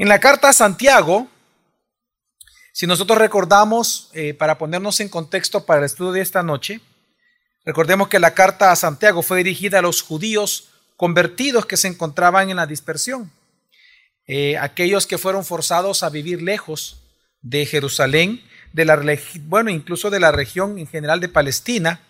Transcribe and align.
En 0.00 0.08
la 0.08 0.20
carta 0.20 0.48
a 0.48 0.52
Santiago, 0.52 1.26
si 2.72 2.86
nosotros 2.86 3.18
recordamos, 3.18 4.10
eh, 4.12 4.32
para 4.32 4.56
ponernos 4.56 5.00
en 5.00 5.08
contexto 5.08 5.66
para 5.66 5.80
el 5.80 5.86
estudio 5.86 6.12
de 6.12 6.20
esta 6.20 6.44
noche, 6.44 6.80
recordemos 7.64 8.06
que 8.06 8.20
la 8.20 8.32
carta 8.32 8.70
a 8.70 8.76
Santiago 8.76 9.22
fue 9.22 9.38
dirigida 9.38 9.80
a 9.80 9.82
los 9.82 10.02
judíos 10.02 10.68
convertidos 10.96 11.66
que 11.66 11.76
se 11.76 11.88
encontraban 11.88 12.48
en 12.48 12.58
la 12.58 12.68
dispersión, 12.68 13.32
eh, 14.28 14.56
aquellos 14.56 15.08
que 15.08 15.18
fueron 15.18 15.44
forzados 15.44 16.04
a 16.04 16.10
vivir 16.10 16.42
lejos 16.42 17.00
de 17.42 17.66
Jerusalén, 17.66 18.40
de 18.72 18.84
la, 18.84 19.02
bueno, 19.46 19.68
incluso 19.68 20.10
de 20.10 20.20
la 20.20 20.30
región 20.30 20.78
en 20.78 20.86
general 20.86 21.18
de 21.18 21.28
Palestina, 21.28 22.02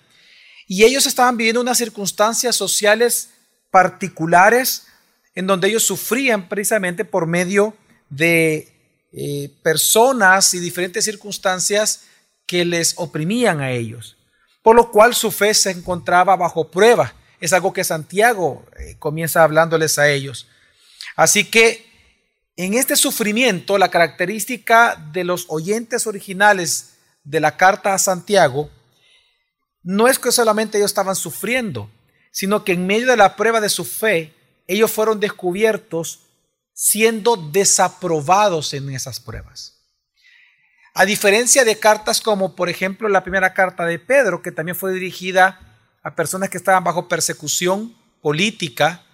y 0.66 0.84
ellos 0.84 1.07
estaban 1.07 1.39
viviendo 1.39 1.62
unas 1.62 1.79
circunstancias 1.79 2.55
sociales 2.55 3.30
particulares 3.70 4.89
en 5.34 5.46
donde 5.46 5.68
ellos 5.68 5.84
sufrían 5.84 6.48
precisamente 6.48 7.04
por 7.04 7.26
medio 7.26 7.76
de 8.11 8.68
eh, 9.12 9.50
personas 9.62 10.54
y 10.54 10.61
diferentes 10.61 11.04
circunstancias 11.04 12.04
que 12.46 12.64
les 12.64 12.94
oprimían 12.96 13.61
a 13.61 13.70
ellos, 13.70 14.17
por 14.62 14.75
lo 14.75 14.90
cual 14.90 15.14
su 15.14 15.30
fe 15.30 15.54
se 15.54 15.70
encontraba 15.70 16.36
bajo 16.36 16.70
prueba. 16.70 17.14
Es 17.40 17.53
algo 17.53 17.72
que 17.72 17.84
Santiago 17.84 18.64
eh, 18.79 18.96
comienza 18.98 19.44
hablándoles 19.44 19.98
a 19.98 20.08
ellos. 20.08 20.48
Así 21.14 21.45
que 21.45 21.86
en 22.56 22.75
este 22.75 22.96
sufrimiento, 22.96 23.79
la 23.79 23.89
característica 23.89 24.96
de 25.12 25.22
los 25.22 25.46
oyentes 25.48 26.06
originales 26.06 26.95
de 27.22 27.40
la 27.40 27.56
carta 27.56 27.95
a 27.95 27.98
Santiago 27.98 28.70
no 29.82 30.08
es 30.08 30.18
que 30.18 30.32
solamente 30.32 30.79
ellos 30.79 30.90
estaban 30.90 31.14
sufriendo, 31.14 31.90
sino 32.33 32.64
que 32.64 32.72
en 32.72 32.86
medio 32.86 33.06
de 33.06 33.17
la 33.17 33.36
prueba 33.36 33.61
de 33.61 33.69
su 33.69 33.84
fe, 33.84 34.34
ellos 34.69 34.92
fueron 34.92 35.19
descubiertos 35.19 36.20
siendo 36.72 37.36
desaprobados 37.36 38.72
en 38.75 38.91
esas 38.91 39.19
pruebas. 39.19 39.75
A 40.95 41.05
diferencia 41.05 41.65
de 41.65 41.79
cartas 41.79 42.20
como 42.20 42.55
por 42.55 42.69
ejemplo 42.69 43.09
la 43.09 43.25
primera 43.25 43.55
carta 43.55 43.84
de 43.84 43.98
Pedro, 43.98 44.42
que 44.42 44.53
también 44.53 44.77
fue 44.77 44.92
dirigida 44.92 45.59
a 46.05 46.15
personas 46.15 46.51
que 46.51 46.59
estaban 46.59 46.84
bajo 46.84 47.09
persecución 47.09 47.97
política 48.23 49.05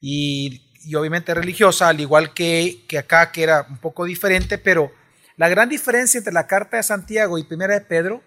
y, 0.00 0.94
obviamente 0.94 1.34
religiosa, 1.34 1.88
al 1.88 2.00
igual 2.00 2.34
que, 2.34 2.84
que 2.88 2.98
acá, 2.98 3.32
que 3.32 3.42
era 3.42 3.66
un 3.68 3.78
poco 3.78 4.04
diferente, 4.04 4.58
pero 4.58 4.92
la 5.36 5.48
gran 5.48 5.68
diferencia 5.68 6.18
entre 6.18 6.32
la 6.32 6.46
carta 6.46 6.76
de 6.76 6.82
Santiago 6.82 7.38
y 7.38 7.44
primera 7.44 7.74
de 7.74 7.80
Pedro 7.80 8.22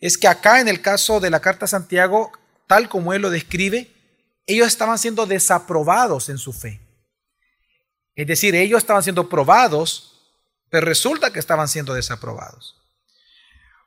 es 0.00 0.16
que 0.16 0.28
acá 0.28 0.60
en 0.60 0.68
el 0.68 0.80
caso 0.80 1.20
de 1.20 1.30
la 1.30 1.40
carta 1.40 1.66
de 1.66 1.70
Santiago, 1.70 2.30
tal 2.66 2.88
como 2.88 3.12
él 3.12 3.22
lo 3.22 3.30
describe, 3.30 3.90
ellos 4.48 4.66
estaban 4.66 4.98
siendo 4.98 5.26
desaprobados 5.26 6.28
en 6.30 6.38
su 6.38 6.52
fe. 6.52 6.80
Es 8.16 8.26
decir, 8.26 8.54
ellos 8.56 8.78
estaban 8.78 9.02
siendo 9.02 9.28
probados, 9.28 10.20
pero 10.70 10.86
resulta 10.86 11.30
que 11.30 11.38
estaban 11.38 11.68
siendo 11.68 11.94
desaprobados. 11.94 12.74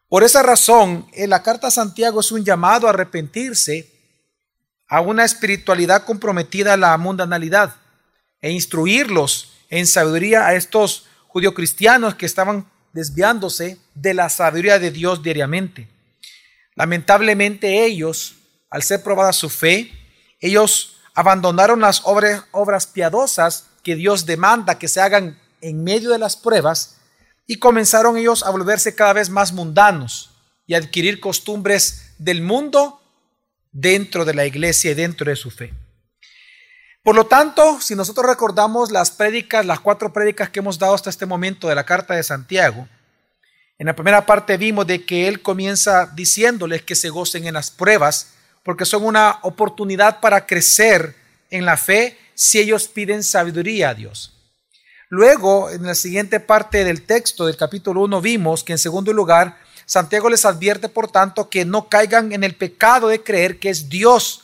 Por 0.08 0.24
esa 0.24 0.44
razón, 0.44 1.08
en 1.14 1.32
la 1.32 1.42
carta 1.42 1.68
a 1.68 1.72
Santiago 1.72 2.20
es 2.22 2.32
un 2.32 2.46
llamado 2.46 2.86
a 2.88 2.92
arrepentirse 2.92 3.92
a 4.88 5.02
una 5.02 5.26
espiritualidad 5.26 6.06
comprometida 6.06 6.74
a 6.74 6.78
la 6.78 6.96
mundanalidad 6.98 7.76
e 8.40 8.52
instruirlos 8.52 9.54
en 9.70 9.88
sabiduría 9.88 10.46
a 10.46 10.54
estos 10.54 11.08
cristianos 11.56 12.16
que 12.16 12.26
estaban 12.26 12.70
desviándose 12.94 13.80
de 13.96 14.14
la 14.14 14.30
sabiduría 14.30 14.80
de 14.80 14.92
Dios 14.92 15.24
diariamente. 15.24 15.88
Lamentablemente 16.76 17.86
ellos, 17.86 18.36
al 18.70 18.84
ser 18.84 19.02
probada 19.02 19.34
su 19.34 19.50
fe, 19.50 20.01
ellos 20.42 20.98
abandonaron 21.14 21.80
las 21.80 22.02
obras, 22.04 22.88
piadosas 22.88 23.68
que 23.84 23.96
Dios 23.96 24.26
demanda 24.26 24.78
que 24.78 24.88
se 24.88 25.00
hagan 25.00 25.40
en 25.62 25.84
medio 25.84 26.10
de 26.10 26.20
las 26.20 26.36
pruebas 26.36 26.98
y 27.48 27.58
comenzaron 27.58 28.18
ellos 28.18 28.44
a 28.44 28.50
volverse 28.50 28.96
cada 28.96 29.14
vez 29.14 29.30
más 29.30 29.54
mundanos 29.54 30.32
y 30.66 30.74
adquirir 30.74 31.20
costumbres 31.20 32.14
del 32.18 32.42
mundo 32.42 33.02
dentro 33.72 34.26
de 34.26 34.34
la 34.34 34.46
iglesia 34.46 34.92
y 34.92 34.96
dentro 34.96 35.30
de 35.30 35.36
su 35.36 35.52
fe. 35.52 35.74
Por 37.04 37.16
lo 37.16 37.26
tanto, 37.26 37.82
si 37.82 37.96
nosotros 37.96 38.26
recordamos 38.26 38.92
las 38.92 39.12
prédicas, 39.12 39.66
las 39.66 39.80
cuatro 39.80 40.14
prédicas 40.14 40.50
que 40.50 40.60
hemos 40.60 40.78
dado 40.78 40.94
hasta 40.94 41.10
este 41.10 41.26
momento 41.26 41.68
de 41.68 41.76
la 41.76 41.86
carta 41.86 42.14
de 42.14 42.24
Santiago, 42.24 42.88
en 43.80 43.88
la 43.88 43.96
primera 43.96 44.28
parte 44.28 44.58
vimos 44.58 44.86
de 44.86 45.04
que 45.04 45.28
él 45.28 45.42
comienza 45.42 46.06
diciéndoles 46.06 46.84
que 46.84 46.96
se 46.96 47.10
gocen 47.10 47.48
en 47.48 47.56
las 47.56 47.72
pruebas, 47.72 48.34
porque 48.64 48.86
son 48.86 49.06
una 49.06 49.40
oportunidad 49.44 50.20
para 50.20 50.46
crecer 50.46 51.16
en 51.50 51.66
la 51.66 51.78
fe 51.78 52.18
si 52.34 52.60
ellos 52.60 52.88
piden 52.88 53.24
sabiduría 53.24 53.90
a 53.90 53.94
Dios. 53.94 54.34
Luego, 55.10 55.70
en 55.70 55.86
la 55.86 55.96
siguiente 55.96 56.40
parte 56.40 56.86
del 56.86 57.04
texto 57.04 57.46
del 57.46 57.58
capítulo 57.58 58.02
1 58.02 58.22
vimos 58.22 58.64
que 58.64 58.72
en 58.72 58.78
segundo 58.78 59.12
lugar, 59.12 59.58
Santiago 59.86 60.30
les 60.30 60.46
advierte, 60.46 60.88
por 60.88 61.12
tanto, 61.12 61.50
que 61.50 61.66
no 61.66 61.90
caigan 61.90 62.32
en 62.32 62.44
el 62.44 62.56
pecado 62.56 63.10
de 63.10 63.22
creer 63.22 63.60
que 63.60 63.70
es 63.70 63.90
Dios 63.90 64.44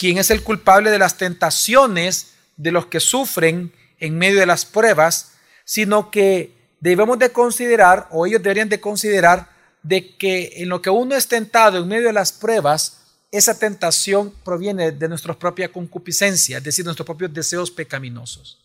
quien 0.00 0.16
es 0.16 0.30
el 0.30 0.42
culpable 0.42 0.90
de 0.90 0.98
las 0.98 1.18
tentaciones 1.18 2.32
de 2.56 2.72
los 2.72 2.86
que 2.86 3.00
sufren 3.00 3.70
en 3.98 4.16
medio 4.16 4.40
de 4.40 4.46
las 4.46 4.64
pruebas, 4.64 5.32
sino 5.66 6.10
que 6.10 6.54
debemos 6.80 7.18
de 7.18 7.32
considerar, 7.32 8.08
o 8.10 8.24
ellos 8.24 8.42
deberían 8.42 8.70
de 8.70 8.80
considerar, 8.80 9.50
de 9.82 10.16
que 10.16 10.54
en 10.56 10.70
lo 10.70 10.80
que 10.80 10.88
uno 10.88 11.14
es 11.14 11.28
tentado 11.28 11.76
en 11.76 11.88
medio 11.88 12.06
de 12.06 12.14
las 12.14 12.32
pruebas, 12.32 12.99
esa 13.30 13.58
tentación 13.58 14.32
proviene 14.44 14.92
de 14.92 15.08
nuestra 15.08 15.38
propia 15.38 15.70
concupiscencia, 15.70 16.58
es 16.58 16.64
decir, 16.64 16.84
nuestros 16.84 17.06
propios 17.06 17.32
deseos 17.32 17.70
pecaminosos. 17.70 18.58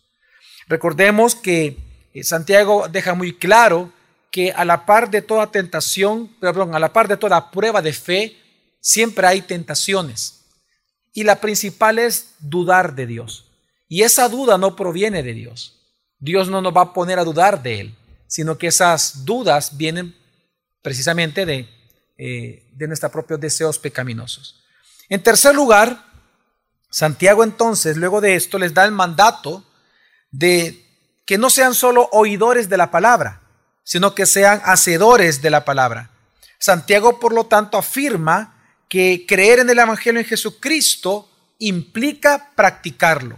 Recordemos 0.68 1.36
que 1.36 1.78
eh, 2.14 2.24
Santiago 2.24 2.88
deja 2.88 3.14
muy 3.14 3.34
claro 3.34 3.92
que 4.32 4.52
a 4.52 4.66
la 4.66 4.86
par 4.86 5.12
de 5.12 5.22
toda 5.22 5.52
tentación, 5.52 6.28
perdón, 6.40 6.76
a 6.76 6.80
la 6.80 6.92
par 6.92 7.08
de 7.08 7.18
toda 7.18 7.52
prueba 7.52 7.82
de 7.82 7.94
fe, 7.94 8.38
siempre 8.82 9.28
hay 9.28 9.42
tentaciones. 9.42 10.42
Y 11.14 11.24
la 11.24 11.40
principal 11.40 12.00
es 12.00 12.34
dudar 12.40 12.96
de 12.96 13.06
Dios. 13.06 13.46
Y 13.88 14.02
esa 14.02 14.28
duda 14.28 14.58
no 14.58 14.76
proviene 14.76 15.24
de 15.24 15.34
Dios. 15.34 15.80
Dios 16.20 16.50
no 16.50 16.62
nos 16.62 16.76
va 16.76 16.82
a 16.82 16.94
poner 16.94 17.20
a 17.20 17.24
dudar 17.24 17.62
de 17.62 17.82
Él, 17.82 17.96
sino 18.28 18.58
que 18.58 18.68
esas 18.68 19.26
dudas 19.26 19.78
vienen 19.78 20.16
precisamente 20.82 21.46
de 21.46 21.70
eh, 22.18 22.70
de 22.74 22.88
nuestros 22.88 23.12
propios 23.12 23.40
deseos 23.40 23.78
pecaminosos. 23.78 24.64
En 25.10 25.22
tercer 25.22 25.54
lugar, 25.54 26.06
Santiago 26.90 27.44
entonces, 27.44 27.98
luego 27.98 28.22
de 28.22 28.36
esto, 28.36 28.58
les 28.58 28.74
da 28.74 28.86
el 28.86 28.92
mandato 28.92 29.66
de 30.32 30.86
que 31.26 31.38
no 31.38 31.50
sean 31.50 31.74
solo 31.74 32.08
oidores 32.12 32.70
de 32.70 32.78
la 32.78 32.92
palabra, 32.92 33.42
sino 33.84 34.16
que 34.16 34.26
sean 34.26 34.62
hacedores 34.64 35.42
de 35.42 35.50
la 35.50 35.66
palabra. 35.66 36.12
Santiago, 36.58 37.20
por 37.20 37.34
lo 37.34 37.48
tanto, 37.48 37.78
afirma 37.78 38.56
que 38.88 39.26
creer 39.28 39.60
en 39.60 39.70
el 39.70 39.80
Evangelio 39.80 40.22
en 40.22 40.26
Jesucristo 40.26 41.30
implica 41.60 42.52
practicarlo. 42.56 43.38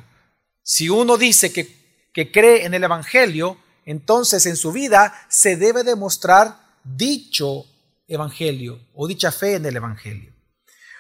Si 0.61 0.89
uno 0.89 1.17
dice 1.17 1.51
que, 1.51 2.09
que 2.13 2.31
cree 2.31 2.65
en 2.65 2.73
el 2.73 2.83
Evangelio, 2.83 3.57
entonces 3.85 4.45
en 4.45 4.57
su 4.57 4.71
vida 4.71 5.13
se 5.29 5.55
debe 5.55 5.83
demostrar 5.83 6.59
dicho 6.83 7.65
evangelio 8.07 8.79
o 8.93 9.07
dicha 9.07 9.31
fe 9.31 9.55
en 9.55 9.65
el 9.65 9.75
evangelio. 9.75 10.33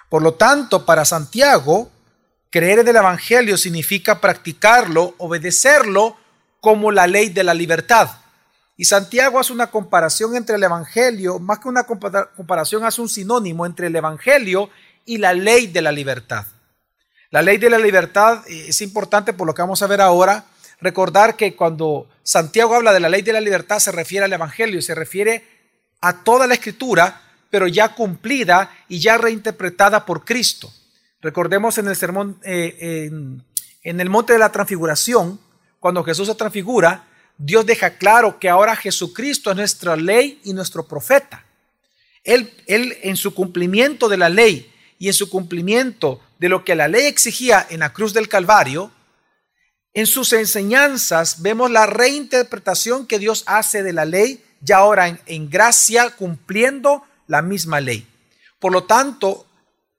Por 0.09 0.21
lo 0.21 0.33
tanto, 0.35 0.85
para 0.85 1.05
Santiago, 1.05 1.91
creer 2.49 2.79
en 2.79 2.87
el 2.87 2.95
evangelio 2.95 3.57
significa 3.57 4.21
practicarlo, 4.21 5.15
obedecerlo 5.17 6.17
como 6.61 6.91
la 6.91 7.07
ley 7.07 7.29
de 7.29 7.43
la 7.43 7.53
libertad. 7.53 8.09
Y 8.77 8.85
Santiago 8.85 9.39
hace 9.39 9.53
una 9.53 9.67
comparación 9.67 10.35
entre 10.35 10.55
el 10.55 10.63
evangelio, 10.63 11.39
más 11.39 11.59
que 11.59 11.67
una 11.67 11.83
comparación, 11.83 12.85
hace 12.85 13.01
un 13.01 13.09
sinónimo 13.09 13.65
entre 13.65 13.87
el 13.87 13.95
evangelio 13.95 14.69
y 15.03 15.17
la 15.17 15.33
ley 15.33 15.67
de 15.67 15.81
la 15.81 15.91
libertad. 15.91 16.45
La 17.31 17.41
ley 17.41 17.57
de 17.57 17.69
la 17.69 17.79
libertad 17.79 18.43
eh, 18.47 18.67
es 18.69 18.81
importante 18.81 19.33
por 19.33 19.47
lo 19.47 19.53
que 19.53 19.61
vamos 19.61 19.81
a 19.81 19.87
ver 19.87 19.99
ahora. 19.99 20.45
Recordar 20.79 21.35
que 21.35 21.55
cuando 21.55 22.07
Santiago 22.21 22.75
habla 22.75 22.93
de 22.93 22.99
la 22.99 23.09
ley 23.09 23.23
de 23.23 23.33
la 23.33 23.41
libertad 23.41 23.79
se 23.79 23.91
refiere 23.91 24.25
al 24.25 24.33
Evangelio, 24.33 24.81
se 24.81 24.93
refiere 24.93 25.56
a 26.01 26.23
toda 26.23 26.47
la 26.47 26.53
escritura, 26.53 27.21
pero 27.49 27.67
ya 27.67 27.95
cumplida 27.95 28.71
y 28.87 28.99
ya 28.99 29.17
reinterpretada 29.17 30.05
por 30.05 30.25
Cristo. 30.25 30.71
Recordemos 31.21 31.77
en 31.77 31.87
el 31.87 31.95
sermón, 31.95 32.39
eh, 32.43 33.09
en, 33.83 33.99
el 33.99 34.09
monte 34.09 34.33
de 34.33 34.39
la 34.39 34.51
transfiguración, 34.51 35.39
cuando 35.79 36.03
Jesús 36.03 36.27
se 36.27 36.35
transfigura, 36.35 37.05
Dios 37.37 37.65
deja 37.65 37.97
claro 37.97 38.39
que 38.39 38.49
ahora 38.49 38.75
Jesucristo 38.75 39.51
es 39.51 39.57
nuestra 39.57 39.95
ley 39.95 40.41
y 40.43 40.53
nuestro 40.53 40.87
profeta. 40.87 41.45
Él, 42.23 42.51
él 42.65 42.97
en 43.01 43.15
su 43.15 43.33
cumplimiento 43.33 44.09
de 44.09 44.17
la 44.17 44.29
ley 44.29 44.71
y 44.99 45.07
en 45.07 45.13
su 45.13 45.29
cumplimiento 45.29 46.19
de 46.39 46.49
lo 46.49 46.65
que 46.65 46.75
la 46.75 46.87
ley 46.87 47.05
exigía 47.05 47.65
en 47.69 47.79
la 47.79 47.93
cruz 47.93 48.13
del 48.13 48.27
Calvario, 48.27 48.91
en 49.97 50.05
sus 50.05 50.31
enseñanzas 50.31 51.41
vemos 51.41 51.71
la 51.71 51.87
reinterpretación 51.87 53.07
que 53.07 53.17
Dios 53.17 53.43
hace 53.47 53.81
de 53.81 53.93
la 53.93 54.05
ley 54.05 54.45
ya 54.61 54.77
ahora 54.77 55.07
en, 55.25 55.49
gracia 55.49 56.11
cumpliendo 56.11 57.03
la 57.25 57.41
misma 57.41 57.81
ley. 57.81 58.07
Por 58.59 58.73
lo 58.73 58.83
tanto, 58.83 59.47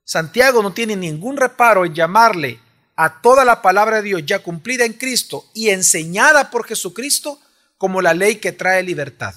Santiago 0.05 0.63
no 0.63 0.73
tiene 0.73 0.95
ningún 0.95 1.37
reparo 1.37 1.85
en 1.85 1.97
llamarle 1.97 2.61
a 2.95 3.21
toda 3.21 3.45
la 3.45 3.61
palabra 3.61 3.97
de 3.97 4.03
Dios 4.03 4.23
ya 4.25 4.39
cumplida 4.39 4.85
en 4.85 4.93
Cristo 4.93 5.47
y 5.53 5.71
enseñada 5.71 6.49
por 6.49 6.65
Jesucristo 6.65 7.41
como 7.77 8.01
la 8.01 8.15
ley 8.15 8.37
que 8.37 8.53
trae 8.53 8.85
libertad. 8.85 9.35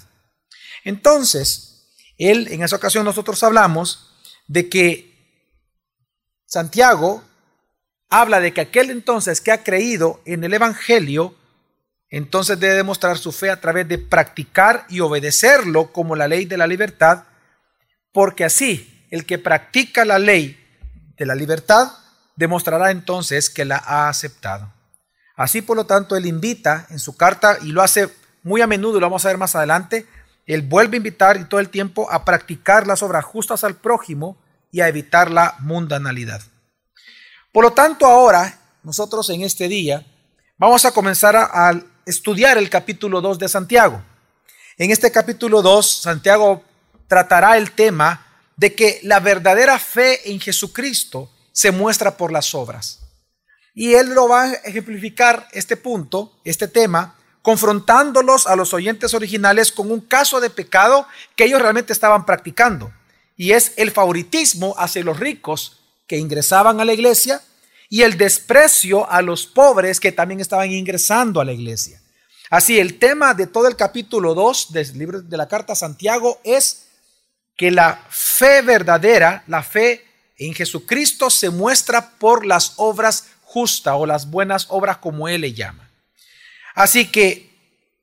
Entonces, 0.84 1.88
él, 2.20 2.48
en 2.52 2.62
esa 2.62 2.76
ocasión 2.76 3.04
nosotros 3.04 3.42
hablamos 3.42 4.12
de 4.46 4.70
que 4.70 5.12
Santiago 6.46 7.24
habla 8.12 8.42
de 8.42 8.54
que 8.54 8.62
aquel 8.62 8.92
entonces 8.92 9.42
que 9.42 9.52
ha 9.52 9.64
creído 9.64 10.22
en 10.26 10.44
el 10.44 10.54
Evangelio, 10.54 11.34
entonces 12.10 12.60
debe 12.60 12.76
demostrar 12.76 13.18
su 13.18 13.32
fe 13.32 13.50
a 13.50 13.62
través 13.62 13.88
de 13.88 13.98
practicar 13.98 14.86
y 14.90 15.00
obedecerlo 15.00 15.94
como 15.94 16.16
la 16.16 16.28
ley 16.28 16.46
de 16.46 16.58
la 16.58 16.68
libertad, 16.68 17.24
porque 18.12 18.44
así 18.44 19.08
el 19.10 19.26
que 19.26 19.40
practica 19.40 20.04
la 20.04 20.20
ley 20.20 20.60
de 21.18 21.26
la 21.26 21.36
libertad 21.36 21.94
demostrará 22.36 22.92
entonces 22.92 23.50
que 23.50 23.64
la 23.64 23.78
ha 23.78 24.10
aceptado. 24.10 24.72
Así 25.38 25.62
por 25.62 25.78
lo 25.78 25.86
tanto, 25.86 26.18
él 26.18 26.26
invita 26.26 26.88
en 26.90 27.00
su 27.00 27.16
carta, 27.16 27.58
y 27.62 27.68
lo 27.68 27.82
hace 27.82 28.10
muy 28.44 28.62
a 28.62 28.68
menudo, 28.68 29.00
lo 29.00 29.06
vamos 29.06 29.24
a 29.24 29.30
ver 29.30 29.38
más 29.38 29.56
adelante, 29.56 30.06
él 30.46 30.64
vuelve 30.64 30.98
a 30.98 30.98
invitar 30.98 31.38
y 31.38 31.46
todo 31.46 31.62
el 31.62 31.70
tiempo 31.70 32.12
a 32.12 32.26
practicar 32.26 32.88
las 32.88 33.04
obras 33.04 33.24
justas 33.24 33.64
al 33.64 33.76
prójimo 33.76 34.38
y 34.70 34.82
a 34.82 34.90
evitar 34.90 35.32
la 35.32 35.56
mundanalidad. 35.60 36.42
Por 37.52 37.66
lo 37.66 37.74
tanto, 37.74 38.06
ahora, 38.06 38.60
nosotros 38.82 39.30
en 39.30 39.42
este 39.42 39.68
día, 39.68 40.06
vamos 40.58 40.86
a 40.86 40.92
comenzar 40.92 41.36
a, 41.36 41.74
estudiar 42.06 42.58
el 42.58 42.70
capítulo 42.70 43.22
2 43.22 43.38
de 43.40 43.50
Santiago. 43.50 44.02
En 44.78 44.90
este 44.90 45.12
capítulo 45.12 45.62
2, 45.62 46.02
Santiago 46.02 46.64
tratará 47.08 47.58
el 47.58 47.74
tema 47.74 48.26
de 48.56 48.74
que 48.74 49.00
la 49.04 49.20
verdadera 49.20 49.78
fe 49.78 50.32
en 50.32 50.40
Jesucristo 50.40 51.30
se 51.52 51.72
muestra 51.72 52.18
por 52.18 52.32
las 52.32 52.56
obras. 52.56 53.00
Y 53.76 53.94
él 53.94 54.14
lo 54.14 54.30
va 54.30 54.44
a 54.44 54.54
ejemplificar 54.54 55.48
este 55.52 55.78
punto, 55.78 56.40
este 56.44 56.68
tema, 56.68 57.16
confrontándolos 57.42 58.48
a 58.48 58.56
los 58.56 58.74
oyentes 58.74 59.14
originales 59.14 59.72
con 59.72 59.92
un 59.92 60.02
caso 60.02 60.40
de 60.40 60.50
pecado 60.50 61.06
que 61.36 61.46
ellos 61.46 61.62
realmente 61.62 61.94
estaban 61.94 62.26
practicando. 62.26 62.92
Y 63.36 63.52
es 63.52 63.74
el 63.76 63.92
favoritismo 63.92 64.74
hacia 64.78 65.04
los 65.04 65.20
ricos 65.20 65.81
que 66.12 66.18
ingresaban 66.18 66.82
a 66.82 66.84
la 66.84 66.92
iglesia 66.92 67.42
y 67.88 68.02
el 68.02 68.18
desprecio 68.18 69.10
a 69.10 69.22
los 69.22 69.48
pobres 69.48 69.98
que 69.98 70.12
también 70.12 70.42
estaban 70.42 70.70
ingresando 70.70 71.40
a 71.40 71.46
la 71.46 71.54
iglesia. 71.54 72.02
Así, 72.50 72.78
el 72.78 73.00
tema 73.00 73.34
de 73.34 73.48
todo 73.48 73.70
el 73.70 73.78
capítulo 73.78 74.34
2 74.34 74.74
del 74.74 74.98
libro 74.98 75.22
de 75.22 75.38
la 75.38 75.48
carta 75.48 75.72
a 75.72 75.78
Santiago 75.78 76.42
es 76.44 76.88
que 77.56 77.72
la 77.72 78.04
fe 78.10 78.62
verdadera, 78.62 79.46
la 79.48 79.64
fe 79.64 80.04
en 80.36 80.54
Jesucristo 80.54 81.30
se 81.30 81.50
muestra 81.50 82.10
por 82.20 82.46
las 82.46 82.74
obras 82.76 83.28
justas 83.44 83.94
o 83.98 84.06
las 84.06 84.30
buenas 84.30 84.66
obras 84.68 84.98
como 84.98 85.30
Él 85.30 85.40
le 85.40 85.54
llama. 85.54 85.90
Así 86.76 87.10
que 87.10 87.50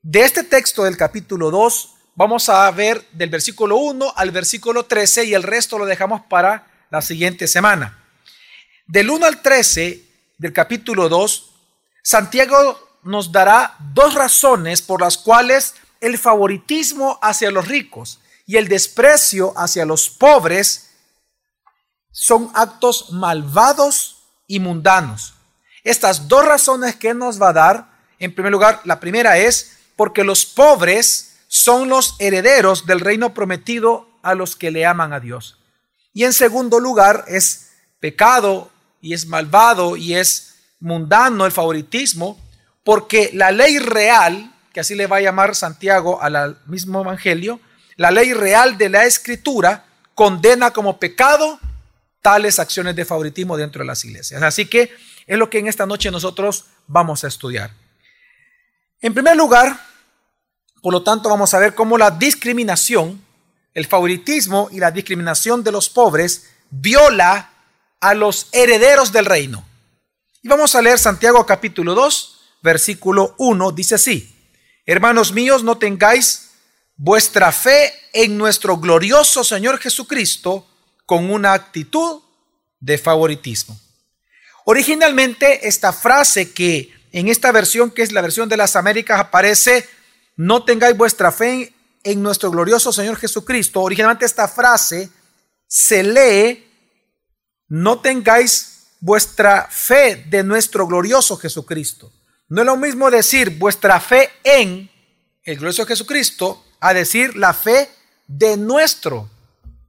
de 0.00 0.22
este 0.22 0.44
texto 0.44 0.84
del 0.84 0.96
capítulo 0.96 1.50
2 1.50 1.90
vamos 2.14 2.48
a 2.48 2.70
ver 2.70 3.04
del 3.12 3.28
versículo 3.28 3.76
1 3.76 4.14
al 4.16 4.30
versículo 4.30 4.86
13 4.86 5.24
y 5.24 5.34
el 5.34 5.42
resto 5.42 5.76
lo 5.76 5.84
dejamos 5.84 6.22
para 6.22 6.67
la 6.90 7.02
siguiente 7.02 7.46
semana. 7.46 7.98
Del 8.86 9.10
1 9.10 9.26
al 9.26 9.42
13 9.42 10.02
del 10.38 10.52
capítulo 10.52 11.08
2, 11.08 11.50
Santiago 12.02 12.98
nos 13.02 13.32
dará 13.32 13.76
dos 13.92 14.14
razones 14.14 14.82
por 14.82 15.00
las 15.00 15.18
cuales 15.18 15.74
el 16.00 16.18
favoritismo 16.18 17.18
hacia 17.22 17.50
los 17.50 17.68
ricos 17.68 18.20
y 18.46 18.56
el 18.56 18.68
desprecio 18.68 19.52
hacia 19.56 19.84
los 19.84 20.08
pobres 20.08 20.90
son 22.10 22.50
actos 22.54 23.12
malvados 23.12 24.24
y 24.46 24.60
mundanos. 24.60 25.34
Estas 25.84 26.28
dos 26.28 26.44
razones 26.44 26.96
que 26.96 27.14
nos 27.14 27.40
va 27.40 27.50
a 27.50 27.52
dar 27.52 27.98
en 28.18 28.34
primer 28.34 28.52
lugar, 28.52 28.80
la 28.84 29.00
primera 29.00 29.38
es 29.38 29.78
porque 29.96 30.24
los 30.24 30.44
pobres 30.44 31.36
son 31.48 31.88
los 31.88 32.16
herederos 32.18 32.86
del 32.86 33.00
reino 33.00 33.32
prometido 33.32 34.08
a 34.22 34.34
los 34.34 34.56
que 34.56 34.70
le 34.70 34.86
aman 34.86 35.12
a 35.12 35.20
Dios. 35.20 35.57
Y 36.18 36.24
en 36.24 36.32
segundo 36.32 36.80
lugar, 36.80 37.26
es 37.28 37.68
pecado 38.00 38.72
y 39.00 39.14
es 39.14 39.28
malvado 39.28 39.96
y 39.96 40.16
es 40.16 40.56
mundano 40.80 41.46
el 41.46 41.52
favoritismo, 41.52 42.36
porque 42.82 43.30
la 43.34 43.52
ley 43.52 43.78
real, 43.78 44.52
que 44.72 44.80
así 44.80 44.96
le 44.96 45.06
va 45.06 45.18
a 45.18 45.20
llamar 45.20 45.54
Santiago 45.54 46.20
al 46.20 46.58
mismo 46.66 47.02
Evangelio, 47.02 47.60
la 47.94 48.10
ley 48.10 48.32
real 48.32 48.76
de 48.76 48.88
la 48.88 49.04
Escritura 49.04 49.84
condena 50.16 50.72
como 50.72 50.98
pecado 50.98 51.60
tales 52.20 52.58
acciones 52.58 52.96
de 52.96 53.04
favoritismo 53.04 53.56
dentro 53.56 53.82
de 53.82 53.86
las 53.86 54.04
iglesias. 54.04 54.42
Así 54.42 54.66
que 54.66 54.90
es 55.24 55.38
lo 55.38 55.48
que 55.48 55.60
en 55.60 55.68
esta 55.68 55.86
noche 55.86 56.10
nosotros 56.10 56.64
vamos 56.88 57.22
a 57.22 57.28
estudiar. 57.28 57.70
En 59.00 59.14
primer 59.14 59.36
lugar, 59.36 59.78
por 60.82 60.92
lo 60.92 61.04
tanto, 61.04 61.28
vamos 61.28 61.54
a 61.54 61.60
ver 61.60 61.76
cómo 61.76 61.96
la 61.96 62.10
discriminación, 62.10 63.24
el 63.78 63.86
favoritismo 63.86 64.68
y 64.72 64.80
la 64.80 64.90
discriminación 64.90 65.62
de 65.62 65.70
los 65.70 65.88
pobres 65.88 66.48
viola 66.68 67.52
a 68.00 68.12
los 68.12 68.48
herederos 68.50 69.12
del 69.12 69.24
reino. 69.24 69.64
Y 70.42 70.48
vamos 70.48 70.74
a 70.74 70.82
leer 70.82 70.98
Santiago 70.98 71.46
capítulo 71.46 71.94
2, 71.94 72.40
versículo 72.60 73.36
1, 73.38 73.70
dice 73.70 73.94
así, 73.94 74.34
Hermanos 74.84 75.32
míos, 75.32 75.62
no 75.62 75.78
tengáis 75.78 76.50
vuestra 76.96 77.52
fe 77.52 77.92
en 78.12 78.36
nuestro 78.36 78.78
glorioso 78.78 79.44
Señor 79.44 79.78
Jesucristo 79.78 80.66
con 81.06 81.30
una 81.30 81.52
actitud 81.52 82.22
de 82.80 82.98
favoritismo. 82.98 83.78
Originalmente 84.64 85.68
esta 85.68 85.92
frase 85.92 86.52
que 86.52 86.92
en 87.12 87.28
esta 87.28 87.52
versión, 87.52 87.92
que 87.92 88.02
es 88.02 88.10
la 88.10 88.22
versión 88.22 88.48
de 88.48 88.56
las 88.56 88.74
Américas, 88.74 89.20
aparece, 89.20 89.88
no 90.36 90.64
tengáis 90.64 90.96
vuestra 90.96 91.30
fe 91.30 91.72
en 92.10 92.22
nuestro 92.22 92.50
glorioso 92.50 92.90
Señor 92.90 93.16
Jesucristo. 93.16 93.82
Originalmente 93.82 94.24
esta 94.24 94.48
frase 94.48 95.10
se 95.66 96.02
lee, 96.02 96.66
no 97.68 98.00
tengáis 98.00 98.86
vuestra 99.00 99.68
fe 99.70 100.24
de 100.28 100.42
nuestro 100.42 100.86
glorioso 100.86 101.36
Jesucristo. 101.36 102.10
No 102.48 102.62
es 102.62 102.66
lo 102.66 102.76
mismo 102.76 103.10
decir 103.10 103.58
vuestra 103.58 104.00
fe 104.00 104.30
en 104.42 104.90
el 105.42 105.56
glorioso 105.56 105.84
Jesucristo 105.84 106.64
a 106.80 106.94
decir 106.94 107.36
la 107.36 107.52
fe 107.52 107.90
de 108.26 108.56
nuestro 108.56 109.28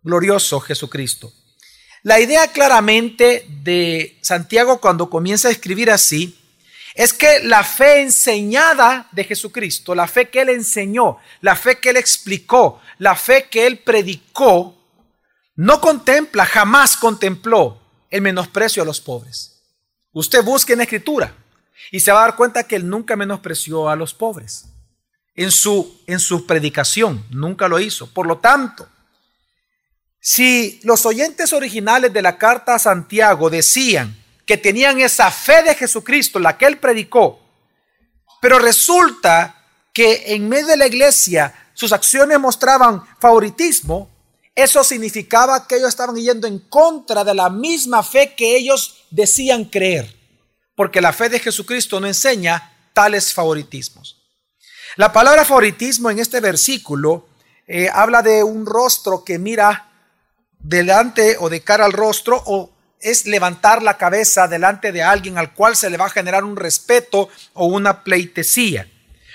glorioso 0.04 0.60
Jesucristo. 0.60 1.32
La 2.04 2.20
idea 2.20 2.52
claramente 2.52 3.46
de 3.64 4.18
Santiago 4.22 4.82
cuando 4.82 5.10
comienza 5.10 5.48
a 5.48 5.52
escribir 5.52 5.90
así 5.92 6.39
es 7.00 7.14
que 7.14 7.40
la 7.44 7.64
fe 7.64 8.02
enseñada 8.02 9.08
de 9.14 9.24
Jesucristo, 9.24 9.96
la 9.96 10.06
fe 10.06 10.30
que 10.30 10.42
Él 10.42 10.50
enseñó, 10.50 11.18
la 11.40 11.56
fe 11.56 11.80
que 11.80 11.92
Él 11.92 11.96
explicó, 11.96 12.82
la 12.98 13.16
fe 13.16 13.48
que 13.50 13.66
Él 13.66 13.80
predicó, 13.80 14.76
no 15.56 15.80
contempla, 15.80 16.46
jamás 16.46 16.98
contempló 16.98 17.82
el 18.10 18.22
menosprecio 18.22 18.84
a 18.84 18.86
los 18.86 19.00
pobres. 19.00 19.62
Usted 20.12 20.44
busque 20.44 20.74
en 20.74 20.80
la 20.80 20.84
escritura 20.84 21.34
y 21.90 22.02
se 22.02 22.12
va 22.12 22.20
a 22.20 22.26
dar 22.26 22.36
cuenta 22.36 22.68
que 22.68 22.76
Él 22.76 22.90
nunca 22.90 23.16
menospreció 23.16 23.88
a 23.88 23.96
los 23.96 24.14
pobres. 24.14 24.66
En 25.36 25.52
su, 25.52 26.02
en 26.06 26.20
su 26.20 26.46
predicación, 26.46 27.24
nunca 27.30 27.70
lo 27.70 27.80
hizo. 27.80 28.08
Por 28.08 28.28
lo 28.28 28.40
tanto, 28.40 28.90
si 30.20 30.82
los 30.84 31.06
oyentes 31.06 31.54
originales 31.54 32.12
de 32.12 32.24
la 32.24 32.38
carta 32.38 32.76
a 32.76 32.80
Santiago 32.80 33.50
decían 33.50 34.18
que 34.50 34.58
tenían 34.58 35.00
esa 35.00 35.30
fe 35.30 35.62
de 35.62 35.76
Jesucristo, 35.76 36.40
la 36.40 36.58
que 36.58 36.66
él 36.66 36.80
predicó, 36.80 37.40
pero 38.42 38.58
resulta 38.58 39.64
que 39.94 40.34
en 40.34 40.50
medio 40.50 40.66
de 40.66 40.78
la 40.78 40.88
iglesia 40.88 41.54
sus 41.76 41.94
acciones 41.94 42.40
mostraban 42.40 43.04
favoritismo, 43.20 44.10
eso 44.56 44.84
significaba 44.84 45.68
que 45.68 45.76
ellos 45.76 45.90
estaban 45.90 46.16
yendo 46.16 46.48
en 46.48 46.58
contra 46.68 47.24
de 47.24 47.36
la 47.36 47.52
misma 47.52 48.02
fe 48.02 48.34
que 48.34 48.56
ellos 48.56 49.06
decían 49.12 49.66
creer, 49.66 50.18
porque 50.76 51.00
la 51.00 51.14
fe 51.14 51.30
de 51.30 51.40
Jesucristo 51.40 52.00
no 52.00 52.08
enseña 52.08 52.76
tales 52.96 53.32
favoritismos. 53.32 54.20
La 54.96 55.14
palabra 55.14 55.46
favoritismo 55.46 56.10
en 56.10 56.18
este 56.18 56.40
versículo 56.40 57.28
eh, 57.68 57.88
habla 57.94 58.24
de 58.24 58.44
un 58.44 58.66
rostro 58.66 59.24
que 59.24 59.38
mira 59.38 59.92
delante 60.58 61.38
o 61.40 61.50
de 61.50 61.62
cara 61.62 61.86
al 61.86 61.94
rostro 61.94 62.42
o 62.48 62.79
es 63.00 63.26
levantar 63.26 63.82
la 63.82 63.98
cabeza 63.98 64.48
delante 64.48 64.92
de 64.92 65.04
alguien 65.04 65.38
al 65.38 65.54
cual 65.54 65.76
se 65.76 65.90
le 65.90 65.98
va 65.98 66.06
a 66.06 66.10
generar 66.10 66.44
un 66.44 66.58
respeto 66.58 67.30
o 67.54 67.66
una 67.66 68.04
pleitesía. 68.04 68.90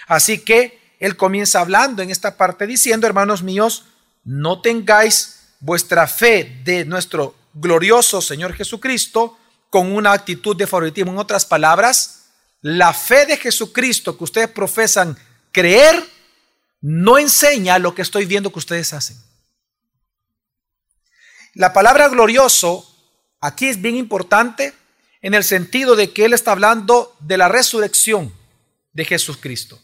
Así 0.06 0.38
que 0.40 0.80
él 1.00 1.16
comienza 1.16 1.60
hablando 1.60 2.02
en 2.02 2.10
esta 2.10 2.36
parte 2.36 2.66
diciendo, 2.66 3.06
hermanos 3.06 3.42
míos, 3.42 3.86
no 4.24 4.60
tengáis 4.60 5.40
vuestra 5.60 6.06
fe 6.06 6.60
de 6.64 6.84
nuestro 6.84 7.34
glorioso 7.54 8.20
Señor 8.20 8.54
Jesucristo 8.54 9.38
con 9.70 9.92
una 9.92 10.12
actitud 10.12 10.56
de 10.56 10.66
favoritismo. 10.66 11.12
En 11.12 11.18
otras 11.18 11.44
palabras, 11.46 12.26
la 12.60 12.92
fe 12.92 13.26
de 13.26 13.36
Jesucristo 13.36 14.16
que 14.16 14.24
ustedes 14.24 14.48
profesan 14.48 15.18
creer 15.52 16.04
no 16.80 17.18
enseña 17.18 17.78
lo 17.78 17.94
que 17.94 18.02
estoy 18.02 18.26
viendo 18.26 18.52
que 18.52 18.58
ustedes 18.58 18.92
hacen. 18.92 19.16
La 21.54 21.72
palabra 21.72 22.08
glorioso 22.08 22.93
Aquí 23.44 23.68
es 23.68 23.82
bien 23.82 23.94
importante 23.94 24.72
en 25.20 25.34
el 25.34 25.44
sentido 25.44 25.96
de 25.96 26.14
que 26.14 26.24
él 26.24 26.32
está 26.32 26.52
hablando 26.52 27.14
de 27.20 27.36
la 27.36 27.46
resurrección 27.46 28.32
de 28.94 29.04
Jesucristo. 29.04 29.78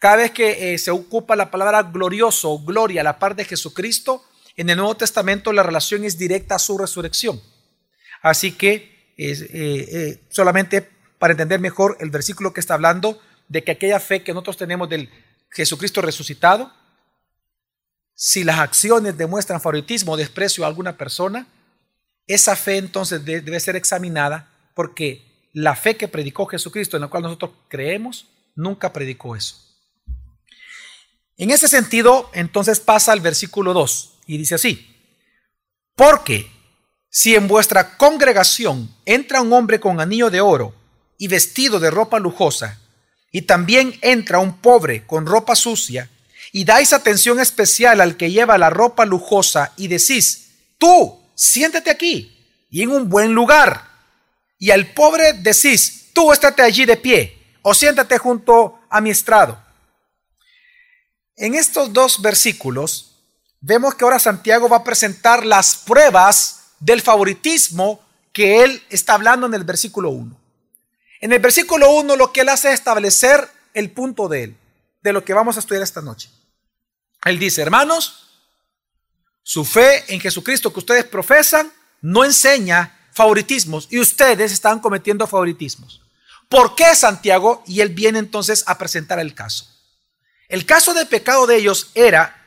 Cada 0.00 0.16
vez 0.16 0.32
que 0.32 0.74
eh, 0.74 0.78
se 0.78 0.90
ocupa 0.90 1.36
la 1.36 1.48
palabra 1.48 1.84
glorioso 1.84 2.50
o 2.50 2.64
gloria 2.64 3.02
a 3.02 3.04
la 3.04 3.20
par 3.20 3.36
de 3.36 3.44
Jesucristo, 3.44 4.24
en 4.56 4.68
el 4.68 4.78
Nuevo 4.78 4.96
Testamento 4.96 5.52
la 5.52 5.62
relación 5.62 6.02
es 6.02 6.18
directa 6.18 6.56
a 6.56 6.58
su 6.58 6.76
resurrección. 6.76 7.40
Así 8.20 8.50
que 8.50 9.12
eh, 9.16 9.48
eh, 9.52 10.20
solamente 10.30 10.82
para 11.20 11.34
entender 11.34 11.60
mejor 11.60 11.96
el 12.00 12.10
versículo 12.10 12.52
que 12.52 12.58
está 12.58 12.74
hablando 12.74 13.22
de 13.46 13.62
que 13.62 13.70
aquella 13.70 14.00
fe 14.00 14.24
que 14.24 14.32
nosotros 14.32 14.56
tenemos 14.56 14.88
del 14.88 15.08
Jesucristo 15.52 16.00
resucitado, 16.00 16.72
si 18.16 18.42
las 18.42 18.58
acciones 18.58 19.16
demuestran 19.16 19.60
favoritismo 19.60 20.14
o 20.14 20.16
desprecio 20.16 20.64
a 20.64 20.66
alguna 20.66 20.96
persona, 20.96 21.46
esa 22.26 22.56
fe 22.56 22.78
entonces 22.78 23.24
debe 23.24 23.60
ser 23.60 23.76
examinada 23.76 24.50
porque 24.74 25.48
la 25.52 25.76
fe 25.76 25.96
que 25.96 26.08
predicó 26.08 26.46
Jesucristo, 26.46 26.96
en 26.96 27.02
la 27.02 27.08
cual 27.08 27.22
nosotros 27.22 27.52
creemos, 27.68 28.26
nunca 28.56 28.92
predicó 28.92 29.36
eso. 29.36 29.56
En 31.36 31.50
ese 31.50 31.68
sentido, 31.68 32.30
entonces 32.32 32.80
pasa 32.80 33.12
al 33.12 33.20
versículo 33.20 33.72
2 33.72 34.20
y 34.26 34.38
dice 34.38 34.54
así, 34.54 34.90
porque 35.96 36.50
si 37.08 37.34
en 37.34 37.46
vuestra 37.46 37.96
congregación 37.96 38.92
entra 39.04 39.40
un 39.40 39.52
hombre 39.52 39.78
con 39.78 40.00
anillo 40.00 40.30
de 40.30 40.40
oro 40.40 40.74
y 41.18 41.28
vestido 41.28 41.78
de 41.78 41.90
ropa 41.90 42.18
lujosa, 42.18 42.80
y 43.30 43.42
también 43.42 43.98
entra 44.00 44.38
un 44.38 44.60
pobre 44.60 45.06
con 45.06 45.26
ropa 45.26 45.56
sucia, 45.56 46.10
y 46.52 46.64
dais 46.64 46.92
atención 46.92 47.40
especial 47.40 48.00
al 48.00 48.16
que 48.16 48.30
lleva 48.30 48.58
la 48.58 48.70
ropa 48.70 49.04
lujosa 49.04 49.72
y 49.76 49.88
decís, 49.88 50.52
tú, 50.78 51.20
siéntate 51.34 51.90
aquí 51.90 52.66
y 52.70 52.82
en 52.82 52.90
un 52.90 53.08
buen 53.08 53.32
lugar. 53.32 53.88
Y 54.58 54.70
al 54.70 54.92
pobre 54.94 55.32
decís, 55.34 56.10
tú 56.12 56.32
estate 56.32 56.62
allí 56.62 56.84
de 56.84 56.96
pie 56.96 57.56
o 57.62 57.74
siéntate 57.74 58.18
junto 58.18 58.80
a 58.88 59.00
mi 59.00 59.10
estrado. 59.10 59.62
En 61.36 61.54
estos 61.54 61.92
dos 61.92 62.22
versículos 62.22 63.16
vemos 63.60 63.94
que 63.94 64.04
ahora 64.04 64.18
Santiago 64.18 64.68
va 64.68 64.78
a 64.78 64.84
presentar 64.84 65.44
las 65.44 65.76
pruebas 65.76 66.60
del 66.80 67.00
favoritismo 67.00 68.00
que 68.32 68.62
él 68.62 68.82
está 68.90 69.14
hablando 69.14 69.46
en 69.46 69.54
el 69.54 69.64
versículo 69.64 70.10
1. 70.10 70.40
En 71.20 71.32
el 71.32 71.38
versículo 71.38 71.90
1 71.92 72.16
lo 72.16 72.32
que 72.32 72.42
él 72.42 72.48
hace 72.48 72.68
es 72.68 72.74
establecer 72.74 73.48
el 73.72 73.90
punto 73.90 74.28
de 74.28 74.44
él, 74.44 74.56
de 75.02 75.12
lo 75.12 75.24
que 75.24 75.34
vamos 75.34 75.56
a 75.56 75.60
estudiar 75.60 75.82
esta 75.82 76.02
noche. 76.02 76.30
Él 77.24 77.38
dice, 77.38 77.62
hermanos, 77.62 78.23
su 79.44 79.64
fe 79.64 80.12
en 80.12 80.20
Jesucristo 80.20 80.72
que 80.72 80.80
ustedes 80.80 81.04
profesan 81.04 81.70
no 82.00 82.24
enseña 82.24 82.98
favoritismos 83.12 83.86
y 83.90 84.00
ustedes 84.00 84.50
están 84.50 84.80
cometiendo 84.80 85.26
favoritismos. 85.26 86.00
¿Por 86.48 86.74
qué 86.74 86.94
Santiago? 86.94 87.62
Y 87.66 87.80
él 87.80 87.90
viene 87.90 88.18
entonces 88.18 88.64
a 88.66 88.76
presentar 88.78 89.18
el 89.20 89.34
caso. 89.34 89.66
El 90.48 90.66
caso 90.66 90.94
de 90.94 91.06
pecado 91.06 91.46
de 91.46 91.56
ellos 91.56 91.90
era 91.94 92.42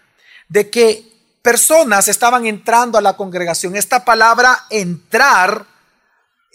de 0.49 0.69
que 0.69 1.03
personas 1.41 2.07
estaban 2.07 2.45
entrando 2.45 2.97
a 2.97 3.01
la 3.01 3.15
congregación. 3.15 3.75
Esta 3.75 4.03
palabra 4.03 4.65
entrar, 4.69 5.65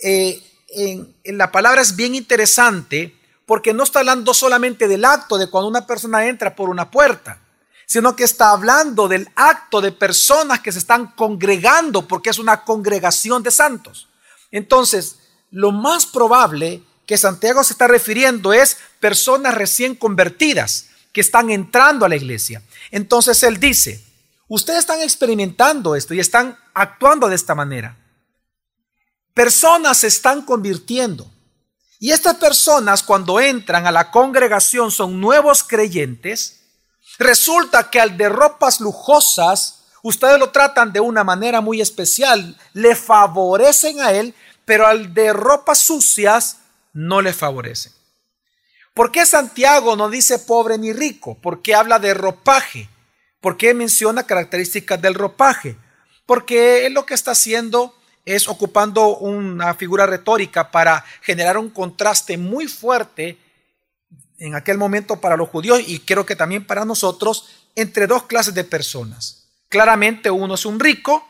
eh, 0.03 0.43
en, 0.69 1.15
en 1.23 1.39
la 1.39 1.53
palabra 1.53 1.83
es 1.83 1.95
bien 1.95 2.15
interesante 2.15 3.17
porque 3.47 3.73
no 3.73 3.85
está 3.85 4.01
hablando 4.01 4.35
solamente 4.35 4.89
del 4.89 5.05
acto 5.05 5.39
de 5.39 5.49
cuando 5.49 5.69
una 5.69 5.87
persona 5.87 6.27
entra 6.27 6.57
por 6.57 6.69
una 6.69 6.91
puerta 6.91 7.39
sino 7.87 8.17
que 8.17 8.25
está 8.25 8.51
hablando 8.51 9.09
del 9.09 9.29
acto 9.37 9.81
de 9.81 9.93
personas 9.93 10.61
que 10.61 10.73
se 10.73 10.79
están 10.79 11.09
congregando, 11.09 12.07
porque 12.09 12.31
es 12.31 12.39
una 12.39 12.65
congregación 12.65 13.43
de 13.43 13.51
santos. 13.51 14.09
Entonces, 14.51 15.19
lo 15.51 15.73
más 15.73 16.07
probable 16.07 16.83
que 17.07 17.19
Santiago 17.19 17.63
se 17.65 17.75
está 17.75 17.89
refiriendo 17.89 18.53
es 18.53 18.79
personas 19.01 19.55
recién 19.55 19.95
convertidas 19.95 20.87
que 21.13 21.21
están 21.21 21.51
entrando 21.51 22.07
a 22.07 22.09
la 22.09 22.17
iglesia. 22.17 22.63
Entonces 22.91 23.43
él 23.43 23.61
dice, 23.61 24.03
ustedes 24.49 24.81
están 24.81 25.01
experimentando 25.01 25.95
esto 25.95 26.15
y 26.15 26.21
están 26.21 26.59
actuando 26.75 27.29
de 27.29 27.35
esta 27.35 27.55
manera. 27.55 27.99
Personas 29.35 29.99
se 29.99 30.07
están 30.07 30.43
convirtiendo. 30.43 31.31
Y 31.99 32.11
estas 32.11 32.37
personas 32.37 33.03
cuando 33.03 33.39
entran 33.39 33.87
a 33.87 33.93
la 33.93 34.11
congregación 34.11 34.91
son 34.91 35.21
nuevos 35.21 35.63
creyentes 35.63 36.62
Resulta 37.23 37.89
que 37.89 38.01
al 38.01 38.17
de 38.17 38.29
ropas 38.29 38.81
lujosas, 38.81 39.85
ustedes 40.03 40.41
lo 40.41 40.51
tratan 40.51 40.93
de 40.93 40.99
una 40.99 41.23
manera 41.23 41.61
muy 41.61 41.81
especial, 41.81 42.59
le 42.73 42.97
favorecen 42.97 44.01
a 44.01 44.11
él, 44.11 44.35
pero 44.65 44.89
al 44.89 45.15
de 45.15 45.33
ropas 45.33 45.79
sucias 45.79 46.59
no 46.93 47.23
le 47.23 47.33
favorecen. 47.33 47.93
¿Por 48.93 49.13
qué 49.13 49.25
Santiago 49.25 49.95
no 49.95 50.11
dice 50.11 50.41
pobre 50.41 50.79
ni 50.79 50.93
rico? 50.93 51.39
¿Por 51.41 51.63
qué 51.63 51.77
habla 51.77 52.01
de 52.01 52.13
ropaje? 52.13 52.89
¿Por 53.41 53.57
qué 53.57 53.73
menciona 53.73 54.25
características 54.25 55.01
del 55.01 55.15
ropaje? 55.15 55.77
Porque 56.27 56.87
él 56.87 56.93
lo 56.93 57.07
que 57.07 57.15
está 57.15 57.31
haciendo 57.31 57.95
es 58.25 58.49
ocupando 58.49 59.17
una 59.19 59.75
figura 59.75 60.07
retórica 60.07 60.73
para 60.73 61.05
generar 61.21 61.57
un 61.57 61.71
contraste 61.71 62.37
muy 62.37 62.67
fuerte 62.67 63.39
en 64.43 64.57
aquel 64.57 64.77
momento 64.77 65.21
para 65.21 65.37
los 65.37 65.49
judíos 65.49 65.81
y 65.87 66.01
creo 66.01 66.27
que 66.27 66.35
también 66.35 66.67
para 66.67 66.85
nosotros 66.85 67.47
entre 67.77 68.09
dos 68.09 68.25
clases 68.25 68.55
de 68.55 68.65
personas. 68.65 69.45
Claramente 69.69 70.31
uno 70.31 70.55
es 70.55 70.67
un 70.67 70.81
rico 70.81 71.25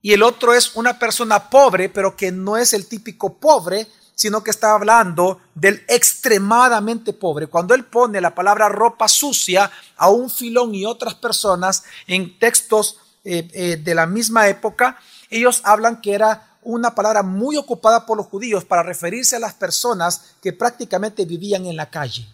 y 0.00 0.14
el 0.14 0.22
otro 0.22 0.54
es 0.54 0.74
una 0.74 0.98
persona 0.98 1.50
pobre, 1.50 1.90
pero 1.90 2.16
que 2.16 2.32
no 2.32 2.56
es 2.56 2.72
el 2.72 2.86
típico 2.86 3.34
pobre, 3.34 3.86
sino 4.14 4.42
que 4.42 4.50
está 4.50 4.72
hablando 4.72 5.38
del 5.54 5.84
extremadamente 5.86 7.12
pobre. 7.12 7.46
Cuando 7.46 7.74
él 7.74 7.84
pone 7.84 8.22
la 8.22 8.34
palabra 8.34 8.70
ropa 8.70 9.06
sucia 9.06 9.70
a 9.98 10.08
un 10.08 10.30
filón 10.30 10.74
y 10.74 10.86
otras 10.86 11.14
personas 11.14 11.84
en 12.06 12.38
textos 12.38 12.98
eh, 13.22 13.46
eh, 13.52 13.76
de 13.76 13.94
la 13.94 14.06
misma 14.06 14.48
época, 14.48 14.98
ellos 15.28 15.60
hablan 15.64 16.00
que 16.00 16.14
era 16.14 16.56
una 16.62 16.94
palabra 16.94 17.22
muy 17.22 17.58
ocupada 17.58 18.06
por 18.06 18.16
los 18.16 18.26
judíos 18.26 18.64
para 18.64 18.82
referirse 18.82 19.36
a 19.36 19.40
las 19.40 19.52
personas 19.52 20.34
que 20.42 20.54
prácticamente 20.54 21.26
vivían 21.26 21.66
en 21.66 21.76
la 21.76 21.90
calle. 21.90 22.26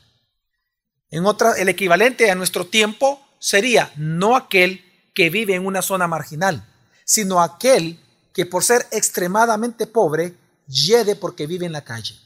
En 1.12 1.26
otra, 1.26 1.52
el 1.52 1.68
equivalente 1.68 2.30
a 2.30 2.34
nuestro 2.34 2.66
tiempo 2.66 3.22
sería 3.38 3.92
no 3.96 4.34
aquel 4.34 4.82
que 5.14 5.28
vive 5.28 5.54
en 5.54 5.66
una 5.66 5.82
zona 5.82 6.08
marginal, 6.08 6.66
sino 7.04 7.42
aquel 7.42 8.00
que 8.32 8.46
por 8.46 8.64
ser 8.64 8.86
extremadamente 8.90 9.86
pobre, 9.86 10.34
yede 10.66 11.14
porque 11.14 11.46
vive 11.46 11.66
en 11.66 11.72
la 11.72 11.84
calle. 11.84 12.18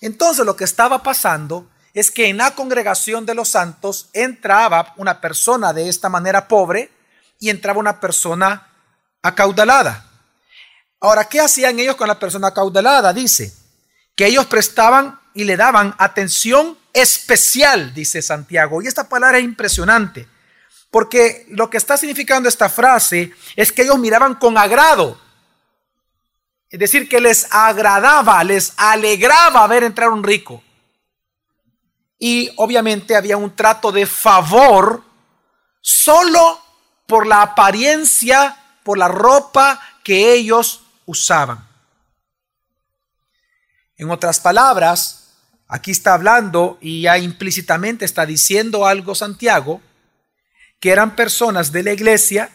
Entonces 0.00 0.46
lo 0.46 0.56
que 0.56 0.64
estaba 0.64 1.02
pasando 1.02 1.68
es 1.92 2.10
que 2.10 2.28
en 2.28 2.38
la 2.38 2.54
congregación 2.54 3.26
de 3.26 3.34
los 3.34 3.50
santos 3.50 4.08
entraba 4.14 4.94
una 4.96 5.20
persona 5.20 5.74
de 5.74 5.90
esta 5.90 6.08
manera 6.08 6.48
pobre 6.48 6.90
y 7.38 7.50
entraba 7.50 7.80
una 7.80 8.00
persona 8.00 8.66
acaudalada. 9.20 10.06
Ahora, 11.00 11.24
¿qué 11.24 11.40
hacían 11.40 11.78
ellos 11.78 11.96
con 11.96 12.08
la 12.08 12.18
persona 12.18 12.48
acaudalada? 12.48 13.12
Dice 13.12 13.52
que 14.16 14.26
ellos 14.26 14.46
prestaban 14.46 15.20
y 15.34 15.44
le 15.44 15.58
daban 15.58 15.94
atención 15.98 16.79
especial, 16.92 17.94
dice 17.94 18.22
Santiago. 18.22 18.82
Y 18.82 18.86
esta 18.86 19.08
palabra 19.08 19.38
es 19.38 19.44
impresionante, 19.44 20.28
porque 20.90 21.46
lo 21.50 21.70
que 21.70 21.76
está 21.76 21.96
significando 21.96 22.48
esta 22.48 22.68
frase 22.68 23.32
es 23.56 23.72
que 23.72 23.82
ellos 23.82 23.98
miraban 23.98 24.34
con 24.34 24.58
agrado. 24.58 25.20
Es 26.68 26.78
decir, 26.78 27.08
que 27.08 27.20
les 27.20 27.48
agradaba, 27.50 28.42
les 28.44 28.72
alegraba 28.76 29.66
ver 29.66 29.84
entrar 29.84 30.10
un 30.10 30.22
rico. 30.22 30.62
Y 32.18 32.52
obviamente 32.56 33.16
había 33.16 33.36
un 33.36 33.56
trato 33.56 33.90
de 33.90 34.06
favor 34.06 35.02
solo 35.80 36.60
por 37.06 37.26
la 37.26 37.42
apariencia, 37.42 38.56
por 38.84 38.98
la 38.98 39.08
ropa 39.08 39.80
que 40.04 40.32
ellos 40.32 40.82
usaban. 41.06 41.66
En 43.96 44.10
otras 44.10 44.38
palabras, 44.38 45.19
Aquí 45.72 45.92
está 45.92 46.14
hablando 46.14 46.78
y 46.80 47.02
ya 47.02 47.16
implícitamente 47.16 48.04
está 48.04 48.26
diciendo 48.26 48.86
algo 48.88 49.14
Santiago, 49.14 49.80
que 50.80 50.90
eran 50.90 51.14
personas 51.14 51.70
de 51.70 51.84
la 51.84 51.92
iglesia, 51.92 52.50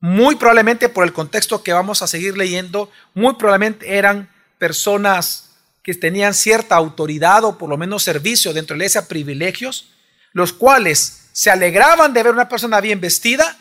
muy 0.00 0.36
probablemente 0.36 0.88
por 0.88 1.04
el 1.04 1.12
contexto 1.12 1.62
que 1.62 1.74
vamos 1.74 2.00
a 2.00 2.06
seguir 2.06 2.38
leyendo, 2.38 2.90
muy 3.12 3.34
probablemente 3.34 3.98
eran 3.98 4.30
personas 4.56 5.50
que 5.82 5.92
tenían 5.92 6.32
cierta 6.32 6.74
autoridad 6.74 7.44
o 7.44 7.58
por 7.58 7.68
lo 7.68 7.76
menos 7.76 8.02
servicio 8.02 8.54
dentro 8.54 8.74
de 8.74 8.78
la 8.78 8.84
iglesia, 8.84 9.08
privilegios, 9.08 9.90
los 10.32 10.54
cuales 10.54 11.28
se 11.32 11.50
alegraban 11.50 12.14
de 12.14 12.22
ver 12.22 12.32
una 12.32 12.48
persona 12.48 12.80
bien 12.80 12.98
vestida, 12.98 13.58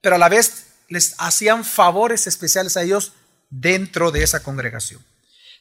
pero 0.00 0.14
a 0.14 0.18
la 0.18 0.30
vez 0.30 0.68
les 0.88 1.14
hacían 1.18 1.62
favores 1.62 2.26
especiales 2.26 2.78
a 2.78 2.84
ellos 2.84 3.12
dentro 3.50 4.10
de 4.10 4.22
esa 4.22 4.42
congregación. 4.42 5.04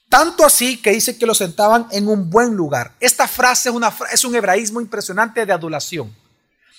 Tanto 0.09 0.45
así 0.45 0.77
que 0.77 0.91
dice 0.91 1.17
que 1.17 1.25
lo 1.25 1.33
sentaban 1.33 1.87
en 1.91 2.07
un 2.07 2.29
buen 2.29 2.55
lugar. 2.55 2.93
Esta 2.99 3.27
frase 3.27 3.71
es, 4.11 4.23
un 4.23 4.35
hebraísmo 4.35 4.79
impresionante 4.79 5.45
de 5.45 5.51
adulación. 5.51 6.15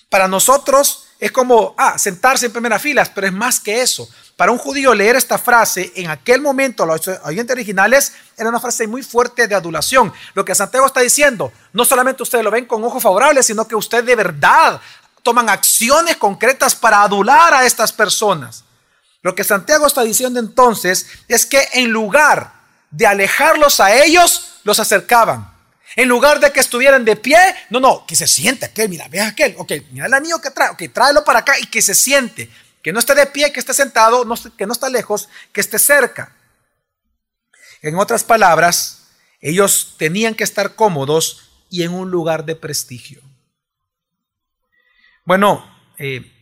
Para 0.09 0.27
nosotros, 0.27 1.09
es 1.19 1.31
como, 1.31 1.75
ah, 1.77 1.99
sentarse 1.99 2.47
en 2.47 2.53
primera 2.53 2.79
fila, 2.79 3.07
pero 3.15 3.27
es 3.27 3.33
más 3.33 3.61
que 3.61 3.83
eso. 3.83 4.09
Para 4.37 4.53
un 4.53 4.57
judío 4.57 4.95
leer 4.95 5.17
esta 5.17 5.37
frase 5.37 5.93
en 5.97 6.09
aquel 6.09 6.41
momento, 6.41 6.87
los 6.87 7.07
oyentes 7.25 7.55
originales, 7.55 8.13
era 8.37 8.49
una 8.49 8.61
frase 8.61 8.87
muy 8.87 9.03
fuerte 9.03 9.47
de 9.47 9.55
adulación. 9.55 10.11
Lo 10.33 10.45
que 10.45 10.55
Santiago 10.55 10.87
está 10.87 11.01
diciendo, 11.01 11.53
no 11.75 11.85
solamente 11.85 12.23
ustedes 12.23 12.45
lo 12.45 12.51
ven 12.51 12.65
con 12.65 12.83
ojos 12.83 13.03
favorables, 13.03 13.45
sino 13.45 13.69
que 13.69 13.75
ustedes 13.75 14.07
de 14.07 14.17
verdad 14.17 14.81
toman 15.23 15.51
acciones 15.51 16.17
concretas 16.17 16.75
para 16.75 17.03
adular 17.03 17.53
a 17.53 17.67
estas 17.67 17.93
personas. 17.93 18.65
Lo 19.21 19.35
que 19.35 19.45
Santiago 19.45 19.87
está 19.87 20.03
diciendo 20.03 20.41
entonces 20.41 21.07
es 21.27 21.45
que 21.45 21.69
en 21.75 21.91
lugar 21.91 22.58
de 22.91 23.07
alejarlos 23.07 23.81
a 23.81 23.95
ellos, 23.95 24.61
los 24.65 24.79
acercaban. 24.79 25.55
En 25.97 26.09
lugar 26.09 26.39
de 26.41 26.53
que 26.53 26.61
estuvieran 26.61 27.05
de 27.05 27.17
pie, 27.17 27.39
no, 27.71 27.81
no, 27.81 28.07
que 28.07 28.15
se 28.15 28.27
siente 28.27 28.67
aquel, 28.67 28.89
mira, 28.89 29.09
ve 29.09 29.21
aquel, 29.21 29.55
ok, 29.59 29.73
mira 29.91 30.07
el 30.07 30.15
anillo 30.15 30.41
que 30.41 30.51
trae, 30.51 30.71
ok, 30.71 30.83
tráelo 30.93 31.25
para 31.25 31.41
acá 31.41 31.59
y 31.59 31.67
que 31.67 31.83
se 31.83 31.95
siente. 31.95 32.51
Que 32.83 32.93
no 32.93 33.01
esté 33.01 33.15
de 33.15 33.27
pie, 33.27 33.53
que 33.53 33.61
esté 33.61 33.75
sentado, 33.75 34.25
que 34.57 34.67
no 34.67 34.73
está 34.73 34.89
lejos, 34.89 35.29
que 35.53 35.61
esté 35.61 35.79
cerca. 35.79 36.37
En 37.83 37.97
otras 37.97 38.25
palabras, 38.25 39.09
ellos 39.41 39.95
tenían 39.99 40.35
que 40.35 40.45
estar 40.45 40.75
cómodos 40.75 41.51
y 41.71 41.83
en 41.83 41.93
un 41.93 42.11
lugar 42.11 42.45
de 42.45 42.57
prestigio. 42.57 43.23
Bueno, 45.25 45.65
eh, 45.99 46.33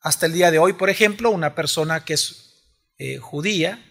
hasta 0.00 0.26
el 0.26 0.32
día 0.32 0.50
de 0.50 0.58
hoy, 0.58 0.74
por 0.74 0.90
ejemplo, 0.90 1.30
una 1.30 1.54
persona 1.54 2.04
que 2.04 2.14
es 2.14 2.64
eh, 2.98 3.18
judía, 3.18 3.82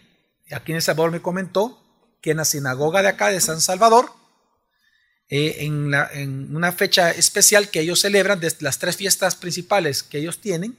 aquí 0.51 0.71
en 0.71 0.77
El 0.77 0.81
Salvador 0.81 1.12
me 1.12 1.21
comentó 1.21 1.79
que 2.21 2.31
en 2.31 2.38
la 2.38 2.45
sinagoga 2.45 3.01
de 3.01 3.09
acá 3.09 3.29
de 3.29 3.41
San 3.41 3.62
Salvador, 3.62 4.12
eh, 5.29 5.57
en, 5.59 5.93
en, 6.13 6.55
una 6.55 6.71
fecha 6.71 7.12
especial 7.12 7.69
que 7.69 7.81
ellos 7.81 8.01
celebran, 8.01 8.39
de 8.39 8.53
las 8.59 8.79
tres 8.79 8.97
fiestas 8.97 9.35
principales 9.35 10.03
que 10.03 10.19
ellos 10.19 10.39
tienen, 10.39 10.77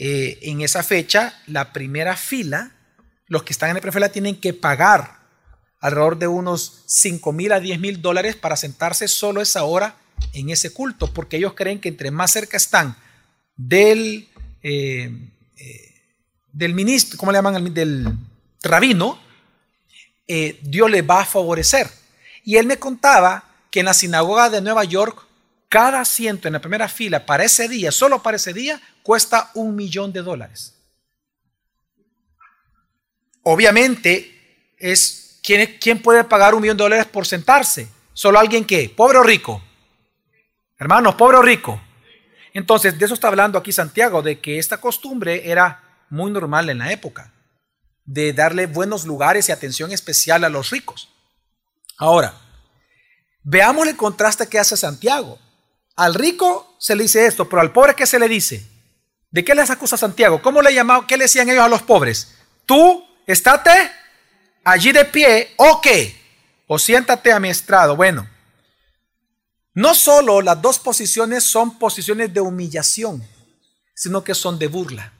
eh, 0.00 0.38
en 0.42 0.60
esa 0.60 0.84
fecha, 0.84 1.34
la 1.48 1.72
primera 1.72 2.16
fila, 2.16 2.72
los 3.26 3.42
que 3.42 3.52
están 3.52 3.70
en 3.70 3.74
la 3.74 3.80
primera 3.80 3.94
fila 3.94 4.08
tienen 4.10 4.40
que 4.40 4.54
pagar 4.54 5.18
alrededor 5.80 6.18
de 6.18 6.28
unos 6.28 6.84
5 6.86 7.32
mil 7.32 7.52
a 7.52 7.60
10 7.60 7.80
mil 7.80 8.00
dólares 8.00 8.36
para 8.36 8.56
sentarse 8.56 9.08
solo 9.08 9.40
esa 9.40 9.64
hora 9.64 9.96
en 10.32 10.50
ese 10.50 10.72
culto, 10.72 11.12
porque 11.12 11.36
ellos 11.36 11.54
creen 11.54 11.80
que 11.80 11.88
entre 11.88 12.12
más 12.12 12.30
cerca 12.30 12.56
están 12.56 12.96
del, 13.56 14.28
eh, 14.62 15.10
del 16.58 16.74
ministro, 16.74 17.16
¿cómo 17.16 17.30
le 17.30 17.38
llaman? 17.38 17.72
Del 17.72 18.12
rabino, 18.62 19.18
Dios 20.26 20.90
le 20.90 21.02
va 21.02 21.20
a 21.20 21.24
favorecer. 21.24 21.88
Y 22.42 22.56
él 22.56 22.66
me 22.66 22.78
contaba 22.78 23.44
que 23.70 23.80
en 23.80 23.86
la 23.86 23.94
sinagoga 23.94 24.50
de 24.50 24.60
Nueva 24.60 24.82
York, 24.82 25.24
cada 25.68 26.00
asiento 26.00 26.48
en 26.48 26.54
la 26.54 26.60
primera 26.60 26.88
fila 26.88 27.24
para 27.24 27.44
ese 27.44 27.68
día, 27.68 27.92
solo 27.92 28.22
para 28.22 28.38
ese 28.38 28.52
día, 28.52 28.80
cuesta 29.04 29.52
un 29.54 29.76
millón 29.76 30.12
de 30.12 30.22
dólares. 30.22 30.74
Obviamente, 33.44 34.74
es 34.78 35.38
¿quién, 35.42 35.78
¿quién 35.80 36.02
puede 36.02 36.24
pagar 36.24 36.56
un 36.56 36.62
millón 36.62 36.76
de 36.76 36.82
dólares 36.82 37.06
por 37.06 37.24
sentarse? 37.24 37.88
¿Solo 38.14 38.40
alguien 38.40 38.64
que? 38.64 38.88
¿Pobre 38.88 39.18
o 39.18 39.22
rico? 39.22 39.62
Hermanos, 40.76 41.14
pobre 41.14 41.36
o 41.36 41.42
rico. 41.42 41.80
Entonces, 42.52 42.98
de 42.98 43.04
eso 43.04 43.14
está 43.14 43.28
hablando 43.28 43.58
aquí 43.58 43.70
Santiago, 43.70 44.22
de 44.22 44.40
que 44.40 44.58
esta 44.58 44.78
costumbre 44.80 45.48
era 45.48 45.84
muy 46.10 46.30
normal 46.30 46.70
en 46.70 46.78
la 46.78 46.92
época, 46.92 47.32
de 48.04 48.32
darle 48.32 48.66
buenos 48.66 49.04
lugares 49.04 49.48
y 49.48 49.52
atención 49.52 49.92
especial 49.92 50.44
a 50.44 50.48
los 50.48 50.70
ricos. 50.70 51.08
Ahora, 51.96 52.34
veamos 53.42 53.86
el 53.86 53.96
contraste 53.96 54.46
que 54.46 54.58
hace 54.58 54.76
Santiago. 54.76 55.38
Al 55.96 56.14
rico 56.14 56.76
se 56.78 56.94
le 56.96 57.02
dice 57.02 57.26
esto, 57.26 57.48
pero 57.48 57.60
al 57.60 57.72
pobre 57.72 57.94
¿qué 57.94 58.06
se 58.06 58.18
le 58.18 58.28
dice? 58.28 58.66
¿De 59.30 59.44
qué 59.44 59.54
les 59.54 59.70
acusa 59.70 59.96
Santiago? 59.96 60.40
¿Cómo 60.40 60.62
le 60.62 60.72
llamaba? 60.72 61.06
¿Qué 61.06 61.16
le 61.16 61.24
decían 61.24 61.48
ellos 61.48 61.64
a 61.64 61.68
los 61.68 61.82
pobres? 61.82 62.34
Tú, 62.64 63.04
estate 63.26 63.90
allí 64.64 64.92
de 64.92 65.04
pie, 65.04 65.52
o 65.56 65.80
qué? 65.80 66.16
O 66.66 66.78
siéntate 66.78 67.32
a 67.32 67.40
mi 67.40 67.48
estrado. 67.48 67.96
Bueno, 67.96 68.28
no 69.74 69.94
solo 69.94 70.40
las 70.40 70.60
dos 70.60 70.78
posiciones 70.78 71.44
son 71.44 71.78
posiciones 71.78 72.32
de 72.32 72.40
humillación, 72.40 73.26
sino 73.94 74.24
que 74.24 74.34
son 74.34 74.58
de 74.58 74.66
burla. 74.68 75.12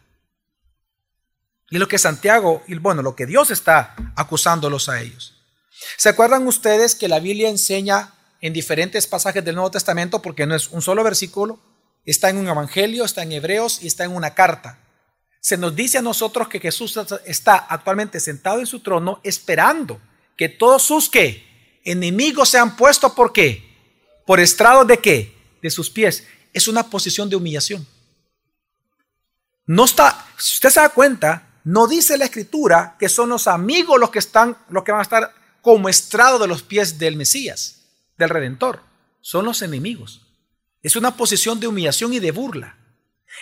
Y 1.70 1.78
lo 1.78 1.88
que 1.88 1.98
Santiago, 1.98 2.62
y 2.66 2.74
bueno, 2.76 3.02
lo 3.02 3.14
que 3.14 3.26
Dios 3.26 3.50
está 3.50 3.94
acusándolos 4.16 4.88
a 4.88 5.00
ellos. 5.00 5.34
¿Se 5.96 6.08
acuerdan 6.08 6.46
ustedes 6.46 6.94
que 6.94 7.08
la 7.08 7.20
Biblia 7.20 7.48
enseña 7.48 8.14
en 8.40 8.52
diferentes 8.52 9.06
pasajes 9.06 9.44
del 9.44 9.54
Nuevo 9.54 9.70
Testamento, 9.70 10.22
porque 10.22 10.46
no 10.46 10.54
es 10.54 10.68
un 10.68 10.80
solo 10.80 11.04
versículo, 11.04 11.60
Está 12.08 12.30
en 12.30 12.38
un 12.38 12.48
evangelio, 12.48 13.04
está 13.04 13.22
en 13.22 13.32
Hebreos 13.32 13.82
y 13.82 13.86
está 13.86 14.04
en 14.04 14.12
una 14.12 14.32
carta. 14.32 14.78
Se 15.42 15.58
nos 15.58 15.76
dice 15.76 15.98
a 15.98 16.02
nosotros 16.02 16.48
que 16.48 16.58
Jesús 16.58 16.98
está 17.26 17.56
actualmente 17.56 18.18
sentado 18.18 18.60
en 18.60 18.66
su 18.66 18.80
trono 18.80 19.20
esperando 19.22 20.00
que 20.34 20.48
todos 20.48 20.82
sus 20.82 21.10
¿qué? 21.10 21.80
enemigos 21.84 22.48
sean 22.48 22.76
puestos 22.76 23.12
por 23.12 23.30
qué? 23.34 23.62
Por 24.26 24.40
estrado 24.40 24.86
de 24.86 24.96
qué? 24.96 25.34
De 25.60 25.70
sus 25.70 25.90
pies. 25.90 26.26
Es 26.54 26.66
una 26.66 26.88
posición 26.88 27.28
de 27.28 27.36
humillación. 27.36 27.86
No 29.66 29.84
está, 29.84 30.26
si 30.38 30.54
usted 30.54 30.70
se 30.70 30.80
da 30.80 30.88
cuenta, 30.88 31.47
no 31.68 31.86
dice 31.86 32.16
la 32.16 32.24
escritura 32.24 32.96
que 32.98 33.10
son 33.10 33.28
los 33.28 33.46
amigos 33.46 34.00
los 34.00 34.08
que 34.08 34.20
están, 34.20 34.56
los 34.70 34.84
que 34.84 34.92
van 34.92 35.00
a 35.00 35.02
estar 35.02 35.34
como 35.60 35.90
estrado 35.90 36.38
de 36.38 36.48
los 36.48 36.62
pies 36.62 36.98
del 36.98 37.14
Mesías, 37.16 37.82
del 38.16 38.30
Redentor. 38.30 38.80
Son 39.20 39.44
los 39.44 39.60
enemigos. 39.60 40.22
Es 40.80 40.96
una 40.96 41.14
posición 41.18 41.60
de 41.60 41.66
humillación 41.66 42.14
y 42.14 42.20
de 42.20 42.30
burla. 42.30 42.78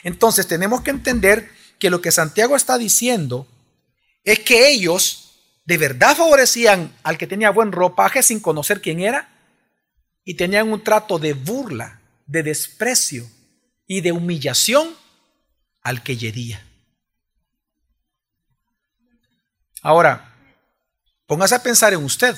Entonces 0.02 0.48
tenemos 0.48 0.80
que 0.80 0.90
entender 0.90 1.48
que 1.78 1.88
lo 1.88 2.00
que 2.00 2.10
Santiago 2.10 2.56
está 2.56 2.78
diciendo 2.78 3.46
es 4.24 4.40
que 4.40 4.70
ellos 4.70 5.60
de 5.64 5.78
verdad 5.78 6.16
favorecían 6.16 6.96
al 7.04 7.18
que 7.18 7.28
tenía 7.28 7.50
buen 7.50 7.70
ropaje 7.70 8.24
sin 8.24 8.40
conocer 8.40 8.80
quién 8.80 8.98
era 8.98 9.28
y 10.24 10.34
tenían 10.34 10.72
un 10.72 10.82
trato 10.82 11.20
de 11.20 11.34
burla, 11.34 12.00
de 12.26 12.42
desprecio 12.42 13.24
y 13.86 14.00
de 14.00 14.10
humillación 14.10 14.96
al 15.80 16.02
que 16.02 16.16
yería. 16.16 16.65
Ahora, 19.86 20.34
póngase 21.28 21.54
a 21.54 21.62
pensar 21.62 21.92
en 21.92 22.02
usted. 22.02 22.34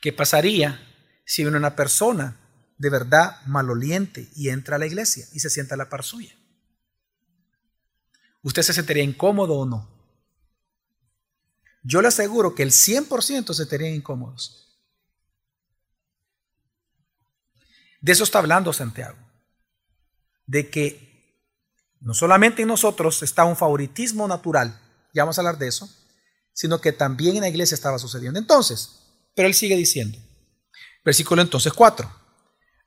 ¿Qué 0.00 0.10
pasaría 0.10 0.80
si 1.26 1.44
una 1.44 1.76
persona 1.76 2.38
de 2.78 2.88
verdad 2.88 3.40
maloliente 3.44 4.30
y 4.34 4.48
entra 4.48 4.76
a 4.76 4.78
la 4.78 4.86
iglesia 4.86 5.26
y 5.32 5.40
se 5.40 5.50
sienta 5.50 5.74
a 5.74 5.78
la 5.78 5.90
par 5.90 6.02
suya. 6.02 6.34
¿Usted 8.42 8.62
se 8.62 8.72
sentiría 8.72 9.04
incómodo 9.04 9.54
o 9.54 9.66
no? 9.66 9.88
Yo 11.82 12.00
le 12.00 12.08
aseguro 12.08 12.54
que 12.54 12.62
el 12.62 12.70
100% 12.70 13.48
se 13.48 13.54
sentirían 13.54 13.94
incómodos. 13.94 14.82
De 18.00 18.12
eso 18.12 18.24
está 18.24 18.38
hablando 18.38 18.72
Santiago. 18.72 19.18
De 20.46 20.70
que 20.70 21.38
no 22.00 22.14
solamente 22.14 22.62
en 22.62 22.68
nosotros 22.68 23.22
está 23.22 23.44
un 23.44 23.56
favoritismo 23.56 24.26
natural, 24.26 24.81
ya 25.12 25.22
vamos 25.22 25.38
a 25.38 25.40
hablar 25.40 25.58
de 25.58 25.68
eso, 25.68 25.88
sino 26.52 26.80
que 26.80 26.92
también 26.92 27.36
en 27.36 27.42
la 27.42 27.48
iglesia 27.48 27.74
estaba 27.74 27.98
sucediendo. 27.98 28.38
Entonces, 28.38 29.00
pero 29.34 29.48
él 29.48 29.54
sigue 29.54 29.76
diciendo, 29.76 30.18
versículo 31.04 31.42
entonces 31.42 31.72
4. 31.72 32.20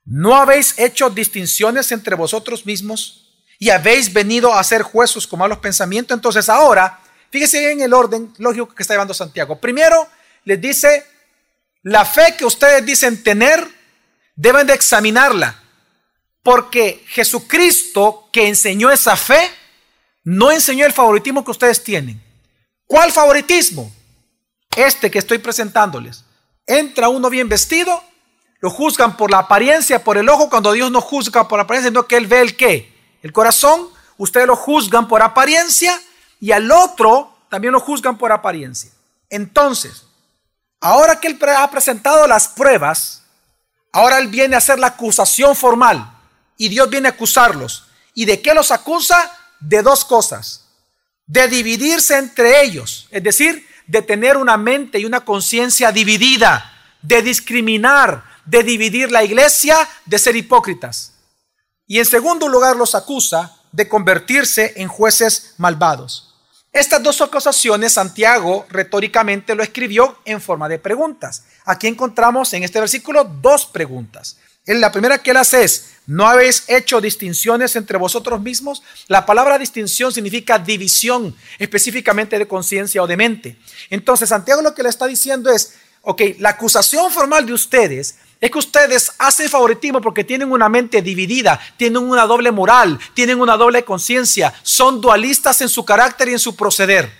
¿No 0.05 0.35
habéis 0.35 0.77
hecho 0.77 1.09
distinciones 1.09 1.91
entre 1.91 2.15
vosotros 2.15 2.65
mismos 2.65 3.43
y 3.57 3.69
habéis 3.69 4.13
venido 4.13 4.53
a 4.53 4.63
ser 4.63 4.83
jueces 4.83 5.25
con 5.25 5.39
malos 5.39 5.57
pensamientos? 5.57 6.15
Entonces 6.15 6.47
ahora, 6.47 6.99
fíjese 7.31 7.59
bien 7.59 7.81
el 7.81 7.93
orden 7.93 8.31
lógico 8.37 8.73
que 8.73 8.83
está 8.83 8.93
llevando 8.93 9.13
Santiago. 9.13 9.59
Primero 9.59 10.07
les 10.43 10.61
dice, 10.61 11.05
la 11.81 12.05
fe 12.05 12.35
que 12.37 12.45
ustedes 12.45 12.85
dicen 12.85 13.23
tener, 13.23 13.67
deben 14.35 14.67
de 14.67 14.73
examinarla. 14.73 15.61
Porque 16.43 17.03
Jesucristo 17.07 18.29
que 18.31 18.47
enseñó 18.47 18.91
esa 18.91 19.15
fe, 19.15 19.49
no 20.25 20.51
enseñó 20.51 20.85
el 20.85 20.91
favoritismo 20.91 21.45
que 21.45 21.51
ustedes 21.51 21.81
tienen. 21.81 22.21
¿Cuál 22.85 23.13
favoritismo? 23.13 23.89
Este 24.75 25.09
que 25.09 25.19
estoy 25.19 25.37
presentándoles. 25.37 26.25
Entra 26.67 27.07
uno 27.07 27.29
bien 27.29 27.47
vestido 27.47 28.03
lo 28.65 28.71
juzgan 28.71 29.15
por 29.15 29.29
la 29.29 29.37
apariencia, 29.37 30.03
por 30.03 30.17
el 30.17 30.27
ojo, 30.27 30.49
cuando 30.49 30.71
Dios 30.71 30.89
no 30.89 30.99
juzga 30.99 31.47
por 31.47 31.59
apariencia, 31.59 31.91
sino 31.91 32.07
que 32.07 32.17
Él 32.17 32.25
ve 32.25 32.41
el 32.41 32.57
qué. 32.57 32.91
El 33.21 33.31
corazón, 33.31 33.89
ustedes 34.17 34.47
lo 34.47 34.55
juzgan 34.55 35.07
por 35.07 35.21
apariencia 35.21 36.01
y 36.39 36.51
al 36.51 36.71
otro 36.71 37.31
también 37.49 37.73
lo 37.73 37.79
juzgan 37.79 38.17
por 38.17 38.31
apariencia. 38.31 38.89
Entonces, 39.29 40.05
ahora 40.81 41.19
que 41.19 41.27
Él 41.27 41.37
ha 41.55 41.69
presentado 41.69 42.25
las 42.25 42.47
pruebas, 42.47 43.21
ahora 43.91 44.17
Él 44.17 44.29
viene 44.29 44.55
a 44.55 44.57
hacer 44.57 44.79
la 44.79 44.87
acusación 44.87 45.55
formal 45.55 46.17
y 46.57 46.69
Dios 46.69 46.89
viene 46.89 47.09
a 47.09 47.11
acusarlos. 47.11 47.85
¿Y 48.15 48.25
de 48.25 48.41
qué 48.41 48.55
los 48.55 48.71
acusa? 48.71 49.31
De 49.59 49.81
dos 49.81 50.05
cosas. 50.05 50.65
De 51.25 51.47
dividirse 51.47 52.17
entre 52.17 52.63
ellos, 52.63 53.07
es 53.11 53.23
decir, 53.23 53.67
de 53.87 54.01
tener 54.01 54.37
una 54.37 54.57
mente 54.57 54.99
y 54.99 55.05
una 55.05 55.25
conciencia 55.25 55.91
dividida, 55.91 56.71
de 57.01 57.21
discriminar, 57.21 58.23
de 58.45 58.63
dividir 58.63 59.11
la 59.11 59.23
iglesia, 59.23 59.87
de 60.05 60.19
ser 60.19 60.35
hipócritas. 60.35 61.13
Y 61.87 61.99
en 61.99 62.05
segundo 62.05 62.47
lugar 62.47 62.75
los 62.75 62.95
acusa 62.95 63.55
de 63.71 63.87
convertirse 63.87 64.73
en 64.77 64.87
jueces 64.87 65.53
malvados. 65.57 66.35
Estas 66.71 67.01
dos 67.01 67.21
acusaciones 67.21 67.93
Santiago 67.93 68.65
retóricamente 68.69 69.55
lo 69.55 69.63
escribió 69.63 70.19
en 70.25 70.41
forma 70.41 70.67
de 70.67 70.77
preguntas. 70.77 71.43
Aquí 71.63 71.87
encontramos 71.87 72.53
en 72.53 72.63
este 72.63 72.79
versículo 72.79 73.23
dos 73.23 73.65
preguntas. 73.65 74.37
La 74.65 74.91
primera 74.91 75.19
que 75.19 75.31
él 75.31 75.37
hace 75.37 75.63
es, 75.63 75.91
¿no 76.07 76.27
habéis 76.27 76.63
hecho 76.67 77.01
distinciones 77.01 77.75
entre 77.75 77.97
vosotros 77.97 78.41
mismos? 78.41 78.83
La 79.07 79.25
palabra 79.25 79.57
distinción 79.57 80.11
significa 80.11 80.59
división, 80.59 81.35
específicamente 81.59 82.37
de 82.37 82.47
conciencia 82.47 83.01
o 83.01 83.07
de 83.07 83.17
mente. 83.17 83.57
Entonces 83.89 84.29
Santiago 84.29 84.61
lo 84.61 84.73
que 84.73 84.83
le 84.83 84.89
está 84.89 85.07
diciendo 85.07 85.49
es, 85.49 85.75
ok, 86.01 86.21
la 86.39 86.49
acusación 86.49 87.11
formal 87.11 87.45
de 87.45 87.53
ustedes 87.53 88.15
es 88.41 88.51
que 88.51 88.59
ustedes 88.59 89.11
hacen 89.17 89.49
favoritismo 89.49 90.01
porque 90.01 90.23
tienen 90.23 90.51
una 90.51 90.69
mente 90.69 91.01
dividida, 91.01 91.59
tienen 91.77 92.03
una 92.03 92.25
doble 92.25 92.51
moral, 92.51 92.99
tienen 93.13 93.39
una 93.39 93.57
doble 93.57 93.83
conciencia, 93.83 94.53
son 94.61 95.01
dualistas 95.01 95.61
en 95.61 95.69
su 95.69 95.85
carácter 95.85 96.29
y 96.29 96.33
en 96.33 96.39
su 96.39 96.55
proceder. 96.55 97.11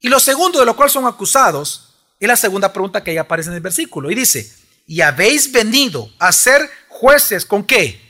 Y 0.00 0.08
lo 0.08 0.20
segundo 0.20 0.60
de 0.60 0.64
lo 0.64 0.76
cual 0.76 0.90
son 0.90 1.06
acusados 1.06 1.96
es 2.20 2.28
la 2.28 2.36
segunda 2.36 2.72
pregunta 2.72 3.02
que 3.02 3.10
ahí 3.10 3.16
aparece 3.16 3.50
en 3.50 3.56
el 3.56 3.60
versículo. 3.60 4.10
Y 4.10 4.14
dice, 4.14 4.50
¿y 4.86 5.00
habéis 5.00 5.50
venido 5.50 6.08
a 6.18 6.32
ser 6.32 6.70
jueces 6.98 7.44
con 7.44 7.64
qué? 7.64 8.00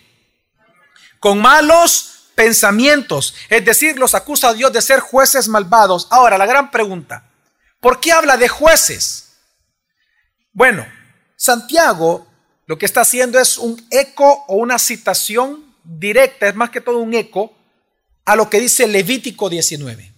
Con 1.21 1.41
malos 1.41 2.31
pensamientos. 2.35 3.35
Es 3.51 3.65
decir, 3.65 3.99
los 3.99 4.15
acusa 4.15 4.49
a 4.49 4.55
Dios 4.55 4.73
de 4.73 4.81
ser 4.81 5.01
jueces 5.01 5.49
malvados. 5.49 6.07
Ahora, 6.11 6.39
la 6.39 6.47
gran 6.47 6.71
pregunta, 6.71 7.31
¿por 7.81 8.01
qué 8.01 8.13
habla 8.13 8.37
de 8.37 8.49
jueces? 8.49 9.33
Bueno, 10.53 10.87
Santiago 11.37 12.27
lo 12.67 12.79
que 12.79 12.87
está 12.87 13.01
haciendo 13.01 13.41
es 13.41 13.57
un 13.57 13.83
eco 13.91 14.45
o 14.47 14.57
una 14.57 14.79
citación 14.79 15.65
directa, 15.85 16.49
es 16.49 16.55
más 16.55 16.69
que 16.69 16.83
todo 16.83 16.99
un 16.99 17.15
eco 17.15 17.57
a 18.27 18.37
lo 18.37 18.51
que 18.51 18.61
dice 18.61 18.87
Levítico 18.87 19.49
19. 19.49 20.13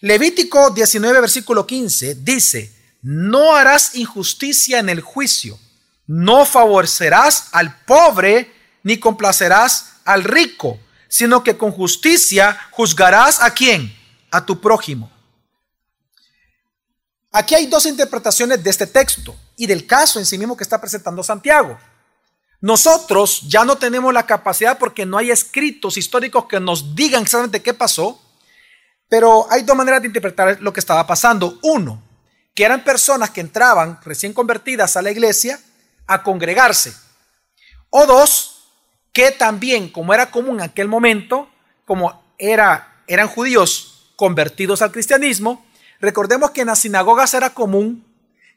Levítico 0.00 0.70
19, 0.70 1.20
versículo 1.20 1.64
15 1.64 2.16
dice, 2.16 2.72
no 3.02 3.54
harás 3.54 3.94
injusticia 3.94 4.80
en 4.80 4.88
el 4.88 5.00
juicio, 5.00 5.60
no 6.06 6.44
favorecerás 6.44 7.48
al 7.52 7.84
pobre 7.84 8.52
ni 8.82 8.98
complacerás 8.98 9.94
al 10.04 10.24
rico, 10.24 10.78
sino 11.08 11.44
que 11.44 11.56
con 11.56 11.72
justicia 11.72 12.58
juzgarás 12.70 13.40
a 13.42 13.52
quién? 13.52 13.94
A 14.30 14.44
tu 14.44 14.60
prójimo. 14.60 15.10
Aquí 17.30 17.54
hay 17.54 17.66
dos 17.66 17.86
interpretaciones 17.86 18.62
de 18.62 18.70
este 18.70 18.86
texto 18.86 19.34
y 19.56 19.66
del 19.66 19.86
caso 19.86 20.18
en 20.18 20.26
sí 20.26 20.36
mismo 20.36 20.56
que 20.56 20.64
está 20.64 20.80
presentando 20.80 21.22
Santiago. 21.22 21.78
Nosotros 22.60 23.42
ya 23.48 23.64
no 23.64 23.76
tenemos 23.76 24.12
la 24.12 24.26
capacidad 24.26 24.78
porque 24.78 25.06
no 25.06 25.18
hay 25.18 25.30
escritos 25.30 25.96
históricos 25.96 26.46
que 26.46 26.60
nos 26.60 26.94
digan 26.94 27.22
exactamente 27.22 27.62
qué 27.62 27.74
pasó, 27.74 28.20
pero 29.08 29.46
hay 29.50 29.62
dos 29.62 29.76
maneras 29.76 30.02
de 30.02 30.08
interpretar 30.08 30.58
lo 30.60 30.72
que 30.72 30.80
estaba 30.80 31.06
pasando. 31.06 31.58
Uno, 31.62 32.02
que 32.54 32.64
eran 32.64 32.84
personas 32.84 33.30
que 33.30 33.40
entraban 33.40 33.98
recién 34.04 34.32
convertidas 34.32 34.96
a 34.96 35.02
la 35.02 35.10
iglesia 35.10 35.58
a 36.12 36.22
congregarse. 36.22 36.94
O 37.90 38.06
dos, 38.06 38.68
que 39.12 39.30
también, 39.30 39.88
como 39.90 40.14
era 40.14 40.30
común 40.30 40.56
en 40.56 40.62
aquel 40.62 40.88
momento, 40.88 41.48
como 41.84 42.22
era, 42.38 43.02
eran 43.06 43.28
judíos 43.28 44.12
convertidos 44.16 44.82
al 44.82 44.92
cristianismo, 44.92 45.66
recordemos 46.00 46.52
que 46.52 46.62
en 46.62 46.68
las 46.68 46.80
sinagogas 46.80 47.34
era 47.34 47.50
común 47.50 48.04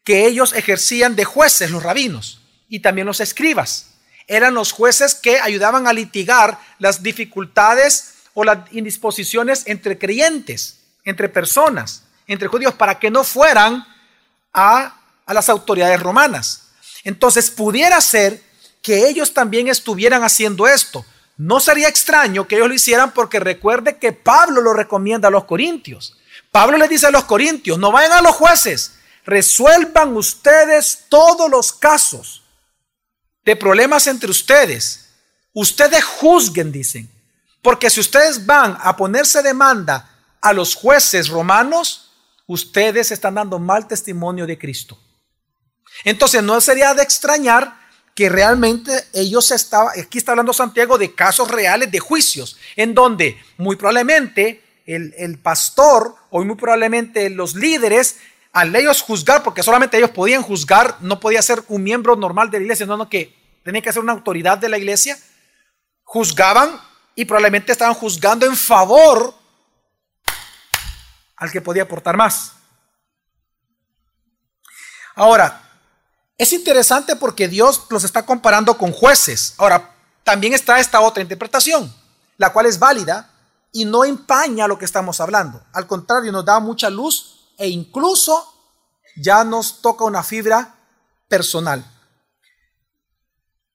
que 0.03 0.25
ellos 0.25 0.53
ejercían 0.53 1.15
de 1.15 1.25
jueces, 1.25 1.71
los 1.71 1.83
rabinos, 1.83 2.41
y 2.69 2.79
también 2.79 3.07
los 3.07 3.19
escribas. 3.19 3.95
Eran 4.27 4.53
los 4.53 4.71
jueces 4.71 5.15
que 5.15 5.39
ayudaban 5.39 5.87
a 5.87 5.93
litigar 5.93 6.59
las 6.79 7.03
dificultades 7.03 8.13
o 8.33 8.43
las 8.43 8.59
indisposiciones 8.71 9.63
entre 9.65 9.97
creyentes, 9.97 10.81
entre 11.03 11.29
personas, 11.29 12.03
entre 12.27 12.47
judíos, 12.47 12.73
para 12.73 12.99
que 12.99 13.11
no 13.11 13.23
fueran 13.23 13.85
a, 14.53 14.99
a 15.25 15.33
las 15.33 15.49
autoridades 15.49 16.01
romanas. 16.01 16.64
Entonces 17.05 17.49
pudiera 17.49 18.01
ser 18.01 18.43
que 18.81 19.07
ellos 19.07 19.33
también 19.33 19.69
estuvieran 19.69 20.23
haciendo 20.23 20.67
esto. 20.67 21.05
No 21.37 21.59
sería 21.59 21.87
extraño 21.87 22.47
que 22.47 22.55
ellos 22.55 22.67
lo 22.67 22.73
hicieran 22.73 23.13
porque 23.13 23.39
recuerde 23.39 23.97
que 23.97 24.11
Pablo 24.11 24.61
lo 24.61 24.73
recomienda 24.73 25.29
a 25.29 25.31
los 25.31 25.45
corintios. 25.45 26.17
Pablo 26.51 26.77
le 26.77 26.87
dice 26.87 27.07
a 27.07 27.11
los 27.11 27.25
corintios, 27.25 27.77
no 27.77 27.91
vayan 27.91 28.13
a 28.13 28.21
los 28.21 28.35
jueces, 28.35 28.95
resuelvan 29.25 30.15
ustedes 30.15 31.05
todos 31.09 31.49
los 31.49 31.73
casos 31.73 32.43
de 33.43 33.55
problemas 33.55 34.07
entre 34.07 34.31
ustedes. 34.31 35.09
Ustedes 35.53 36.03
juzguen, 36.03 36.71
dicen. 36.71 37.09
Porque 37.61 37.89
si 37.89 37.99
ustedes 37.99 38.45
van 38.45 38.77
a 38.81 38.95
ponerse 38.95 39.41
demanda 39.41 40.09
a 40.41 40.53
los 40.53 40.75
jueces 40.75 41.29
romanos, 41.29 42.11
ustedes 42.47 43.11
están 43.11 43.35
dando 43.35 43.59
mal 43.59 43.87
testimonio 43.87 44.45
de 44.47 44.57
Cristo. 44.57 44.97
Entonces 46.03 46.43
no 46.43 46.59
sería 46.61 46.93
de 46.93 47.03
extrañar 47.03 47.85
que 48.13 48.29
realmente 48.29 48.91
ellos 49.13 49.51
estaban, 49.51 49.99
aquí 49.99 50.17
está 50.17 50.31
hablando 50.31 50.53
Santiago 50.53 50.97
de 50.97 51.13
casos 51.13 51.49
reales 51.51 51.91
de 51.91 51.99
juicios, 51.99 52.57
en 52.75 52.93
donde 52.93 53.37
muy 53.57 53.75
probablemente 53.75 54.63
el, 54.85 55.13
el 55.17 55.37
pastor 55.39 56.15
o 56.29 56.43
muy 56.43 56.55
probablemente 56.55 57.29
los 57.29 57.55
líderes 57.55 58.17
al 58.53 58.73
ellos 58.73 59.01
juzgar, 59.01 59.43
porque 59.43 59.63
solamente 59.63 59.97
ellos 59.97 60.11
podían 60.11 60.41
juzgar, 60.41 60.95
no 61.01 61.19
podía 61.19 61.41
ser 61.41 61.61
un 61.67 61.83
miembro 61.83 62.15
normal 62.15 62.49
de 62.49 62.59
la 62.59 62.63
iglesia, 62.63 62.85
sino 62.85 63.09
que 63.09 63.35
tenía 63.63 63.81
que 63.81 63.91
ser 63.91 64.01
una 64.01 64.13
autoridad 64.13 64.57
de 64.57 64.69
la 64.69 64.77
iglesia, 64.77 65.17
juzgaban 66.03 66.79
y 67.15 67.25
probablemente 67.25 67.73
estaban 67.73 67.95
juzgando 67.95 68.45
en 68.45 68.55
favor 68.55 69.35
al 71.35 71.51
que 71.51 71.59
podía 71.59 71.83
aportar 71.83 72.15
más. 72.15 72.53
Ahora, 75.15 75.64
es 76.37 76.53
interesante 76.53 77.15
porque 77.15 77.47
Dios 77.47 77.83
los 77.89 78.03
está 78.03 78.25
comparando 78.25 78.77
con 78.77 78.91
jueces. 78.91 79.53
Ahora, 79.57 79.95
también 80.23 80.53
está 80.53 80.79
esta 80.79 81.01
otra 81.01 81.21
interpretación, 81.21 81.93
la 82.37 82.51
cual 82.51 82.65
es 82.65 82.79
válida 82.79 83.29
y 83.71 83.85
no 83.85 84.03
empaña 84.03 84.67
lo 84.67 84.77
que 84.77 84.85
estamos 84.85 85.19
hablando. 85.19 85.63
Al 85.71 85.87
contrario, 85.87 86.31
nos 86.31 86.45
da 86.45 86.59
mucha 86.59 86.89
luz 86.89 87.51
e 87.57 87.67
incluso 87.67 88.53
ya 89.15 89.43
nos 89.43 89.81
toca 89.81 90.03
una 90.03 90.23
fibra 90.23 90.75
personal. 91.27 91.85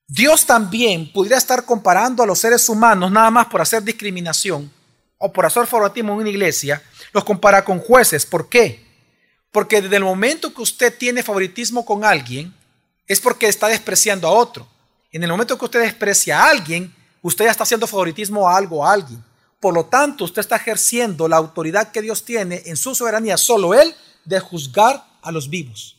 Dios 0.07 0.45
también 0.45 1.13
pudiera 1.13 1.39
estar 1.39 1.65
comparando 1.65 2.23
a 2.23 2.27
los 2.27 2.41
seres 2.41 2.69
humanos 2.69 3.13
nada 3.13 3.31
más 3.31 3.47
por 3.47 3.61
hacer 3.61 3.83
discriminación 3.83 4.71
o 5.19 5.33
por 5.33 5.47
hacer 5.47 5.67
favoritismo 5.67 6.15
en 6.15 6.19
una 6.21 6.31
iglesia, 6.31 6.83
los 7.13 7.25
compara 7.25 7.65
con 7.65 7.79
jueces. 7.79 8.27
¿Por 8.27 8.49
qué? 8.49 8.90
Porque 9.53 9.83
desde 9.83 9.97
el 9.97 10.05
momento 10.05 10.55
que 10.55 10.63
usted 10.63 10.97
tiene 10.97 11.23
favoritismo 11.23 11.85
con 11.85 12.05
alguien, 12.05 12.55
es 13.07 13.21
porque 13.21 13.49
está 13.49 13.69
despreciando 13.69 14.29
a 14.29 14.33
otro. 14.33 14.69
En 15.11 15.23
el 15.25 15.31
momento 15.31 15.59
que 15.59 15.65
usted 15.65 15.81
desprecia 15.81 16.41
a 16.41 16.51
alguien, 16.51 16.95
usted 17.23 17.47
ya 17.47 17.51
está 17.51 17.65
haciendo 17.65 17.87
favoritismo 17.87 18.49
a 18.49 18.57
algo, 18.57 18.87
a 18.87 18.93
alguien. 18.93 19.25
Por 19.59 19.75
lo 19.75 19.87
tanto, 19.87 20.25
usted 20.25 20.41
está 20.41 20.57
ejerciendo 20.57 21.27
la 21.27 21.37
autoridad 21.37 21.91
que 21.91 22.03
Dios 22.03 22.25
tiene 22.25 22.63
en 22.67 22.77
su 22.77 22.95
soberanía, 22.95 23.37
solo 23.37 23.75
Él, 23.75 23.95
de 24.25 24.39
juzgar 24.39 25.05
a 25.23 25.33
los 25.33 25.51
vivos. 25.51 25.97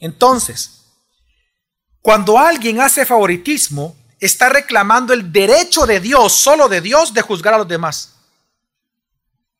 Entonces, 0.00 0.84
cuando 2.02 2.38
alguien 2.38 2.80
hace 2.80 3.06
favoritismo, 3.06 3.96
está 4.20 4.48
reclamando 4.48 5.12
el 5.12 5.32
derecho 5.32 5.86
de 5.86 6.00
Dios, 6.00 6.32
solo 6.32 6.68
de 6.68 6.80
Dios, 6.80 7.14
de 7.14 7.22
juzgar 7.22 7.54
a 7.54 7.58
los 7.58 7.68
demás. 7.68 8.14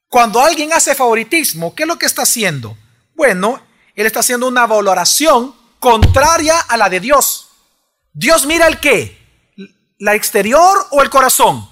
Cuando 0.08 0.42
alguien 0.42 0.72
hace 0.72 0.94
favoritismo, 0.94 1.74
¿qué 1.74 1.82
es 1.82 1.86
lo 1.86 1.98
que 1.98 2.06
está 2.06 2.22
haciendo? 2.22 2.76
Bueno, 3.14 3.62
él 3.94 4.06
está 4.06 4.20
haciendo 4.20 4.48
una 4.48 4.66
valoración 4.66 5.54
contraria 5.78 6.58
a 6.60 6.76
la 6.76 6.88
de 6.88 7.00
Dios. 7.00 7.48
Dios 8.12 8.46
mira 8.46 8.66
el 8.66 8.80
qué? 8.80 9.16
¿La 9.98 10.14
exterior 10.14 10.86
o 10.90 11.02
el 11.02 11.10
corazón? 11.10 11.68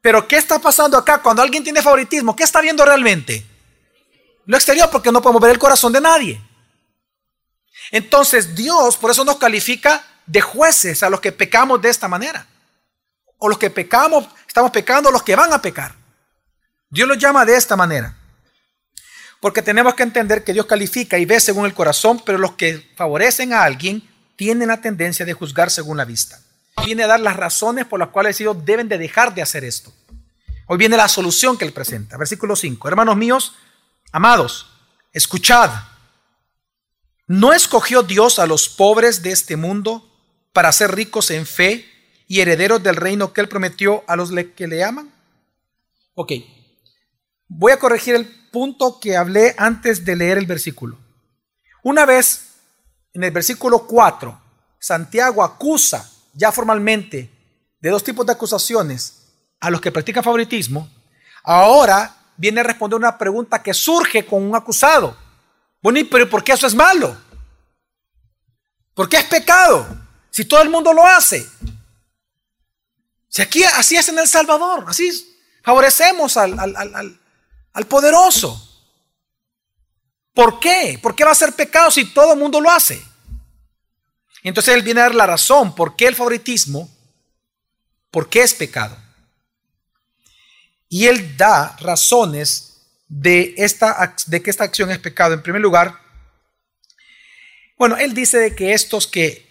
Pero 0.00 0.28
¿qué 0.28 0.36
está 0.36 0.58
pasando 0.58 0.98
acá? 0.98 1.22
Cuando 1.22 1.40
alguien 1.40 1.64
tiene 1.64 1.80
favoritismo, 1.80 2.36
¿qué 2.36 2.44
está 2.44 2.60
viendo 2.60 2.84
realmente? 2.84 3.46
Lo 4.44 4.56
exterior, 4.56 4.90
porque 4.90 5.10
no 5.10 5.22
podemos 5.22 5.40
ver 5.40 5.52
el 5.52 5.58
corazón 5.58 5.92
de 5.92 6.00
nadie. 6.00 6.40
Entonces 7.90 8.54
Dios 8.54 8.96
por 8.98 9.10
eso 9.10 9.24
nos 9.24 9.36
califica 9.36 10.04
de 10.26 10.40
jueces 10.40 11.02
a 11.02 11.08
los 11.08 11.20
que 11.20 11.32
pecamos 11.32 11.80
de 11.80 11.88
esta 11.88 12.06
manera. 12.06 12.46
O 13.38 13.48
los 13.48 13.56
que 13.56 13.70
pecamos, 13.70 14.26
estamos 14.46 14.70
pecando, 14.70 15.10
los 15.10 15.22
que 15.22 15.36
van 15.36 15.52
a 15.52 15.62
pecar. 15.62 16.03
Dios 16.94 17.06
los 17.06 17.18
llama 17.18 17.44
de 17.44 17.56
esta 17.56 17.76
manera. 17.76 18.16
Porque 19.40 19.60
tenemos 19.60 19.94
que 19.94 20.04
entender 20.04 20.42
que 20.42 20.54
Dios 20.54 20.64
califica 20.64 21.18
y 21.18 21.26
ve 21.26 21.38
según 21.38 21.66
el 21.66 21.74
corazón, 21.74 22.22
pero 22.24 22.38
los 22.38 22.52
que 22.52 22.90
favorecen 22.96 23.52
a 23.52 23.64
alguien 23.64 24.02
tienen 24.36 24.68
la 24.68 24.80
tendencia 24.80 25.26
de 25.26 25.34
juzgar 25.34 25.70
según 25.70 25.98
la 25.98 26.06
vista 26.06 26.40
viene 26.84 27.04
a 27.04 27.06
dar 27.06 27.20
las 27.20 27.36
razones 27.36 27.86
por 27.86 27.98
las 27.98 28.08
cuales 28.08 28.40
ellos 28.40 28.64
deben 28.64 28.88
de 28.88 28.98
dejar 28.98 29.34
de 29.34 29.42
hacer 29.42 29.64
esto. 29.64 29.92
Hoy 30.66 30.78
viene 30.78 30.96
la 30.96 31.08
solución 31.08 31.56
que 31.56 31.64
él 31.64 31.72
presenta. 31.72 32.16
Versículo 32.16 32.56
5. 32.56 32.88
Hermanos 32.88 33.16
míos, 33.16 33.54
amados, 34.12 34.70
escuchad. 35.12 35.70
¿No 37.26 37.52
escogió 37.52 38.02
Dios 38.02 38.38
a 38.38 38.46
los 38.46 38.68
pobres 38.68 39.22
de 39.22 39.32
este 39.32 39.56
mundo 39.56 40.10
para 40.52 40.72
ser 40.72 40.94
ricos 40.94 41.30
en 41.30 41.46
fe 41.46 41.88
y 42.26 42.40
herederos 42.40 42.82
del 42.82 42.96
reino 42.96 43.32
que 43.32 43.40
él 43.40 43.48
prometió 43.48 44.04
a 44.06 44.16
los 44.16 44.30
que 44.56 44.66
le 44.66 44.84
aman? 44.84 45.12
Ok, 46.14 46.32
voy 47.48 47.72
a 47.72 47.78
corregir 47.78 48.14
el 48.14 48.26
punto 48.50 49.00
que 49.00 49.16
hablé 49.16 49.54
antes 49.58 50.04
de 50.04 50.16
leer 50.16 50.38
el 50.38 50.46
versículo. 50.46 50.98
Una 51.82 52.06
vez, 52.06 52.54
en 53.12 53.24
el 53.24 53.30
versículo 53.30 53.86
4, 53.86 54.40
Santiago 54.78 55.42
acusa 55.42 56.10
ya 56.32 56.52
formalmente 56.52 57.30
de 57.80 57.90
dos 57.90 58.02
tipos 58.02 58.24
de 58.26 58.32
acusaciones 58.32 59.24
a 59.60 59.70
los 59.70 59.80
que 59.80 59.92
practican 59.92 60.24
favoritismo, 60.24 60.88
ahora 61.42 62.16
viene 62.36 62.60
a 62.60 62.64
responder 62.64 62.98
una 62.98 63.16
pregunta 63.16 63.62
que 63.62 63.74
surge 63.74 64.26
con 64.26 64.42
un 64.42 64.54
acusado. 64.54 65.16
Bueno, 65.82 66.00
pero 66.10 66.28
¿por 66.28 66.42
qué 66.42 66.52
eso 66.52 66.66
es 66.66 66.74
malo? 66.74 67.16
¿Por 68.94 69.08
qué 69.08 69.18
es 69.18 69.24
pecado? 69.24 69.86
Si 70.30 70.44
todo 70.44 70.62
el 70.62 70.70
mundo 70.70 70.92
lo 70.92 71.04
hace. 71.04 71.46
Si 73.28 73.42
aquí 73.42 73.64
así 73.64 73.96
es 73.96 74.08
en 74.08 74.18
El 74.18 74.28
Salvador, 74.28 74.84
así 74.86 75.36
favorecemos 75.62 76.36
al, 76.36 76.58
al 76.58 77.20
poderoso. 77.82 78.60
¿Por 80.32 80.58
qué? 80.60 80.98
¿Por 81.02 81.14
qué 81.14 81.24
va 81.24 81.32
a 81.32 81.36
ser 81.36 81.52
pecado 81.52 81.90
si 81.90 82.12
todo 82.12 82.32
el 82.32 82.38
mundo 82.38 82.60
lo 82.60 82.70
hace? 82.70 83.02
Entonces 84.42 84.74
él 84.74 84.82
viene 84.82 85.00
a 85.00 85.04
dar 85.04 85.14
la 85.14 85.26
razón 85.26 85.74
por 85.74 85.96
qué 85.96 86.06
el 86.06 86.14
favoritismo, 86.14 86.90
por 88.10 88.28
qué 88.28 88.42
es 88.42 88.54
pecado. 88.54 88.96
Y 90.88 91.06
él 91.06 91.36
da 91.36 91.76
razones 91.80 92.82
de, 93.08 93.54
esta, 93.56 94.14
de 94.26 94.42
que 94.42 94.50
esta 94.50 94.64
acción 94.64 94.90
es 94.90 94.98
pecado. 94.98 95.34
En 95.34 95.42
primer 95.42 95.62
lugar, 95.62 95.98
bueno, 97.76 97.96
él 97.96 98.14
dice 98.14 98.38
de 98.38 98.54
que 98.54 98.72
estos 98.72 99.06
que 99.06 99.44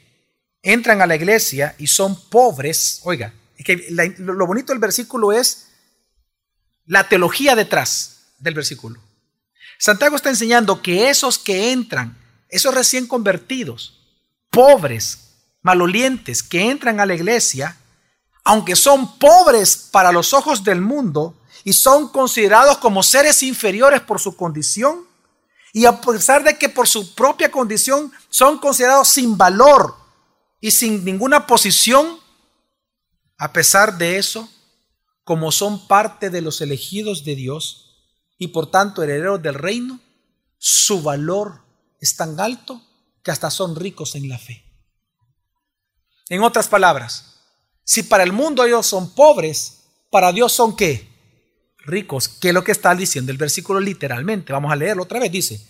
entran 0.61 1.01
a 1.01 1.07
la 1.07 1.15
iglesia 1.15 1.75
y 1.77 1.87
son 1.87 2.29
pobres, 2.29 3.01
oiga, 3.03 3.33
que 3.65 3.87
lo 4.17 4.45
bonito 4.45 4.71
del 4.71 4.79
versículo 4.79 5.31
es 5.31 5.67
la 6.85 7.07
teología 7.07 7.55
detrás 7.55 8.12
del 8.43 8.53
versículo. 8.53 8.99
Santiago 9.79 10.15
está 10.15 10.29
enseñando 10.29 10.81
que 10.81 11.09
esos 11.09 11.39
que 11.39 11.71
entran, 11.71 12.17
esos 12.49 12.75
recién 12.75 13.07
convertidos, 13.07 13.99
pobres, 14.49 15.31
malolientes, 15.61 16.43
que 16.43 16.69
entran 16.69 16.99
a 16.99 17.05
la 17.05 17.15
iglesia, 17.15 17.77
aunque 18.43 18.75
son 18.75 19.17
pobres 19.17 19.77
para 19.77 20.11
los 20.11 20.33
ojos 20.33 20.63
del 20.63 20.81
mundo 20.81 21.35
y 21.63 21.73
son 21.73 22.09
considerados 22.09 22.77
como 22.77 23.01
seres 23.01 23.41
inferiores 23.41 24.01
por 24.01 24.19
su 24.19 24.35
condición, 24.35 25.07
y 25.71 25.85
a 25.85 25.99
pesar 26.01 26.43
de 26.43 26.57
que 26.57 26.69
por 26.69 26.87
su 26.87 27.15
propia 27.15 27.49
condición 27.49 28.11
son 28.29 28.59
considerados 28.59 29.07
sin 29.07 29.37
valor 29.37 29.95
y 30.61 30.69
sin 30.69 31.03
ninguna 31.03 31.47
posición, 31.47 32.19
a 33.37 33.51
pesar 33.51 33.97
de 33.97 34.17
eso, 34.17 34.47
como 35.23 35.51
son 35.51 35.87
parte 35.87 36.29
de 36.29 36.41
los 36.41 36.61
elegidos 36.61 37.23
de 37.23 37.35
Dios 37.35 37.82
y 38.37 38.47
por 38.49 38.69
tanto 38.71 39.03
herederos 39.03 39.41
del 39.41 39.55
reino, 39.55 39.99
su 40.57 41.01
valor 41.01 41.61
es 41.99 42.15
tan 42.15 42.39
alto 42.39 42.81
que 43.23 43.31
hasta 43.31 43.49
son 43.49 43.75
ricos 43.75 44.15
en 44.15 44.29
la 44.29 44.37
fe. 44.37 44.63
En 46.29 46.41
otras 46.41 46.67
palabras, 46.67 47.39
si 47.83 48.03
para 48.03 48.23
el 48.23 48.31
mundo 48.31 48.65
ellos 48.65 48.85
son 48.87 49.13
pobres, 49.13 49.83
para 50.09 50.31
Dios 50.31 50.51
son 50.51 50.75
qué? 50.75 51.09
Ricos. 51.79 52.27
¿Qué 52.29 52.49
es 52.49 52.53
lo 52.53 52.63
que 52.63 52.71
está 52.71 52.95
diciendo 52.95 53.31
el 53.31 53.37
versículo 53.37 53.79
literalmente? 53.79 54.53
Vamos 54.53 54.71
a 54.71 54.75
leerlo 54.75 55.03
otra 55.03 55.19
vez. 55.19 55.31
Dice, 55.31 55.67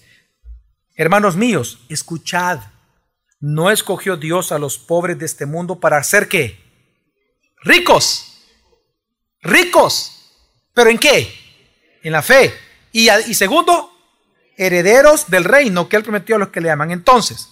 hermanos 0.96 1.36
míos, 1.36 1.80
escuchad. 1.90 2.60
¿No 3.40 3.72
escogió 3.72 4.16
Dios 4.16 4.52
a 4.52 4.60
los 4.60 4.78
pobres 4.78 5.20
de 5.20 5.26
este 5.26 5.46
mundo 5.46 5.80
para 5.80 5.98
hacer 5.98 6.30
qué? 6.30 6.60
Ricos. 7.64 8.38
Ricos. 9.42 10.12
¿Pero 10.74 10.90
en 10.90 10.98
qué? 10.98 11.43
En 12.04 12.12
la 12.12 12.22
fe. 12.22 12.54
Y, 12.92 13.08
segundo, 13.34 13.92
herederos 14.56 15.30
del 15.30 15.44
reino 15.44 15.90
que 15.90 15.96
Él 15.96 16.04
prometió 16.04 16.36
a 16.36 16.40
los 16.40 16.50
que 16.50 16.62
le 16.62 16.70
aman. 16.70 16.92
Entonces, 16.92 17.50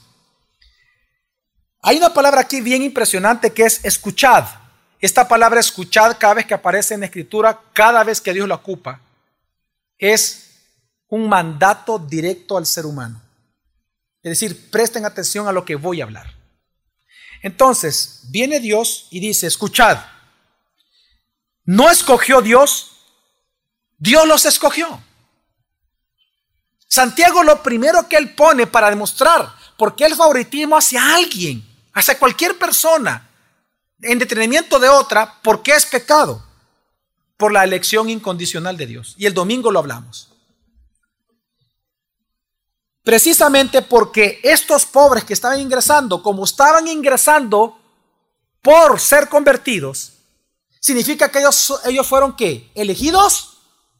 hay 1.82 1.98
una 1.98 2.14
palabra 2.14 2.42
aquí 2.42 2.62
bien 2.62 2.84
impresionante 2.84 3.52
que 3.52 3.64
es 3.64 3.84
escuchad. 3.84 4.46
Esta 5.00 5.28
palabra 5.28 5.60
escuchad 5.60 6.18
cada 6.20 6.36
vez 6.36 6.46
que 6.46 6.54
aparece 6.54 6.94
en 6.94 7.00
la 7.00 7.08
escritura, 7.08 7.60
cada 7.74 8.04
vez 8.04 8.22
que 8.22 8.34
Dios 8.34 8.48
la 8.48 8.56
ocupa, 8.56 9.02
es 9.98 10.52
un 11.08 11.28
mandato 11.28 11.98
directo 11.98 12.56
al 12.58 12.68
ser 12.68 12.86
humano. 12.86 13.20
Es 14.22 14.32
decir, 14.32 14.70
presten 14.70 15.06
atención 15.06 15.48
a 15.48 15.52
lo 15.52 15.66
que 15.66 15.76
voy 15.76 16.02
a 16.02 16.04
hablar. 16.04 16.36
Entonces, 17.42 18.22
viene 18.30 18.60
Dios 18.60 19.08
y 19.10 19.20
dice, 19.20 19.48
escuchad, 19.48 19.98
no 21.66 21.90
escogió 21.90 22.42
Dios, 22.42 22.91
Dios 24.02 24.28
los 24.28 24.48
escogió. 24.48 25.00
Santiago 26.88 27.44
lo 27.44 27.62
primero 27.62 28.10
que 28.10 28.18
él 28.18 28.34
pone 28.34 28.66
para 28.66 28.90
demostrar 28.90 29.54
por 29.78 29.96
qué 29.96 30.06
el 30.06 30.16
favoritismo 30.16 30.76
hacia 30.76 31.14
alguien 31.14 31.64
hacia 31.94 32.18
cualquier 32.18 32.58
persona 32.58 33.30
en 34.02 34.18
detenimiento 34.18 34.80
de 34.80 34.90
otra, 34.90 35.40
¿por 35.44 35.62
qué 35.62 35.74
es 35.74 35.86
pecado? 35.86 36.44
Por 37.38 37.52
la 37.52 37.64
elección 37.64 38.10
incondicional 38.10 38.76
de 38.76 38.88
Dios. 38.88 39.14
Y 39.20 39.28
el 39.28 39.36
domingo 39.36 39.72
lo 39.72 39.78
hablamos. 39.78 40.30
Precisamente 43.04 43.84
porque 43.84 44.40
estos 44.42 44.88
pobres 44.88 45.24
que 45.26 45.34
estaban 45.34 45.60
ingresando, 45.60 46.24
como 46.24 46.44
estaban 46.44 46.88
ingresando 46.88 47.80
por 48.64 49.00
ser 49.00 49.30
convertidos, 49.30 50.14
significa 50.80 51.30
que 51.30 51.38
ellos, 51.40 51.82
ellos 51.86 52.08
fueron 52.08 52.36
qué? 52.36 52.72
Elegidos 52.74 53.51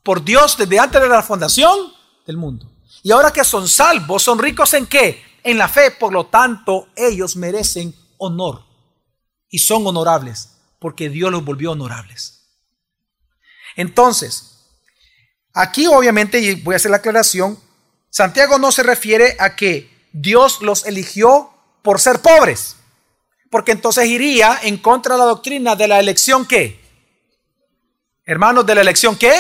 por 0.04 0.24
Dios 0.24 0.58
desde 0.58 0.80
antes 0.80 1.02
de 1.02 1.10
la 1.10 1.24
fundación 1.24 1.94
del 2.26 2.38
mundo. 2.38 2.70
Y 3.04 3.12
ahora 3.12 3.32
que 3.32 3.44
son 3.44 3.68
salvos, 3.68 4.24
son 4.24 4.40
ricos 4.40 4.74
en 4.74 4.86
qué? 4.86 5.32
en 5.44 5.58
la 5.58 5.68
fe, 5.68 5.92
por 5.92 6.14
lo 6.14 6.28
tanto, 6.28 6.90
ellos 6.96 7.36
merecen 7.36 7.96
honor 8.18 8.64
y 9.50 9.60
son 9.60 9.86
honorables 9.86 10.50
porque 10.80 11.10
Dios 11.10 11.32
los 11.32 11.44
volvió 11.44 11.72
honorables. 11.72 12.44
Entonces, 13.76 14.68
aquí 15.54 15.88
obviamente, 15.88 16.40
y 16.40 16.56
voy 16.56 16.74
a 16.74 16.78
hacer 16.78 16.92
la 16.92 16.98
aclaración, 16.98 17.60
Santiago 18.10 18.58
no 18.58 18.72
se 18.72 18.84
refiere 18.84 19.36
a 19.40 19.56
que 19.56 19.90
Dios 20.12 20.62
los 20.62 20.86
eligió 20.86 21.52
por 21.82 22.00
ser 22.00 22.22
pobres, 22.22 22.76
porque 23.50 23.72
entonces 23.72 24.06
iría 24.06 24.60
en 24.64 24.78
contra 24.78 25.16
de 25.16 25.20
la 25.20 25.26
doctrina 25.26 25.76
de 25.76 25.88
la 25.88 26.00
elección 26.00 26.46
qué? 26.46 26.80
Hermanos, 28.26 28.66
de 28.66 28.76
la 28.76 28.82
elección 28.82 29.16
qué? 29.16 29.34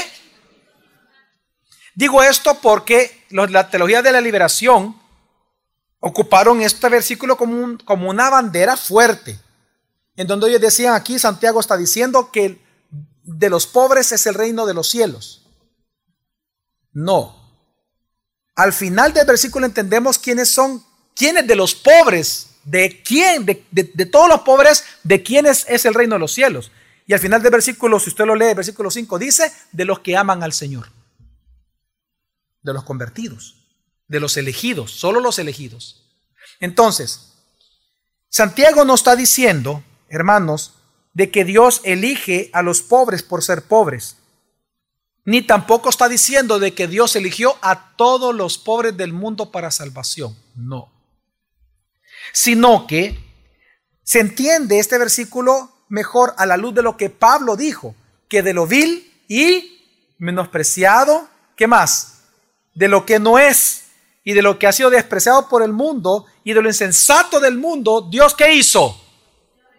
Digo 1.95 2.23
esto 2.23 2.59
porque 2.61 3.25
la 3.29 3.69
teología 3.69 4.01
de 4.01 4.11
la 4.11 4.21
liberación 4.21 4.99
ocuparon 5.99 6.61
este 6.61 6.89
versículo 6.89 7.37
como, 7.37 7.77
como 7.85 8.09
una 8.09 8.29
bandera 8.29 8.75
fuerte, 8.75 9.39
en 10.15 10.27
donde 10.27 10.49
ellos 10.49 10.61
decían 10.61 10.93
aquí, 10.93 11.19
Santiago 11.19 11.59
está 11.59 11.77
diciendo 11.77 12.31
que 12.31 12.59
de 13.23 13.49
los 13.49 13.67
pobres 13.67 14.11
es 14.11 14.25
el 14.25 14.33
reino 14.33 14.65
de 14.65 14.73
los 14.73 14.89
cielos. 14.89 15.45
No. 16.91 17.37
Al 18.55 18.73
final 18.73 19.13
del 19.13 19.25
versículo 19.25 19.65
entendemos 19.65 20.17
quiénes 20.17 20.51
son, 20.51 20.83
quiénes 21.15 21.47
de 21.47 21.55
los 21.55 21.75
pobres, 21.75 22.47
de 22.63 23.01
quién, 23.03 23.45
de, 23.45 23.65
de 23.71 24.05
todos 24.05 24.27
los 24.27 24.41
pobres, 24.41 24.83
de 25.03 25.23
quiénes 25.23 25.65
es 25.69 25.85
el 25.85 25.93
reino 25.93 26.15
de 26.15 26.19
los 26.19 26.33
cielos. 26.33 26.71
Y 27.05 27.13
al 27.13 27.19
final 27.19 27.41
del 27.41 27.51
versículo, 27.51 27.99
si 27.99 28.09
usted 28.09 28.25
lo 28.25 28.35
lee, 28.35 28.53
versículo 28.53 28.89
5 28.91 29.19
dice, 29.19 29.51
de 29.71 29.85
los 29.85 29.99
que 29.99 30.17
aman 30.17 30.43
al 30.43 30.53
Señor, 30.53 30.89
de 32.63 32.73
los 32.73 32.83
convertidos 32.83 33.61
de 34.11 34.19
los 34.19 34.35
elegidos, 34.35 34.91
solo 34.91 35.21
los 35.21 35.39
elegidos. 35.39 36.03
Entonces, 36.59 37.31
Santiago 38.27 38.83
no 38.83 38.93
está 38.93 39.15
diciendo, 39.15 39.85
hermanos, 40.09 40.73
de 41.13 41.31
que 41.31 41.45
Dios 41.45 41.79
elige 41.85 42.49
a 42.51 42.61
los 42.61 42.81
pobres 42.81 43.23
por 43.23 43.41
ser 43.41 43.63
pobres, 43.63 44.17
ni 45.23 45.41
tampoco 45.41 45.89
está 45.89 46.09
diciendo 46.09 46.59
de 46.59 46.73
que 46.73 46.89
Dios 46.89 47.15
eligió 47.15 47.55
a 47.61 47.95
todos 47.95 48.35
los 48.35 48.57
pobres 48.57 48.97
del 48.97 49.13
mundo 49.13 49.49
para 49.49 49.71
salvación, 49.71 50.37
no. 50.55 50.91
Sino 52.33 52.87
que 52.87 53.17
se 54.03 54.19
entiende 54.19 54.79
este 54.79 54.97
versículo 54.97 55.71
mejor 55.87 56.33
a 56.37 56.45
la 56.45 56.57
luz 56.57 56.75
de 56.75 56.81
lo 56.81 56.97
que 56.97 57.09
Pablo 57.09 57.55
dijo, 57.55 57.95
que 58.27 58.41
de 58.43 58.53
lo 58.53 58.67
vil 58.67 59.09
y 59.29 60.13
menospreciado, 60.17 61.29
¿qué 61.55 61.65
más? 61.65 62.20
De 62.73 62.87
lo 62.87 63.05
que 63.05 63.19
no 63.19 63.37
es 63.39 63.85
y 64.23 64.33
de 64.33 64.41
lo 64.41 64.59
que 64.59 64.67
ha 64.67 64.71
sido 64.71 64.89
despreciado 64.89 65.49
por 65.49 65.63
el 65.63 65.73
mundo 65.73 66.25
y 66.43 66.53
de 66.53 66.61
lo 66.61 66.69
insensato 66.69 67.39
del 67.39 67.57
mundo, 67.57 68.07
Dios 68.09 68.35
qué 68.35 68.53
hizo? 68.53 68.99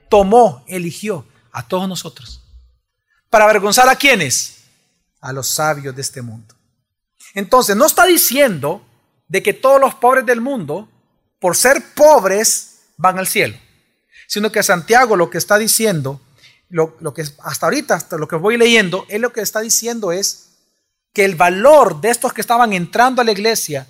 Tomó, 0.09 0.64
eligió 0.66 1.26
a 1.52 1.66
todos 1.66 1.88
nosotros. 1.88 2.42
¿Para 3.31 3.44
avergonzar 3.44 3.88
a 3.88 3.96
quiénes? 3.96 4.64
A 5.20 5.33
los 5.33 5.48
sabios 5.48 5.94
de 5.94 6.02
este 6.02 6.20
mundo. 6.20 6.55
Entonces, 7.35 7.76
no 7.76 7.87
está 7.87 8.05
diciendo 8.05 8.85
de 9.28 9.42
que 9.42 9.55
todos 9.55 9.81
los 9.81 9.94
pobres 9.94 10.26
del 10.26 10.40
mundo, 10.40 10.88
por 11.38 11.57
ser 11.57 11.94
pobres, 11.94 12.81
van 12.98 13.18
al 13.18 13.26
cielo, 13.26 13.57
sino 14.28 14.52
que 14.52 14.62
Santiago 14.62 15.16
lo 15.16 15.31
que 15.31 15.38
está 15.38 15.57
diciendo, 15.57 16.20
lo, 16.68 17.14
que 17.14 17.24
hasta 17.42 17.66
ahorita, 17.66 17.94
hasta 17.94 18.16
lo 18.16 18.28
que 18.28 18.37
voy 18.37 18.57
leyendo, 18.57 19.07
él 19.09 19.22
lo 19.22 19.33
que 19.33 19.40
está 19.40 19.61
diciendo 19.61 20.12
es 20.12 20.51
que 21.12 21.25
el 21.25 21.35
valor 21.35 22.01
de 22.01 22.11
estos 22.11 22.33
que 22.33 22.40
estaban 22.40 22.72
entrando 22.72 23.20
a 23.20 23.25
la 23.25 23.33
iglesia, 23.33 23.87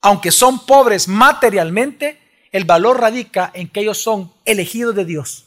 aunque 0.00 0.30
son 0.30 0.66
pobres 0.66 1.06
materialmente, 1.06 2.20
el 2.52 2.64
valor 2.64 3.00
radica 3.00 3.50
en 3.54 3.68
que 3.68 3.80
ellos 3.80 4.02
son 4.02 4.32
elegidos 4.44 4.94
de 4.94 5.04
Dios. 5.04 5.44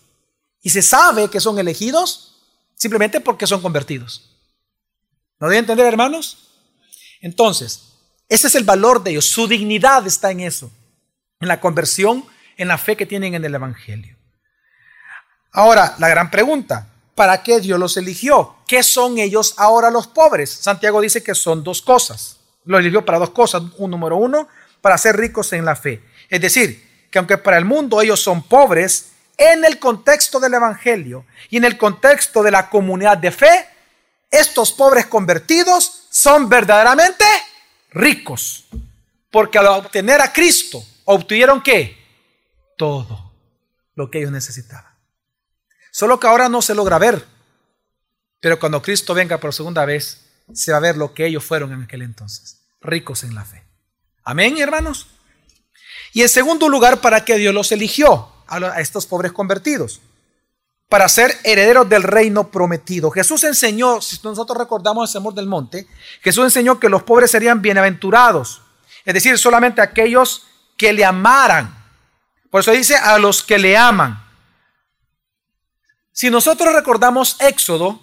Y 0.62 0.70
se 0.70 0.82
sabe 0.82 1.30
que 1.30 1.42
son 1.42 1.60
elegidos 1.60 2.42
simplemente 2.76 3.20
porque 3.20 3.48
son 3.48 3.62
convertidos. 3.62 4.30
¿No 5.40 5.48
deben 5.48 5.64
entender, 5.64 5.86
hermanos? 5.86 6.50
Entonces, 7.22 7.94
ese 8.30 8.48
es 8.48 8.56
el 8.56 8.64
valor 8.64 9.04
de 9.04 9.12
ellos. 9.12 9.30
Su 9.30 9.48
dignidad 9.48 10.08
está 10.08 10.32
en 10.32 10.40
eso, 10.40 10.72
en 11.42 11.50
la 11.50 11.60
conversión, 11.60 12.26
en 12.56 12.70
la 12.70 12.78
fe 12.78 12.96
que 12.96 13.06
tienen 13.06 13.36
en 13.36 13.44
el 13.44 13.56
Evangelio. 13.56 14.18
Ahora, 15.52 15.96
la 16.00 16.08
gran 16.08 16.32
pregunta, 16.32 16.93
¿para 17.16 17.44
qué 17.44 17.60
Dios 17.60 17.80
los 17.80 17.98
eligió? 17.98 18.56
¿Qué 18.68 18.84
son 18.84 19.18
ellos 19.18 19.54
ahora 19.58 19.92
los 19.92 20.08
pobres? 20.08 20.52
Santiago 20.52 21.02
dice 21.02 21.24
que 21.24 21.36
son 21.36 21.64
dos 21.64 21.82
cosas. 21.82 22.38
Los 22.66 22.80
eligió 22.80 23.06
para 23.06 23.20
dos 23.20 23.32
cosas. 23.32 23.64
Un 23.78 23.92
número 23.92 24.18
uno, 24.18 24.48
para 24.82 24.98
ser 24.98 25.18
ricos 25.18 25.54
en 25.54 25.66
la 25.66 25.76
fe. 25.76 26.04
Es 26.30 26.42
decir, 26.42 27.08
que 27.10 27.20
aunque 27.20 27.38
para 27.38 27.58
el 27.58 27.66
mundo 27.66 28.02
ellos 28.02 28.22
son 28.22 28.44
pobres, 28.44 29.12
en 29.38 29.66
el 29.66 29.80
contexto 29.80 30.40
del 30.40 30.54
Evangelio 30.54 31.26
y 31.50 31.58
en 31.58 31.66
el 31.66 31.78
contexto 31.78 32.44
de 32.44 32.52
la 32.52 32.70
comunidad 32.70 33.18
de 33.18 33.32
fe, 33.32 33.68
estos 34.30 34.72
pobres 34.72 35.08
convertidos 35.08 36.08
son 36.10 36.50
verdaderamente 36.50 37.26
ricos. 37.92 38.66
Porque 39.32 39.58
al 39.58 39.68
obtener 39.68 40.22
a 40.22 40.32
Cristo, 40.32 40.84
obtuvieron 41.06 41.62
qué? 41.62 41.98
Todo 42.78 43.32
lo 43.96 44.10
que 44.10 44.20
ellos 44.20 44.32
necesitaban. 44.32 44.93
Solo 45.94 46.20
que 46.20 46.26
ahora 46.26 46.50
no 46.50 46.62
se 46.64 46.74
logra 46.74 46.98
ver. 46.98 47.24
Pero 48.40 48.60
cuando 48.60 48.82
Cristo 48.82 49.14
venga 49.14 49.38
por 49.38 49.54
segunda 49.54 49.86
vez, 49.86 50.26
se 50.52 50.72
va 50.72 50.80
a 50.80 50.82
ver 50.82 50.98
lo 50.98 51.14
que 51.14 51.28
ellos 51.28 51.46
fueron 51.46 51.72
en 51.72 51.84
aquel 51.84 52.02
entonces. 52.02 52.64
Ricos 52.82 53.24
en 53.24 53.36
la 53.36 53.46
fe. 53.46 53.64
Amén, 54.24 54.58
hermanos. 54.58 55.08
Y 56.12 56.24
en 56.24 56.30
segundo 56.30 56.68
lugar, 56.68 57.00
¿para 57.00 57.24
qué 57.24 57.38
Dios 57.38 57.54
los 57.54 57.72
eligió? 57.72 58.30
a 58.46 58.82
estos 58.82 59.08
pobres 59.08 59.32
convertidos 59.32 60.00
para 60.94 61.10
ser 61.10 61.36
herederos 61.44 61.90
del 61.90 62.04
reino 62.04 62.52
prometido. 62.52 63.10
Jesús 63.10 63.44
enseñó, 63.46 64.00
si 64.00 64.20
nosotros 64.24 64.56
recordamos 64.56 65.10
el 65.10 65.12
Sermón 65.12 65.34
del 65.34 65.48
Monte, 65.48 65.88
Jesús 66.22 66.44
enseñó 66.44 66.80
que 66.80 66.88
los 66.88 67.02
pobres 67.02 67.32
serían 67.32 67.64
bienaventurados, 67.64 68.62
es 69.04 69.14
decir, 69.16 69.40
solamente 69.40 69.82
aquellos 69.82 70.46
que 70.78 70.94
le 70.94 71.04
amaran. 71.04 71.76
Por 72.52 72.62
eso 72.62 72.70
dice 72.74 72.96
a 72.96 73.18
los 73.18 73.42
que 73.42 73.58
le 73.58 73.76
aman. 73.76 74.24
Si 76.16 76.30
nosotros 76.30 76.72
recordamos 76.76 77.38
Éxodo, 77.40 78.00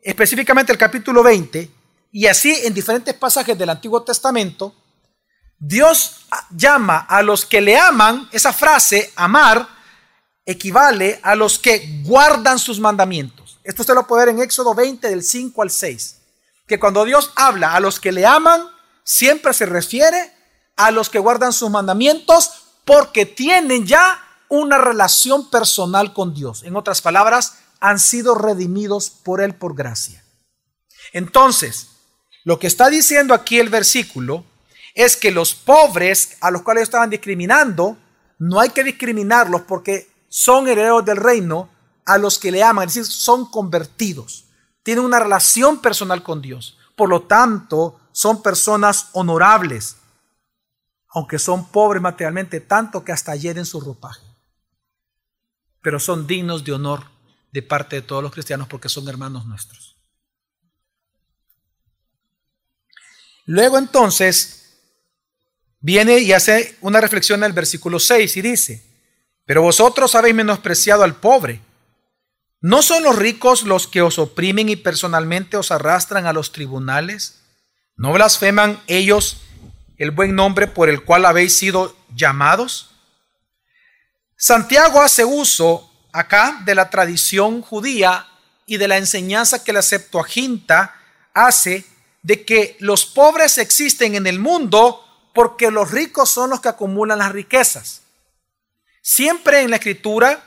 específicamente 0.00 0.72
el 0.72 0.78
capítulo 0.78 1.22
20, 1.22 1.70
y 2.10 2.26
así 2.26 2.52
en 2.64 2.72
diferentes 2.72 3.12
pasajes 3.12 3.56
del 3.56 3.68
Antiguo 3.68 4.02
Testamento, 4.02 4.74
Dios 5.58 6.22
llama 6.48 7.00
a 7.06 7.22
los 7.22 7.44
que 7.44 7.60
le 7.60 7.76
aman, 7.76 8.30
esa 8.32 8.54
frase, 8.54 9.12
amar, 9.14 9.68
equivale 10.46 11.20
a 11.22 11.34
los 11.34 11.58
que 11.58 12.00
guardan 12.02 12.58
sus 12.58 12.80
mandamientos. 12.80 13.60
Esto 13.62 13.82
usted 13.82 13.94
lo 13.94 14.06
puede 14.06 14.24
ver 14.24 14.34
en 14.34 14.40
Éxodo 14.40 14.74
20 14.74 15.10
del 15.10 15.22
5 15.22 15.60
al 15.60 15.70
6. 15.70 16.16
Que 16.66 16.80
cuando 16.80 17.04
Dios 17.04 17.30
habla 17.36 17.74
a 17.74 17.80
los 17.80 18.00
que 18.00 18.10
le 18.10 18.24
aman, 18.24 18.62
siempre 19.04 19.52
se 19.52 19.66
refiere 19.66 20.32
a 20.76 20.90
los 20.90 21.10
que 21.10 21.18
guardan 21.18 21.52
sus 21.52 21.68
mandamientos 21.68 22.52
porque 22.86 23.26
tienen 23.26 23.86
ya 23.86 24.18
una 24.50 24.78
relación 24.78 25.48
personal 25.48 26.12
con 26.12 26.34
Dios. 26.34 26.64
En 26.64 26.76
otras 26.76 27.00
palabras, 27.00 27.60
han 27.78 27.98
sido 27.98 28.34
redimidos 28.34 29.08
por 29.08 29.40
Él 29.40 29.54
por 29.54 29.74
gracia. 29.74 30.22
Entonces, 31.12 31.88
lo 32.44 32.58
que 32.58 32.66
está 32.66 32.90
diciendo 32.90 33.32
aquí 33.32 33.58
el 33.58 33.70
versículo 33.70 34.44
es 34.94 35.16
que 35.16 35.30
los 35.30 35.54
pobres 35.54 36.36
a 36.40 36.50
los 36.50 36.62
cuales 36.62 36.82
estaban 36.82 37.08
discriminando, 37.08 37.96
no 38.38 38.60
hay 38.60 38.70
que 38.70 38.84
discriminarlos 38.84 39.62
porque 39.62 40.10
son 40.28 40.68
herederos 40.68 41.04
del 41.04 41.16
reino 41.16 41.70
a 42.04 42.18
los 42.18 42.38
que 42.38 42.50
le 42.50 42.62
aman, 42.62 42.88
es 42.88 42.94
decir, 42.94 43.10
son 43.10 43.50
convertidos, 43.50 44.46
tienen 44.82 45.04
una 45.04 45.20
relación 45.20 45.80
personal 45.80 46.22
con 46.22 46.42
Dios. 46.42 46.76
Por 46.96 47.08
lo 47.08 47.22
tanto, 47.22 48.00
son 48.10 48.42
personas 48.42 49.08
honorables, 49.12 49.96
aunque 51.10 51.38
son 51.38 51.66
pobres 51.68 52.02
materialmente, 52.02 52.60
tanto 52.60 53.04
que 53.04 53.12
hasta 53.12 53.36
hieren 53.36 53.64
su 53.64 53.80
ropaje. 53.80 54.29
Pero 55.82 55.98
son 55.98 56.26
dignos 56.26 56.64
de 56.64 56.72
honor 56.72 57.04
de 57.52 57.62
parte 57.62 57.96
de 57.96 58.02
todos 58.02 58.22
los 58.22 58.32
cristianos 58.32 58.68
porque 58.68 58.88
son 58.88 59.08
hermanos 59.08 59.46
nuestros. 59.46 59.96
Luego 63.46 63.78
entonces 63.78 64.78
viene 65.80 66.18
y 66.18 66.32
hace 66.32 66.76
una 66.80 67.00
reflexión 67.00 67.42
el 67.42 67.52
versículo 67.52 67.98
6 67.98 68.36
y 68.36 68.42
dice, 68.42 68.84
pero 69.44 69.62
vosotros 69.62 70.14
habéis 70.14 70.34
menospreciado 70.34 71.02
al 71.02 71.16
pobre. 71.16 71.60
¿No 72.60 72.82
son 72.82 73.02
los 73.02 73.16
ricos 73.16 73.62
los 73.64 73.86
que 73.86 74.02
os 74.02 74.18
oprimen 74.18 74.68
y 74.68 74.76
personalmente 74.76 75.56
os 75.56 75.70
arrastran 75.70 76.26
a 76.26 76.32
los 76.32 76.52
tribunales? 76.52 77.40
¿No 77.96 78.12
blasfeman 78.12 78.80
ellos 78.86 79.42
el 79.96 80.10
buen 80.10 80.34
nombre 80.34 80.66
por 80.66 80.88
el 80.88 81.04
cual 81.04 81.24
habéis 81.24 81.56
sido 81.56 81.96
llamados? 82.14 82.90
Santiago 84.42 85.02
hace 85.02 85.22
uso 85.22 85.92
acá 86.12 86.62
de 86.64 86.74
la 86.74 86.88
tradición 86.88 87.60
judía 87.60 88.26
y 88.64 88.78
de 88.78 88.88
la 88.88 88.96
enseñanza 88.96 89.62
que 89.62 89.74
la 89.74 89.82
Septuaginta 89.82 90.94
hace 91.34 91.84
de 92.22 92.46
que 92.46 92.74
los 92.80 93.04
pobres 93.04 93.58
existen 93.58 94.14
en 94.14 94.26
el 94.26 94.38
mundo 94.38 95.04
porque 95.34 95.70
los 95.70 95.90
ricos 95.90 96.30
son 96.30 96.48
los 96.48 96.60
que 96.62 96.70
acumulan 96.70 97.18
las 97.18 97.32
riquezas. 97.32 98.00
Siempre 99.02 99.60
en 99.60 99.68
la 99.68 99.76
escritura 99.76 100.42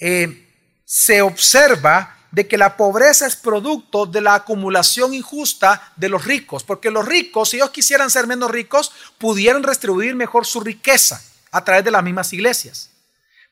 eh, 0.00 0.48
se 0.84 1.22
observa 1.22 2.16
de 2.32 2.48
que 2.48 2.58
la 2.58 2.76
pobreza 2.76 3.28
es 3.28 3.36
producto 3.36 4.06
de 4.06 4.22
la 4.22 4.34
acumulación 4.34 5.14
injusta 5.14 5.92
de 5.94 6.08
los 6.08 6.24
ricos, 6.24 6.64
porque 6.64 6.90
los 6.90 7.06
ricos, 7.06 7.50
si 7.50 7.58
ellos 7.58 7.70
quisieran 7.70 8.10
ser 8.10 8.26
menos 8.26 8.50
ricos, 8.50 8.90
pudieran 9.18 9.62
distribuir 9.62 10.16
mejor 10.16 10.44
su 10.46 10.58
riqueza 10.58 11.22
a 11.52 11.62
través 11.62 11.84
de 11.84 11.92
las 11.92 12.02
mismas 12.02 12.32
iglesias. 12.32 12.90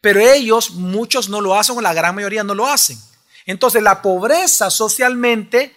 Pero 0.03 0.21
ellos, 0.21 0.73
muchos 0.73 1.31
no 1.31 1.41
lo 1.41 1.55
hacen, 1.55 1.79
o 1.79 1.81
la 1.81 1.95
gran 1.95 2.15
mayoría 2.15 2.45
no 2.45 2.55
lo 2.55 2.67
hacen. 2.67 2.99
Entonces 3.47 3.83
la 3.83 4.03
pobreza 4.03 4.69
socialmente, 4.69 5.75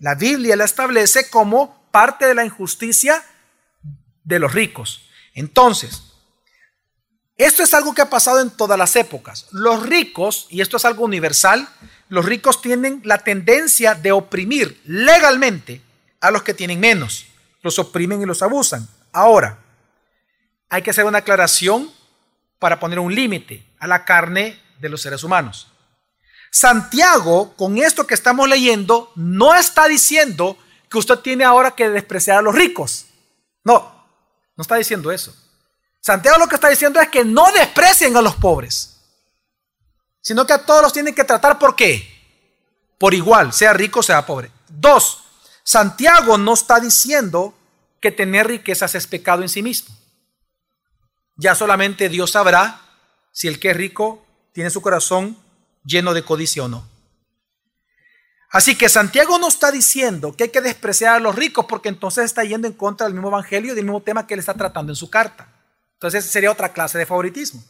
la 0.00 0.16
Biblia 0.16 0.56
la 0.56 0.64
establece 0.64 1.30
como 1.30 1.88
parte 1.90 2.26
de 2.26 2.34
la 2.34 2.44
injusticia 2.44 3.24
de 4.24 4.38
los 4.40 4.52
ricos. 4.52 5.02
Entonces, 5.32 6.02
esto 7.36 7.62
es 7.62 7.72
algo 7.72 7.94
que 7.94 8.02
ha 8.02 8.10
pasado 8.10 8.40
en 8.40 8.50
todas 8.50 8.76
las 8.76 8.96
épocas. 8.96 9.46
Los 9.52 9.84
ricos, 9.84 10.48
y 10.50 10.60
esto 10.60 10.76
es 10.76 10.84
algo 10.84 11.04
universal, 11.04 11.68
los 12.08 12.24
ricos 12.24 12.60
tienen 12.60 13.00
la 13.04 13.18
tendencia 13.18 13.94
de 13.94 14.10
oprimir 14.10 14.80
legalmente 14.84 15.80
a 16.20 16.32
los 16.32 16.42
que 16.42 16.52
tienen 16.52 16.80
menos. 16.80 17.26
Los 17.62 17.78
oprimen 17.78 18.20
y 18.20 18.26
los 18.26 18.42
abusan. 18.42 18.88
Ahora, 19.12 19.60
hay 20.68 20.82
que 20.82 20.90
hacer 20.90 21.04
una 21.04 21.18
aclaración 21.18 21.92
para 22.58 22.80
poner 22.80 22.98
un 22.98 23.14
límite 23.14 23.67
a 23.80 23.86
la 23.86 24.04
carne 24.04 24.60
de 24.80 24.88
los 24.88 25.02
seres 25.02 25.22
humanos. 25.24 25.68
Santiago, 26.50 27.54
con 27.56 27.78
esto 27.78 28.06
que 28.06 28.14
estamos 28.14 28.48
leyendo, 28.48 29.12
no 29.14 29.54
está 29.54 29.86
diciendo 29.86 30.56
que 30.88 30.98
usted 30.98 31.18
tiene 31.18 31.44
ahora 31.44 31.72
que 31.72 31.88
despreciar 31.88 32.38
a 32.38 32.42
los 32.42 32.54
ricos. 32.54 33.06
No, 33.64 34.06
no 34.56 34.62
está 34.62 34.76
diciendo 34.76 35.12
eso. 35.12 35.34
Santiago 36.00 36.38
lo 36.38 36.48
que 36.48 36.54
está 36.54 36.68
diciendo 36.68 37.00
es 37.00 37.08
que 37.08 37.24
no 37.24 37.50
desprecien 37.52 38.16
a 38.16 38.22
los 38.22 38.36
pobres, 38.36 38.98
sino 40.20 40.46
que 40.46 40.54
a 40.54 40.64
todos 40.64 40.82
los 40.82 40.92
tienen 40.92 41.14
que 41.14 41.24
tratar 41.24 41.58
por 41.58 41.76
qué? 41.76 42.16
Por 42.98 43.14
igual, 43.14 43.52
sea 43.52 43.72
rico, 43.72 44.02
sea 44.02 44.24
pobre. 44.24 44.50
Dos, 44.68 45.24
Santiago 45.62 46.38
no 46.38 46.54
está 46.54 46.80
diciendo 46.80 47.54
que 48.00 48.10
tener 48.10 48.46
riquezas 48.46 48.94
es 48.94 49.06
pecado 49.06 49.42
en 49.42 49.48
sí 49.48 49.62
mismo. 49.62 49.94
Ya 51.36 51.54
solamente 51.54 52.08
Dios 52.08 52.32
sabrá 52.32 52.80
si 53.38 53.46
el 53.46 53.60
que 53.60 53.70
es 53.70 53.76
rico 53.76 54.26
tiene 54.50 54.68
su 54.68 54.82
corazón 54.82 55.38
lleno 55.84 56.12
de 56.12 56.24
codicia 56.24 56.64
o 56.64 56.68
no. 56.68 56.84
Así 58.50 58.74
que 58.74 58.88
Santiago 58.88 59.38
no 59.38 59.46
está 59.46 59.70
diciendo 59.70 60.34
que 60.34 60.42
hay 60.42 60.50
que 60.50 60.60
despreciar 60.60 61.14
a 61.14 61.20
los 61.20 61.36
ricos 61.36 61.66
porque 61.68 61.88
entonces 61.88 62.24
está 62.24 62.42
yendo 62.42 62.66
en 62.66 62.72
contra 62.72 63.06
del 63.06 63.14
mismo 63.14 63.28
evangelio 63.28 63.70
y 63.70 63.76
del 63.76 63.84
mismo 63.84 64.02
tema 64.02 64.26
que 64.26 64.34
él 64.34 64.40
está 64.40 64.54
tratando 64.54 64.90
en 64.90 64.96
su 64.96 65.08
carta. 65.08 65.46
Entonces 65.92 66.24
sería 66.24 66.50
otra 66.50 66.72
clase 66.72 66.98
de 66.98 67.06
favoritismo. 67.06 67.62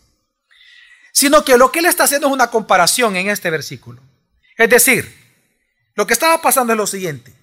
Sino 1.13 1.45
que 1.45 1.59
lo 1.59 1.71
que 1.71 1.81
él 1.81 1.85
está 1.85 2.05
haciendo 2.05 2.29
es 2.29 2.33
una 2.33 2.51
comparación 2.51 3.17
en 3.17 3.29
este 3.29 3.51
versículo. 3.51 4.01
Es 4.57 4.71
decir, 4.71 5.15
lo 5.95 6.07
que 6.07 6.15
estaba 6.15 6.41
pasando 6.41 6.73
es 6.73 6.79
lo 6.79 6.87
siguiente. 6.87 7.35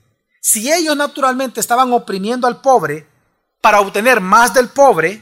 Si 0.41 0.73
ellos 0.73 0.97
naturalmente 0.97 1.59
estaban 1.59 1.93
oprimiendo 1.93 2.47
al 2.47 2.59
pobre 2.59 3.05
para 3.61 3.81
obtener 3.81 4.19
más 4.19 4.51
del 4.51 4.69
pobre, 4.69 5.21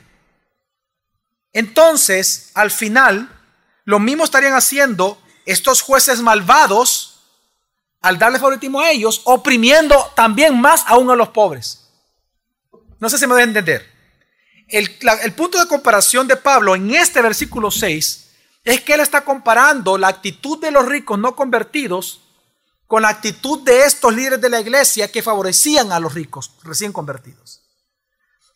entonces 1.54 2.52
al 2.56 2.72
final 2.72 3.30
lo 3.86 4.00
mismo 4.00 4.24
estarían 4.24 4.54
haciendo 4.54 5.22
estos 5.46 5.82
jueces 5.82 6.22
malvados 6.22 7.22
al 8.02 8.18
darle 8.20 8.40
favoritismo 8.40 8.82
a 8.82 8.92
ellos, 8.92 9.22
oprimiendo 9.24 10.12
también 10.16 10.60
más 10.60 10.84
aún 10.88 11.10
a 11.10 11.16
los 11.16 11.30
pobres. 11.30 11.88
No 13.00 13.10
sé 13.10 13.18
si 13.18 13.26
me 13.26 13.34
voy 13.34 13.42
a 13.42 13.46
entender. 13.46 13.90
El, 14.68 14.98
el 15.24 15.34
punto 15.34 15.58
de 15.58 15.68
comparación 15.68 16.28
de 16.28 16.36
Pablo 16.36 16.76
en 16.76 16.94
este 16.94 17.22
versículo 17.22 17.72
6 17.72 18.30
es 18.64 18.82
que 18.82 18.94
él 18.94 19.02
está 19.02 19.24
comparando 19.24 19.98
la 19.98 20.08
actitud 20.10 20.60
de 20.60 20.72
los 20.72 20.86
ricos 20.86 21.20
no 21.20 21.36
convertidos 21.36 22.22
con 22.88 23.02
la 23.02 23.10
actitud 23.10 23.62
de 23.62 23.86
estos 23.86 24.14
líderes 24.14 24.42
de 24.42 24.50
la 24.50 24.62
iglesia 24.62 25.12
que 25.12 25.24
favorecían 25.24 25.92
a 25.92 26.00
los 26.00 26.14
ricos 26.14 26.52
recién 26.64 26.92
convertidos. 26.92 27.63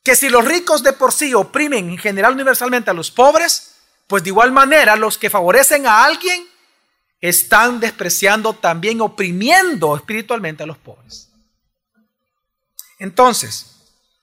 Que 0.08 0.16
si 0.16 0.30
los 0.30 0.46
ricos 0.46 0.84
de 0.84 0.94
por 0.94 1.12
sí 1.12 1.34
oprimen 1.34 1.90
en 1.90 1.98
general 1.98 2.32
universalmente 2.32 2.90
a 2.90 2.94
los 2.94 3.12
pobres, 3.12 3.74
pues 4.08 4.24
de 4.24 4.30
igual 4.30 4.54
manera 4.54 4.96
los 4.96 5.18
que 5.18 5.30
favorecen 5.30 5.86
a 5.86 6.06
alguien 6.06 6.48
están 7.20 7.82
despreciando 7.82 8.54
también, 8.54 9.02
oprimiendo 9.02 9.98
espiritualmente 9.98 10.64
a 10.64 10.66
los 10.66 10.78
pobres. 10.78 11.28
Entonces, 13.00 13.66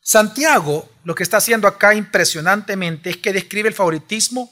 Santiago 0.01 0.89
lo 1.05 1.14
que 1.14 1.22
está 1.22 1.37
haciendo 1.37 1.68
acá 1.68 1.95
impresionantemente 1.95 3.11
es 3.11 3.18
que 3.18 3.35
describe 3.35 3.68
el 3.68 3.74
favoritismo 3.74 4.51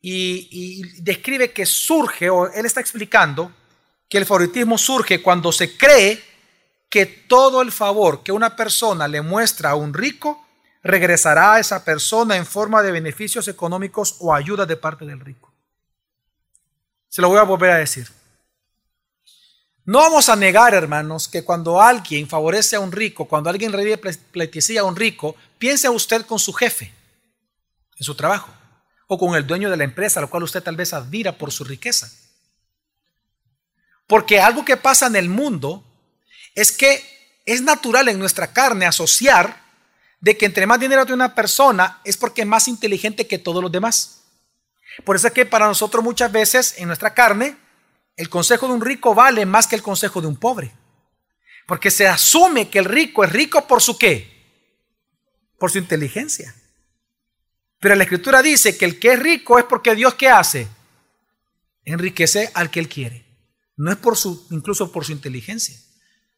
y, 0.00 1.02
describe 1.02 1.50
que 1.50 1.66
surge, 1.66 2.30
o 2.30 2.52
él 2.52 2.64
está 2.64 2.78
explicando, 2.78 3.52
que 4.08 4.18
el 4.18 4.26
favoritismo 4.26 4.78
surge 4.78 5.20
cuando 5.20 5.50
se 5.50 5.76
cree 5.76 6.22
que 6.94 7.06
todo 7.06 7.60
el 7.60 7.72
favor 7.72 8.22
que 8.22 8.30
una 8.30 8.54
persona 8.54 9.08
le 9.08 9.20
muestra 9.20 9.70
a 9.70 9.74
un 9.74 9.92
rico 9.92 10.46
regresará 10.80 11.54
a 11.54 11.58
esa 11.58 11.84
persona 11.84 12.36
en 12.36 12.46
forma 12.46 12.84
de 12.84 12.92
beneficios 12.92 13.48
económicos 13.48 14.14
o 14.20 14.32
ayuda 14.32 14.64
de 14.64 14.76
parte 14.76 15.04
del 15.04 15.18
rico. 15.18 15.52
Se 17.08 17.20
lo 17.20 17.28
voy 17.30 17.38
a 17.38 17.42
volver 17.42 17.72
a 17.72 17.78
decir. 17.78 18.08
No 19.84 19.98
vamos 19.98 20.28
a 20.28 20.36
negar, 20.36 20.72
hermanos, 20.72 21.26
que 21.26 21.42
cuando 21.42 21.82
alguien 21.82 22.28
favorece 22.28 22.76
a 22.76 22.80
un 22.80 22.92
rico, 22.92 23.24
cuando 23.24 23.50
alguien 23.50 23.72
pleitesía 24.30 24.82
a 24.82 24.84
un 24.84 24.94
rico, 24.94 25.34
piense 25.58 25.88
usted 25.88 26.24
con 26.24 26.38
su 26.38 26.52
jefe 26.52 26.94
en 27.96 28.04
su 28.04 28.14
trabajo 28.14 28.52
o 29.08 29.18
con 29.18 29.34
el 29.34 29.48
dueño 29.48 29.68
de 29.68 29.78
la 29.78 29.82
empresa, 29.82 30.20
lo 30.20 30.30
cual 30.30 30.44
usted 30.44 30.62
tal 30.62 30.76
vez 30.76 30.92
admira 30.92 31.36
por 31.36 31.50
su 31.50 31.64
riqueza. 31.64 32.08
Porque 34.06 34.40
algo 34.40 34.64
que 34.64 34.76
pasa 34.76 35.08
en 35.08 35.16
el 35.16 35.28
mundo 35.28 35.82
es 36.54 36.72
que 36.72 37.02
es 37.46 37.62
natural 37.62 38.08
en 38.08 38.18
nuestra 38.18 38.52
carne 38.52 38.86
asociar 38.86 39.62
de 40.20 40.36
que 40.36 40.46
entre 40.46 40.66
más 40.66 40.80
dinero 40.80 41.04
tiene 41.04 41.16
una 41.16 41.34
persona 41.34 42.00
es 42.04 42.16
porque 42.16 42.42
es 42.42 42.46
más 42.46 42.68
inteligente 42.68 43.26
que 43.26 43.38
todos 43.38 43.62
los 43.62 43.70
demás. 43.70 44.22
Por 45.04 45.16
eso 45.16 45.26
es 45.26 45.32
que 45.32 45.44
para 45.44 45.66
nosotros 45.66 46.02
muchas 46.02 46.30
veces 46.30 46.74
en 46.78 46.86
nuestra 46.86 47.12
carne 47.12 47.56
el 48.16 48.28
consejo 48.28 48.68
de 48.68 48.74
un 48.74 48.80
rico 48.80 49.14
vale 49.14 49.44
más 49.44 49.66
que 49.66 49.76
el 49.76 49.82
consejo 49.82 50.20
de 50.20 50.28
un 50.28 50.36
pobre. 50.36 50.72
Porque 51.66 51.90
se 51.90 52.06
asume 52.06 52.68
que 52.68 52.78
el 52.78 52.84
rico 52.84 53.24
es 53.24 53.32
rico 53.32 53.66
por 53.66 53.82
su 53.82 53.98
qué? 53.98 54.32
Por 55.58 55.70
su 55.70 55.78
inteligencia. 55.78 56.54
Pero 57.80 57.94
la 57.94 58.04
escritura 58.04 58.40
dice 58.40 58.78
que 58.78 58.84
el 58.84 58.98
que 58.98 59.12
es 59.12 59.18
rico 59.18 59.58
es 59.58 59.64
porque 59.64 59.94
Dios 59.94 60.14
qué 60.14 60.28
hace? 60.28 60.68
Enriquece 61.84 62.50
al 62.54 62.70
que 62.70 62.80
él 62.80 62.88
quiere. 62.88 63.24
No 63.76 63.90
es 63.90 63.98
por 63.98 64.16
su, 64.16 64.46
incluso 64.50 64.92
por 64.92 65.04
su 65.04 65.12
inteligencia. 65.12 65.76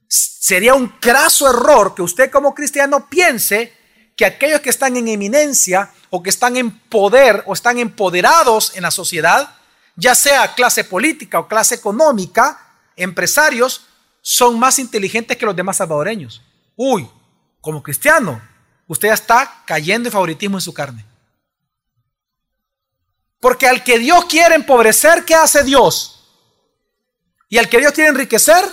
Sería 0.09 0.75
un 0.75 0.89
craso 0.89 1.49
error 1.51 1.95
que 1.95 2.03
usted 2.03 2.31
como 2.31 2.55
cristiano 2.55 3.09
piense 3.09 3.75
que 4.17 4.25
aquellos 4.25 4.61
que 4.61 4.71
están 4.71 4.97
en 4.97 5.09
eminencia 5.09 5.93
o 6.11 6.23
que 6.23 6.31
están 6.31 6.57
en 6.57 6.71
poder 6.71 7.43
o 7.47 7.53
están 7.53 7.79
empoderados 7.79 8.77
en 8.77 8.83
la 8.83 8.91
sociedad, 8.91 9.55
ya 9.97 10.15
sea 10.15 10.55
clase 10.55 10.85
política 10.85 11.39
o 11.39 11.49
clase 11.49 11.75
económica, 11.75 12.75
empresarios, 12.97 13.87
son 14.23 14.59
más 14.59 14.79
inteligentes 14.79 15.37
que 15.37 15.47
los 15.47 15.55
demás 15.55 15.77
salvadoreños. 15.77 16.43
Uy, 16.77 17.09
como 17.61 17.83
cristiano, 17.83 18.41
usted 18.87 19.09
ya 19.09 19.15
está 19.15 19.63
cayendo 19.67 20.09
en 20.09 20.13
favoritismo 20.13 20.57
en 20.57 20.63
su 20.63 20.73
carne. 20.73 21.05
Porque 23.41 23.69
al 23.69 23.85
que 23.85 23.99
Dios 23.99 24.25
quiere 24.25 24.55
empobrecer, 24.55 25.25
¿qué 25.25 25.35
hace 25.35 25.63
Dios? 25.63 26.25
Y 27.49 27.59
al 27.59 27.69
que 27.69 27.79
Dios 27.79 27.93
quiere 27.93 28.11
enriquecer, 28.11 28.65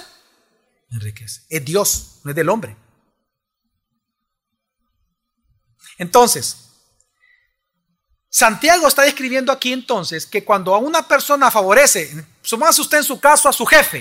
enriquece. 0.97 1.41
Es 1.49 1.63
Dios, 1.63 2.19
no 2.23 2.31
es 2.31 2.35
del 2.35 2.49
hombre. 2.49 2.75
Entonces, 5.97 6.57
Santiago 8.29 8.87
está 8.87 9.03
describiendo 9.03 9.51
aquí 9.51 9.71
entonces 9.71 10.25
que 10.25 10.43
cuando 10.43 10.73
a 10.73 10.79
una 10.79 11.07
persona 11.07 11.51
favorece, 11.51 12.25
sumase 12.41 12.81
usted 12.81 12.97
en 12.97 13.03
su 13.03 13.19
caso 13.19 13.47
a 13.47 13.53
su 13.53 13.65
jefe, 13.65 13.99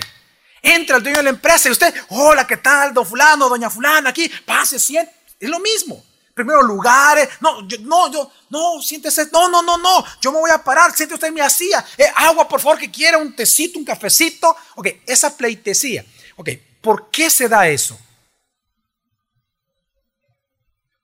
entra 0.61 0.97
el 0.97 1.03
dueño 1.03 1.17
de 1.17 1.23
la 1.23 1.29
empresa 1.29 1.69
y 1.69 1.71
usted, 1.71 1.93
hola, 2.09 2.47
¿qué 2.47 2.57
tal, 2.57 2.93
don 2.93 3.05
fulano, 3.05 3.47
doña 3.47 3.69
fulana, 3.69 4.09
aquí, 4.09 4.29
pase, 4.45 4.79
siente, 4.79 5.13
es 5.39 5.49
lo 5.49 5.59
mismo. 5.59 6.03
Primero 6.33 6.63
lugares, 6.63 7.29
no, 7.41 7.67
yo, 7.67 7.77
no, 7.81 8.11
yo, 8.11 8.31
no, 8.49 8.81
siéntese, 8.81 9.29
no, 9.31 9.49
no, 9.49 9.61
no, 9.61 9.77
no, 9.77 10.03
yo 10.19 10.31
me 10.31 10.39
voy 10.39 10.49
a 10.49 10.63
parar, 10.63 10.95
siente 10.95 11.13
usted 11.13 11.31
mi 11.31 11.41
hacía, 11.41 11.85
eh, 11.95 12.11
agua, 12.15 12.47
por 12.47 12.59
favor, 12.59 12.79
que 12.79 12.89
quiera, 12.89 13.19
un 13.19 13.35
tecito, 13.35 13.77
un 13.77 13.85
cafecito, 13.85 14.55
ok, 14.75 14.87
esa 15.05 15.37
pleitesía, 15.37 16.03
ok, 16.37 16.49
¿por 16.83 17.09
qué 17.09 17.29
se 17.29 17.47
da 17.47 17.67
eso? 17.69 17.97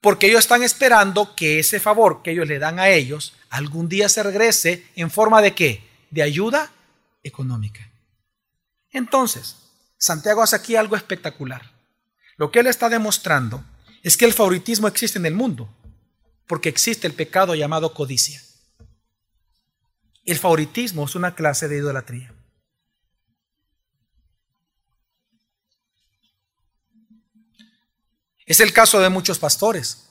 Porque 0.02 0.28
ellos 0.28 0.42
están 0.42 0.62
esperando 0.62 1.36
que 1.36 1.60
ese 1.60 1.80
favor 1.80 2.22
que 2.22 2.32
ellos 2.32 2.48
le 2.48 2.60
dan 2.60 2.80
a 2.80 2.90
ellos 2.90 3.34
algún 3.50 3.90
día 3.90 4.10
se 4.10 4.22
regrese 4.22 4.86
en 4.96 5.10
forma 5.10 5.42
de 5.42 5.56
qué? 5.56 5.84
De 6.12 6.22
ayuda 6.22 6.72
económica. 7.24 7.90
Entonces, 8.92 9.56
Santiago 9.98 10.44
hace 10.44 10.56
aquí 10.56 10.76
algo 10.76 10.96
espectacular. 10.96 11.72
Lo 12.38 12.52
que 12.52 12.60
él 12.60 12.68
está 12.68 12.90
demostrando 12.90 13.64
es 14.04 14.18
que 14.18 14.26
el 14.26 14.34
favoritismo 14.34 14.88
existe 14.88 15.18
en 15.18 15.26
el 15.26 15.34
mundo, 15.34 15.70
porque 16.48 16.70
existe 16.70 17.08
el 17.08 17.14
pecado 17.14 17.56
llamado 17.56 17.94
codicia. 17.94 18.42
El 20.26 20.38
favoritismo 20.38 21.06
es 21.06 21.16
una 21.16 21.36
clase 21.36 21.68
de 21.68 21.78
idolatría. 21.78 22.34
Es 28.50 28.60
el 28.60 28.74
caso 28.74 29.00
de 29.00 29.10
muchos 29.10 29.38
pastores. 29.38 30.10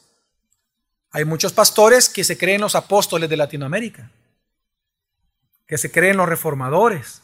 Hay 1.10 1.24
muchos 1.24 1.52
pastores 1.52 2.08
que 2.08 2.22
se 2.22 2.38
creen 2.38 2.60
los 2.60 2.76
apóstoles 2.76 3.28
de 3.28 3.36
Latinoamérica, 3.36 4.12
que 5.66 5.76
se 5.76 5.90
creen 5.90 6.16
los 6.16 6.28
reformadores, 6.28 7.20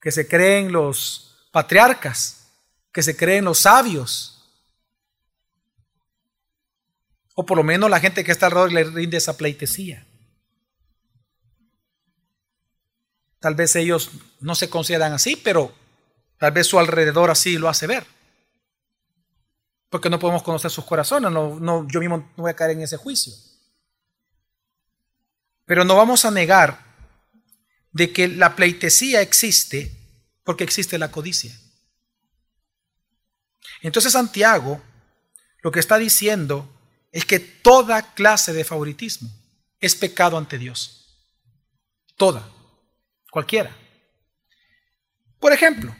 que 0.00 0.10
se 0.10 0.26
creen 0.26 0.72
los 0.72 1.46
patriarcas, 1.52 2.46
que 2.90 3.02
se 3.02 3.18
creen 3.18 3.44
los 3.44 3.58
sabios. 3.58 4.50
O 7.34 7.44
por 7.44 7.58
lo 7.58 7.62
menos 7.62 7.90
la 7.90 8.00
gente 8.00 8.24
que 8.24 8.32
está 8.32 8.46
alrededor 8.46 8.72
le 8.72 8.84
rinde 8.84 9.18
esa 9.18 9.36
pleitesía. 9.36 10.06
Tal 13.40 13.54
vez 13.54 13.76
ellos 13.76 14.10
no 14.40 14.54
se 14.54 14.70
consideran 14.70 15.12
así, 15.12 15.36
pero 15.36 15.74
tal 16.38 16.52
vez 16.52 16.66
su 16.66 16.78
alrededor 16.78 17.30
así 17.30 17.58
lo 17.58 17.68
hace 17.68 17.86
ver 17.86 18.19
porque 19.90 20.08
no 20.08 20.18
podemos 20.18 20.42
conocer 20.42 20.70
sus 20.70 20.84
corazones, 20.84 21.30
no, 21.30 21.86
yo 21.88 22.00
mismo 22.00 22.18
no 22.36 22.42
voy 22.44 22.50
a 22.50 22.56
caer 22.56 22.70
en 22.70 22.82
ese 22.82 22.96
juicio. 22.96 23.34
Pero 25.66 25.84
no 25.84 25.96
vamos 25.96 26.24
a 26.24 26.30
negar 26.30 26.78
de 27.92 28.12
que 28.12 28.28
la 28.28 28.54
pleitesía 28.54 29.20
existe 29.20 29.96
porque 30.44 30.64
existe 30.64 30.96
la 30.96 31.10
codicia. 31.10 31.52
Entonces 33.82 34.12
Santiago 34.12 34.80
lo 35.62 35.72
que 35.72 35.80
está 35.80 35.98
diciendo 35.98 36.68
es 37.12 37.24
que 37.24 37.40
toda 37.40 38.14
clase 38.14 38.52
de 38.52 38.64
favoritismo 38.64 39.28
es 39.80 39.96
pecado 39.96 40.38
ante 40.38 40.56
Dios. 40.56 41.18
Toda, 42.16 42.48
cualquiera. 43.30 43.76
Por 45.38 45.52
ejemplo, 45.52 45.94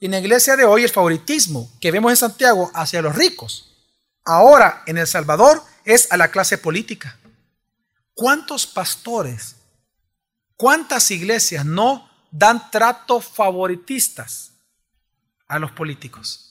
en 0.00 0.12
la 0.12 0.20
iglesia 0.20 0.56
de 0.56 0.64
hoy 0.64 0.84
el 0.84 0.90
favoritismo 0.90 1.70
que 1.80 1.90
vemos 1.90 2.12
en 2.12 2.16
Santiago 2.16 2.70
hacia 2.74 3.02
los 3.02 3.16
ricos, 3.16 3.74
ahora 4.24 4.82
en 4.86 4.98
El 4.98 5.06
Salvador 5.06 5.62
es 5.84 6.10
a 6.12 6.16
la 6.16 6.30
clase 6.30 6.58
política. 6.58 7.18
¿Cuántos 8.14 8.66
pastores, 8.66 9.56
cuántas 10.56 11.10
iglesias 11.10 11.64
no 11.64 12.08
dan 12.30 12.70
trato 12.70 13.20
favoritistas 13.20 14.52
a 15.48 15.58
los 15.58 15.72
políticos? 15.72 16.44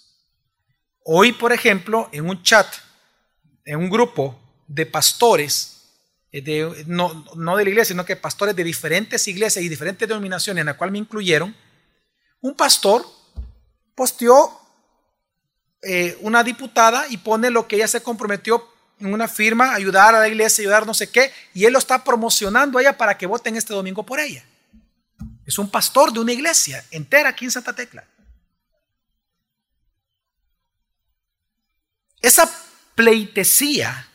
Hoy, 1.03 1.31
por 1.31 1.53
ejemplo, 1.53 2.09
en 2.11 2.29
un 2.29 2.43
chat, 2.43 2.67
en 3.63 3.79
un 3.79 3.89
grupo 3.89 4.37
de 4.67 4.85
pastores, 4.85 5.73
eh, 6.33 6.83
no, 6.85 7.25
no 7.35 7.55
de 7.55 7.63
la 7.63 7.69
iglesia, 7.69 7.93
sino 7.93 8.05
que 8.05 8.17
pastores 8.17 8.55
de 8.55 8.63
diferentes 8.63 9.25
iglesias 9.27 9.63
y 9.63 9.69
diferentes 9.69 10.07
denominaciones 10.07 10.61
en 10.61 10.65
la 10.65 10.77
cual 10.77 10.91
me 10.91 10.97
incluyeron, 10.97 11.55
un 12.41 12.55
pastor 12.55 13.05
posteó 13.97 14.61
eh, 15.81 16.15
una 16.21 16.43
diputada 16.43 17.07
y 17.09 17.17
pone 17.17 17.49
lo 17.49 17.67
que 17.67 17.77
ella 17.77 17.87
se 17.87 18.03
comprometió 18.03 18.63
en 18.99 19.11
una 19.11 19.27
firma, 19.27 19.73
ayudar 19.73 20.13
a 20.13 20.19
la 20.19 20.27
iglesia, 20.27 20.61
ayudar 20.61 20.85
no 20.85 20.93
sé 20.93 21.09
qué, 21.09 21.33
y 21.55 21.65
él 21.65 21.73
lo 21.73 21.79
está 21.79 22.03
promocionando 22.03 22.77
a 22.77 22.81
ella 22.81 22.95
para 22.95 23.17
que 23.17 23.25
voten 23.25 23.55
este 23.55 23.73
domingo 23.73 24.05
por 24.05 24.19
ella. 24.19 24.45
Es 25.47 25.57
un 25.57 25.67
pastor 25.71 26.13
de 26.13 26.19
una 26.19 26.31
iglesia 26.31 26.85
entera 26.91 27.29
aquí 27.29 27.45
en 27.45 27.51
Santa 27.51 27.73
Tecla. 27.73 28.05
Esa 32.21 32.47
pleitesía, 32.93 34.07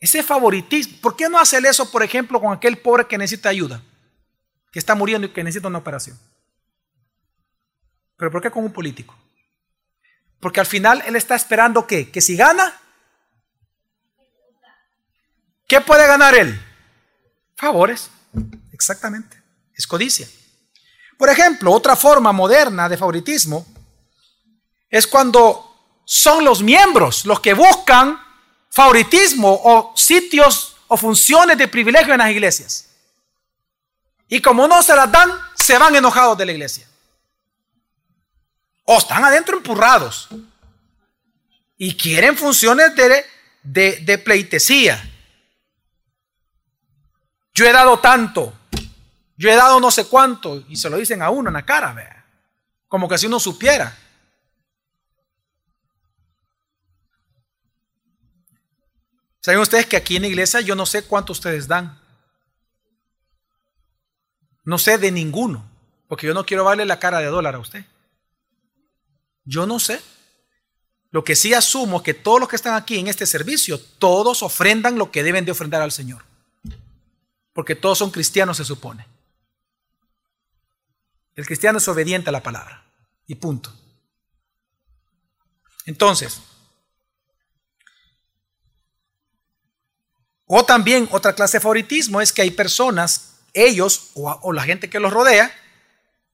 ese 0.00 0.22
favoritismo, 0.22 0.96
¿por 1.02 1.14
qué 1.14 1.28
no 1.28 1.38
hacer 1.38 1.64
eso, 1.66 1.90
por 1.90 2.02
ejemplo, 2.02 2.40
con 2.40 2.54
aquel 2.54 2.78
pobre 2.78 3.06
que 3.06 3.18
necesita 3.18 3.50
ayuda, 3.50 3.82
que 4.72 4.78
está 4.78 4.94
muriendo 4.94 5.26
y 5.26 5.30
que 5.30 5.44
necesita 5.44 5.68
una 5.68 5.78
operación? 5.78 6.18
¿Pero 8.16 8.30
por 8.30 8.42
qué 8.42 8.50
con 8.50 8.64
un 8.64 8.72
político? 8.72 9.14
Porque 10.40 10.60
al 10.60 10.66
final 10.66 11.02
él 11.06 11.16
está 11.16 11.34
esperando 11.34 11.86
que, 11.86 12.10
que 12.10 12.20
si 12.20 12.36
gana, 12.36 12.78
¿qué 15.66 15.80
puede 15.80 16.06
ganar 16.06 16.34
él? 16.34 16.60
Favores, 17.56 18.10
exactamente, 18.72 19.42
es 19.74 19.86
codicia. 19.86 20.28
Por 21.16 21.30
ejemplo, 21.30 21.72
otra 21.72 21.96
forma 21.96 22.32
moderna 22.32 22.88
de 22.88 22.98
favoritismo 22.98 23.66
es 24.90 25.06
cuando 25.06 26.02
son 26.04 26.44
los 26.44 26.62
miembros 26.62 27.24
los 27.24 27.40
que 27.40 27.54
buscan 27.54 28.20
favoritismo 28.70 29.60
o 29.64 29.92
sitios 29.96 30.76
o 30.88 30.96
funciones 30.96 31.56
de 31.58 31.68
privilegio 31.68 32.12
en 32.12 32.18
las 32.18 32.30
iglesias. 32.30 32.90
Y 34.28 34.40
como 34.40 34.68
no 34.68 34.82
se 34.82 34.94
las 34.94 35.10
dan, 35.10 35.30
se 35.54 35.78
van 35.78 35.94
enojados 35.94 36.36
de 36.36 36.46
la 36.46 36.52
iglesia. 36.52 36.86
O 38.86 38.98
están 38.98 39.24
adentro 39.24 39.56
empurrados. 39.56 40.28
Y 41.76 41.96
quieren 41.96 42.36
funciones 42.36 42.94
de, 42.94 43.26
de, 44.00 44.18
pleitesía. 44.18 45.10
Yo 47.52 47.66
he 47.66 47.72
dado 47.72 47.98
tanto. 47.98 48.54
Yo 49.36 49.50
he 49.50 49.56
dado 49.56 49.80
no 49.80 49.90
sé 49.90 50.06
cuánto. 50.06 50.64
Y 50.68 50.76
se 50.76 50.88
lo 50.88 50.96
dicen 50.96 51.20
a 51.20 51.30
uno 51.30 51.50
en 51.50 51.54
la 51.54 51.66
cara, 51.66 51.92
vea. 51.92 52.24
Como 52.88 53.08
que 53.08 53.18
si 53.18 53.26
uno 53.26 53.40
supiera. 53.40 53.94
¿Saben 59.40 59.60
ustedes 59.60 59.86
que 59.86 59.96
aquí 59.96 60.16
en 60.16 60.22
la 60.22 60.28
iglesia 60.28 60.60
yo 60.60 60.74
no 60.74 60.86
sé 60.86 61.04
cuánto 61.04 61.32
ustedes 61.32 61.68
dan? 61.68 62.00
No 64.64 64.78
sé 64.78 64.98
de 64.98 65.12
ninguno, 65.12 65.64
porque 66.08 66.26
yo 66.26 66.34
no 66.34 66.44
quiero 66.44 66.64
darle 66.64 66.84
la 66.84 66.98
cara 66.98 67.20
de 67.20 67.26
dólar 67.26 67.54
a 67.54 67.60
usted. 67.60 67.84
Yo 69.46 69.66
no 69.66 69.80
sé. 69.80 70.02
Lo 71.10 71.24
que 71.24 71.34
sí 71.34 71.54
asumo 71.54 71.96
es 71.96 72.02
que 72.02 72.12
todos 72.12 72.40
los 72.40 72.48
que 72.50 72.56
están 72.56 72.74
aquí 72.74 72.98
en 72.98 73.08
este 73.08 73.24
servicio, 73.24 73.80
todos 73.80 74.42
ofrendan 74.42 74.98
lo 74.98 75.10
que 75.10 75.22
deben 75.22 75.46
de 75.46 75.52
ofrendar 75.52 75.80
al 75.80 75.92
Señor. 75.92 76.22
Porque 77.54 77.74
todos 77.74 77.96
son 77.96 78.10
cristianos, 78.10 78.58
se 78.58 78.64
supone. 78.66 79.06
El 81.34 81.46
cristiano 81.46 81.78
es 81.78 81.88
obediente 81.88 82.28
a 82.28 82.32
la 82.32 82.42
palabra. 82.42 82.84
Y 83.26 83.36
punto. 83.36 83.72
Entonces, 85.86 86.42
O 90.46 90.64
también 90.64 91.08
otra 91.10 91.34
clase 91.34 91.56
de 91.56 91.62
favoritismo 91.62 92.20
es 92.20 92.32
que 92.32 92.42
hay 92.42 92.52
personas, 92.52 93.40
ellos 93.52 94.10
o, 94.14 94.52
la 94.52 94.62
gente 94.62 94.88
que 94.88 95.00
los 95.00 95.12
rodea, 95.12 95.52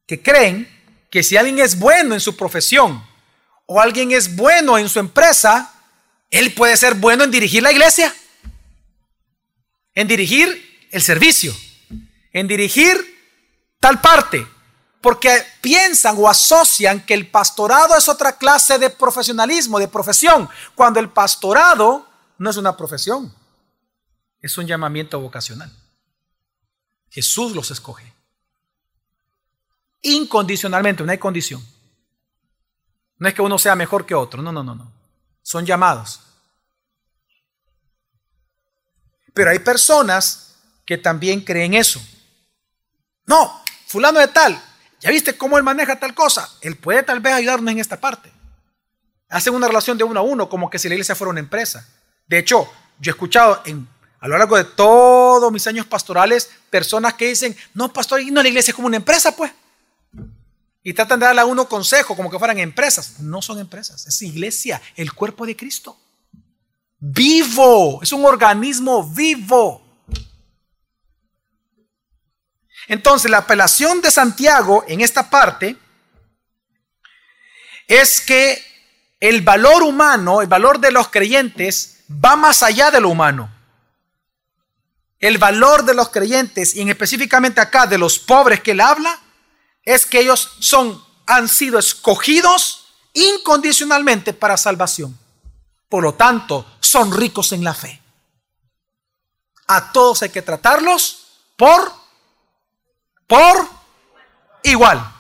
que 0.07 0.23
creen 0.23 0.69
que 1.13 1.23
si 1.23 1.37
alguien 1.37 1.59
es 1.59 1.79
bueno 1.79 2.15
en 2.15 2.21
su 2.21 2.35
profesión 2.35 3.07
o 3.67 3.83
alguien 3.83 4.13
es 4.13 4.35
bueno 4.35 4.79
en 4.79 4.89
su 4.89 4.99
empresa, 4.99 5.71
él 6.31 6.55
puede 6.55 6.75
ser 6.75 6.95
bueno 6.95 7.23
en 7.23 7.31
dirigir 7.31 7.63
la 7.63 7.71
iglesia, 7.71 8.15
en 9.95 10.09
dirigir 10.09 10.89
el 10.91 11.03
servicio, 11.03 11.55
en 12.33 12.49
dirigir 12.49 12.97
tal 13.79 14.01
parte, 14.01 14.47
porque 15.03 15.45
piensan 15.61 16.17
o 16.19 16.31
asocian 16.31 17.05
que 17.05 17.13
el 17.13 17.29
pastorado 17.29 17.95
es 17.95 18.09
otra 18.09 18.39
clase 18.39 18.79
de 18.79 18.89
profesionalismo, 18.89 19.79
de 19.79 19.89
profesión, 19.89 20.49
cuando 20.75 20.99
el 20.99 21.11
pastorado 21.11 22.09
no 22.39 22.49
es 22.49 22.57
una 22.57 22.75
profesión. 22.75 23.35
Es 24.41 24.57
un 24.57 24.67
llamamiento 24.67 25.21
vocacional. 25.21 25.71
Jesús 27.11 27.55
los 27.55 27.71
escoge. 27.71 28.12
Incondicionalmente, 30.03 31.05
no 31.05 31.13
hay 31.13 31.19
condición. 31.19 31.65
No 33.19 33.29
es 33.29 33.35
que 33.35 33.43
uno 33.43 33.59
sea 33.59 33.77
mejor 33.77 34.05
que 34.05 34.15
otro, 34.15 34.43
no, 34.43 34.51
no, 34.51 34.63
no, 34.63 34.75
no. 34.75 34.93
Son 35.43 35.65
llamados. 35.65 36.21
Pero 39.33 39.51
hay 39.51 39.61
personas 39.61 40.57
que 40.85 40.99
también 40.99 41.41
creen 41.41 41.75
eso. 41.75 42.03
No, 43.27 43.63
fulano 43.87 44.19
de 44.19 44.29
tal, 44.29 44.61
¿ya 45.01 45.11
viste 45.11 45.37
cómo 45.39 45.57
él 45.57 45.63
maneja 45.63 45.99
tal 45.99 46.15
cosa? 46.15 46.51
Él 46.61 46.77
puede 46.77 47.03
tal 47.03 47.21
vez 47.21 47.35
ayudarnos 47.35 47.71
en 47.71 47.79
esta 47.79 48.01
parte. 48.01 48.33
Hacen 49.29 49.55
una 49.55 49.69
relación 49.69 49.97
de 49.97 50.05
uno 50.05 50.21
a 50.21 50.23
uno, 50.23 50.49
como 50.49 50.69
que 50.69 50.79
si 50.79 50.89
la 50.89 50.95
iglesia 50.95 51.15
fuera 51.15 51.31
una 51.31 51.41
empresa. 51.41 51.89
De 52.27 52.39
hecho, 52.39 52.71
yo 52.99 53.11
he 53.11 53.15
escuchado 53.15 53.63
en 53.65 53.89
a 54.23 54.29
lo 54.29 54.39
largo 54.39 54.57
de 54.57 54.63
todos 54.63 55.51
mis 55.51 55.67
años 55.67 55.85
pastorales, 55.85 56.49
personas 56.71 57.15
que 57.15 57.27
dicen, 57.27 57.57
no, 57.75 57.93
pastor, 57.93 58.23
no, 58.31 58.41
la 58.41 58.49
iglesia 58.49 58.71
es 58.71 58.75
como 58.77 58.87
una 58.87 58.97
empresa, 58.97 59.35
pues. 59.35 59.51
Y 60.83 60.95
tratan 60.95 61.21
de 61.21 61.27
darle 61.27 61.41
a 61.43 61.47
uno 61.47 61.69
consejo 61.69 62.17
como 62.17 62.31
que 62.31 62.39
fueran 62.39 62.59
empresas. 62.59 63.21
No 63.21 63.41
son 63.41 63.59
empresas, 63.59 64.07
es 64.07 64.23
iglesia, 64.23 64.83
el 64.97 65.13
cuerpo 65.13 65.47
de 65.47 65.57
Cristo. 65.57 65.97
Vivo, 66.99 68.01
es 68.03 68.13
un 68.13 68.25
organismo 68.25 69.09
vivo. 69.09 69.81
Entonces, 72.89 73.31
la 73.31 73.39
apelación 73.39 74.01
de 74.01 74.11
Santiago 74.11 74.85
en 74.89 75.01
esta 75.01 75.31
parte 75.31 75.77
es 77.87 78.21
que 78.21 78.63
el 79.21 79.43
valor 79.43 79.83
humano, 79.83 80.43
el 80.43 80.49
valor 80.49 80.81
de 80.81 80.91
los 80.91 81.09
creyentes, 81.09 82.01
va 82.13 82.35
más 82.35 82.63
allá 82.63 82.91
de 82.91 83.01
lo 83.01 83.09
humano 83.09 83.51
el 85.23 85.39
valor 85.39 85.85
de 85.85 85.95
los 85.95 86.11
creyentes, 86.11 86.75
y 86.75 86.81
en 86.81 86.89
específicamente 86.89 87.61
acá 87.61 87.87
de 87.87 87.97
los 87.97 88.19
pobres 88.19 88.61
que 88.61 88.73
él 88.73 88.81
habla, 88.81 89.22
es 89.85 90.07
que 90.07 90.21
ellos 90.21 90.57
son, 90.61 91.03
han 91.27 91.49
sido 91.49 91.79
escogidos 91.79 92.87
incondicionalmente 93.13 94.33
para 94.33 94.57
salvación. 94.57 95.19
Por 95.89 96.03
lo 96.03 96.15
tanto, 96.15 96.67
son 96.81 97.13
ricos 97.13 97.53
en 97.53 97.65
la 97.65 97.75
fe. 97.75 98.01
A 99.67 99.93
todos 99.93 100.23
hay 100.23 100.31
que 100.31 100.43
tratarlos 100.43 101.27
por, 101.57 101.93
por 103.27 103.69
igual. 104.63 105.13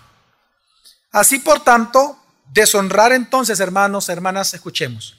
Así 1.10 1.38
por 1.38 1.60
tanto, 1.60 2.18
deshonrar 2.46 3.12
entonces, 3.12 3.60
hermanos, 3.60 4.08
hermanas, 4.08 4.54
escuchemos. 4.54 5.16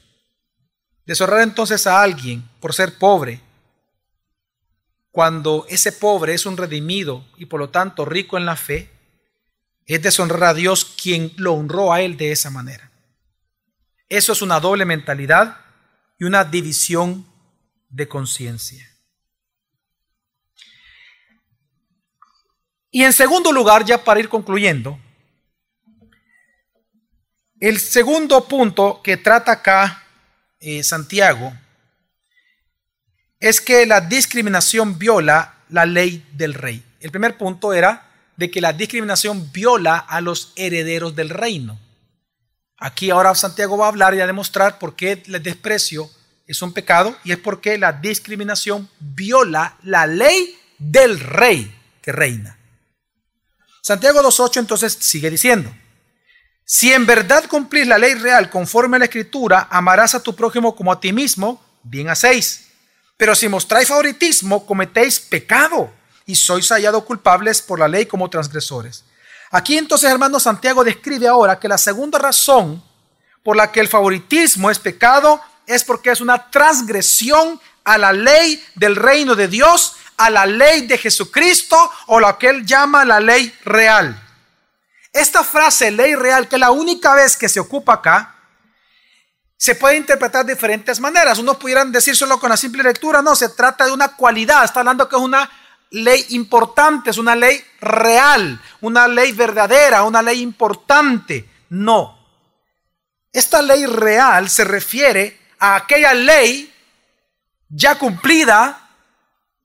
Deshonrar 1.05 1.41
entonces 1.41 1.85
a 1.85 2.01
alguien 2.01 2.47
por 2.59 2.73
ser 2.73 2.97
pobre 2.97 3.41
cuando 5.13 5.67
ese 5.69 5.91
pobre 5.91 6.33
es 6.33 6.47
un 6.47 6.57
redimido 6.57 7.23
y 7.37 7.45
por 7.45 7.59
lo 7.59 7.69
tanto 7.69 8.03
rico 8.03 8.35
en 8.35 8.47
la 8.47 8.55
fe, 8.55 8.89
es 9.85 10.01
deshonrar 10.01 10.43
a 10.43 10.53
Dios 10.53 10.85
quien 10.85 11.33
lo 11.37 11.53
honró 11.53 11.93
a 11.93 12.01
él 12.01 12.17
de 12.17 12.31
esa 12.31 12.49
manera. 12.49 12.91
Eso 14.09 14.31
es 14.33 14.41
una 14.41 14.59
doble 14.59 14.85
mentalidad 14.85 15.57
y 16.19 16.25
una 16.25 16.43
división 16.43 17.25
de 17.89 18.07
conciencia. 18.07 18.89
Y 22.91 23.03
en 23.03 23.13
segundo 23.13 23.51
lugar, 23.51 23.83
ya 23.83 24.03
para 24.03 24.19
ir 24.19 24.29
concluyendo, 24.29 24.99
el 27.59 27.79
segundo 27.79 28.47
punto 28.47 29.01
que 29.01 29.17
trata 29.17 29.53
acá 29.53 30.03
eh, 30.59 30.83
Santiago 30.83 31.53
es 33.39 33.59
que 33.59 33.85
la 33.85 33.99
discriminación 33.99 34.97
viola 34.99 35.55
la 35.69 35.85
ley 35.85 36.25
del 36.33 36.53
rey. 36.53 36.83
El 36.99 37.11
primer 37.11 37.37
punto 37.37 37.73
era 37.73 38.12
de 38.37 38.49
que 38.49 38.61
la 38.61 38.73
discriminación 38.73 39.51
viola 39.51 39.97
a 39.97 40.21
los 40.21 40.53
herederos 40.55 41.15
del 41.15 41.29
reino. 41.29 41.79
Aquí 42.77 43.09
ahora 43.09 43.33
Santiago 43.35 43.77
va 43.77 43.85
a 43.85 43.89
hablar 43.89 44.13
y 44.13 44.19
a 44.19 44.27
demostrar 44.27 44.79
por 44.79 44.95
qué 44.95 45.23
el 45.25 45.41
desprecio 45.41 46.09
es 46.47 46.61
un 46.61 46.73
pecado 46.73 47.15
y 47.23 47.31
es 47.31 47.37
porque 47.37 47.77
la 47.77 47.93
discriminación 47.93 48.89
viola 48.99 49.77
la 49.83 50.07
ley 50.07 50.59
del 50.77 51.19
rey 51.19 51.73
que 52.01 52.11
reina. 52.11 52.57
Santiago 53.81 54.21
2.8 54.21 54.59
entonces 54.59 54.97
sigue 54.99 55.29
diciendo, 55.29 55.73
si 56.65 56.93
en 56.93 57.05
verdad 57.05 57.45
cumplís 57.47 57.87
la 57.87 57.97
ley 57.97 58.13
real 58.15 58.49
conforme 58.49 58.95
a 58.95 58.99
la 58.99 59.05
escritura, 59.05 59.67
amarás 59.69 60.15
a 60.15 60.23
tu 60.23 60.35
prójimo 60.35 60.75
como 60.75 60.91
a 60.91 60.99
ti 60.99 61.11
mismo, 61.11 61.61
bien 61.83 62.09
hacéis. 62.09 62.67
Pero 63.17 63.35
si 63.35 63.47
mostráis 63.47 63.89
favoritismo, 63.89 64.65
cometéis 64.65 65.19
pecado 65.19 65.93
y 66.25 66.35
sois 66.35 66.69
hallados 66.69 67.03
culpables 67.03 67.61
por 67.61 67.79
la 67.79 67.87
ley 67.87 68.05
como 68.05 68.29
transgresores. 68.29 69.03
Aquí 69.51 69.77
entonces, 69.77 70.09
hermano 70.09 70.39
Santiago 70.39 70.83
describe 70.83 71.27
ahora 71.27 71.59
que 71.59 71.67
la 71.67 71.77
segunda 71.77 72.17
razón 72.17 72.83
por 73.43 73.55
la 73.55 73.71
que 73.71 73.81
el 73.81 73.87
favoritismo 73.87 74.71
es 74.71 74.79
pecado 74.79 75.41
es 75.67 75.83
porque 75.83 76.11
es 76.11 76.21
una 76.21 76.49
transgresión 76.49 77.59
a 77.83 77.97
la 77.97 78.13
ley 78.13 78.63
del 78.75 78.95
reino 78.95 79.35
de 79.35 79.47
Dios, 79.47 79.95
a 80.17 80.29
la 80.29 80.45
ley 80.45 80.87
de 80.87 80.97
Jesucristo 80.97 81.91
o 82.07 82.19
lo 82.19 82.37
que 82.37 82.47
él 82.47 82.65
llama 82.65 83.05
la 83.05 83.19
ley 83.19 83.53
real. 83.65 84.19
Esta 85.11 85.43
frase, 85.43 85.91
ley 85.91 86.15
real, 86.15 86.47
que 86.47 86.55
es 86.55 86.59
la 86.59 86.71
única 86.71 87.13
vez 87.13 87.37
que 87.37 87.49
se 87.49 87.59
ocupa 87.59 87.93
acá, 87.93 88.35
se 89.55 89.75
puede 89.75 89.95
interpretar 89.95 90.45
de 90.45 90.55
diferentes 90.55 90.99
maneras. 90.99 91.37
Unos 91.37 91.57
pudieran 91.57 91.91
decir 91.91 92.15
solo 92.15 92.39
con 92.39 92.49
la 92.49 92.57
simple 92.57 92.83
lectura, 92.83 93.21
no, 93.21 93.35
se 93.35 93.49
trata 93.49 93.85
de 93.85 93.91
una 93.91 94.15
cualidad, 94.15 94.63
está 94.63 94.79
hablando 94.79 95.07
que 95.07 95.15
es 95.15 95.21
una 95.21 95.49
ley 95.93 96.25
importante, 96.29 97.11
es 97.11 97.17
una 97.17 97.35
ley 97.35 97.63
real, 97.79 98.59
una 98.81 99.07
ley 99.07 99.31
verdadera, 99.31 100.03
una 100.03 100.21
ley 100.21 100.41
importante. 100.41 101.47
No. 101.69 102.19
Esta 103.31 103.61
ley 103.61 103.85
real 103.85 104.49
se 104.49 104.63
refiere 104.63 105.39
a 105.59 105.75
aquella 105.75 106.13
ley 106.13 106.73
ya 107.69 107.97
cumplida, 107.97 108.89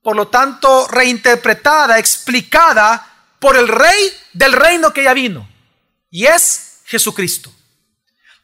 por 0.02 0.16
lo 0.16 0.28
tanto 0.28 0.86
reinterpretada, 0.88 1.98
explicada 1.98 3.06
por 3.38 3.56
el 3.56 3.68
rey 3.68 4.12
del 4.32 4.52
reino 4.52 4.92
que 4.92 5.04
ya 5.04 5.14
vino, 5.14 5.48
y 6.10 6.26
es 6.26 6.80
Jesucristo. 6.84 7.52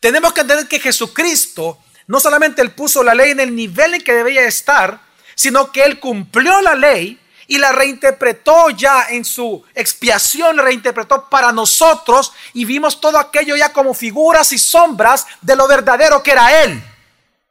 Tenemos 0.00 0.32
que 0.32 0.42
entender 0.42 0.68
que 0.68 0.80
Jesucristo 0.80 1.78
no 2.06 2.20
solamente 2.20 2.60
él 2.60 2.72
puso 2.72 3.02
la 3.02 3.14
ley 3.14 3.30
en 3.30 3.40
el 3.40 3.54
nivel 3.54 3.94
en 3.94 4.04
que 4.04 4.12
debía 4.12 4.42
estar, 4.46 5.00
sino 5.34 5.72
que 5.72 5.84
él 5.84 6.00
cumplió 6.00 6.60
la 6.60 6.74
ley 6.74 7.18
y 7.46 7.58
la 7.58 7.72
reinterpretó 7.72 8.70
ya 8.70 9.06
en 9.10 9.24
su 9.24 9.64
expiación, 9.74 10.58
reinterpretó 10.58 11.28
para 11.28 11.52
nosotros 11.52 12.32
y 12.52 12.64
vimos 12.64 13.00
todo 13.00 13.18
aquello 13.18 13.56
ya 13.56 13.72
como 13.72 13.94
figuras 13.94 14.52
y 14.52 14.58
sombras 14.58 15.26
de 15.40 15.56
lo 15.56 15.66
verdadero 15.66 16.22
que 16.22 16.32
era 16.32 16.62
Él. 16.62 16.82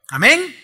Amén. 0.09 0.63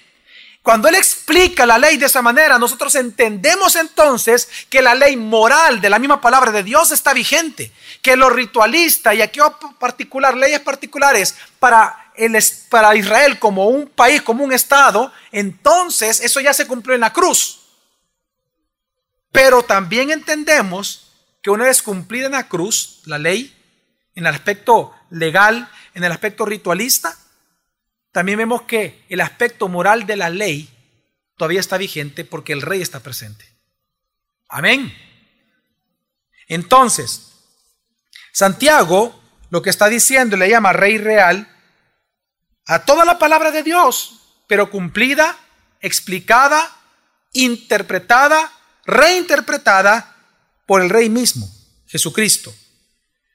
Cuando 0.62 0.88
Él 0.88 0.96
explica 0.96 1.66
la 1.66 1.78
ley 1.78 1.98
de 1.98 2.06
esa 2.06 2.22
manera, 2.22 2.60
nosotros 2.60 2.94
entendemos 2.96 3.76
entonces 3.76 4.48
que 4.70 4.82
la 4.82 4.94
ley 4.94 5.16
moral 5.16 5.82
de 5.82 5.90
la 5.90 6.00
misma 6.00 6.22
palabra 6.22 6.52
de 6.52 6.64
Dios 6.64 6.92
está 6.92 7.14
vigente, 7.14 7.72
que 8.02 8.16
lo 8.16 8.30
ritualista 8.30 9.14
y 9.16 9.22
aquí 9.22 9.40
particular, 9.80 10.36
leyes 10.36 10.60
particulares 10.60 11.36
para, 11.60 12.12
el, 12.16 12.38
para 12.70 12.96
Israel 12.96 13.40
como 13.40 13.68
un 13.68 13.88
país, 13.88 14.22
como 14.22 14.44
un 14.44 14.52
estado, 14.52 15.12
entonces 15.32 16.20
eso 16.20 16.40
ya 16.42 16.54
se 16.54 16.68
cumplió 16.68 16.94
en 16.94 17.02
la 17.02 17.14
cruz. 17.14 17.59
Pero 19.32 19.64
también 19.64 20.12
entendemos 20.12 21.12
que 21.42 21.50
una 21.50 21.66
vez 21.66 21.82
cumplida 21.82 22.26
en 22.26 22.34
la 22.34 22.48
cruz, 22.48 23.02
la 23.06 23.18
ley, 23.18 23.56
en 24.16 24.26
el 24.26 24.34
aspecto 24.34 24.94
legal, 25.10 25.70
en 25.94 26.04
el 26.04 26.12
aspecto 26.12 26.46
ritualista, 26.46 27.18
también 28.12 28.40
vemos 28.40 28.64
que 28.64 29.06
el 29.10 29.22
aspecto 29.22 29.68
moral 29.68 30.06
de 30.06 30.18
la 30.18 30.30
ley 30.30 30.70
todavía 31.38 31.60
está 31.60 31.78
vigente 31.78 32.26
porque 32.26 32.54
el 32.54 32.62
rey 32.62 32.82
está 32.82 33.00
presente. 33.00 33.46
Amén. 34.50 34.94
Entonces, 36.48 37.34
Santiago 38.34 39.20
lo 39.50 39.62
que 39.62 39.70
está 39.70 39.88
diciendo 39.88 40.38
le 40.38 40.50
llama 40.50 40.74
rey 40.74 40.98
real 40.98 41.48
a 42.66 42.86
toda 42.86 43.06
la 43.06 43.18
palabra 43.18 43.52
de 43.52 43.64
Dios, 43.64 44.44
pero 44.48 44.70
cumplida, 44.70 45.38
explicada, 45.82 46.70
interpretada, 47.34 48.52
reinterpretada 48.90 50.16
por 50.66 50.82
el 50.82 50.90
rey 50.90 51.10
mismo, 51.10 51.50
Jesucristo. 51.88 52.54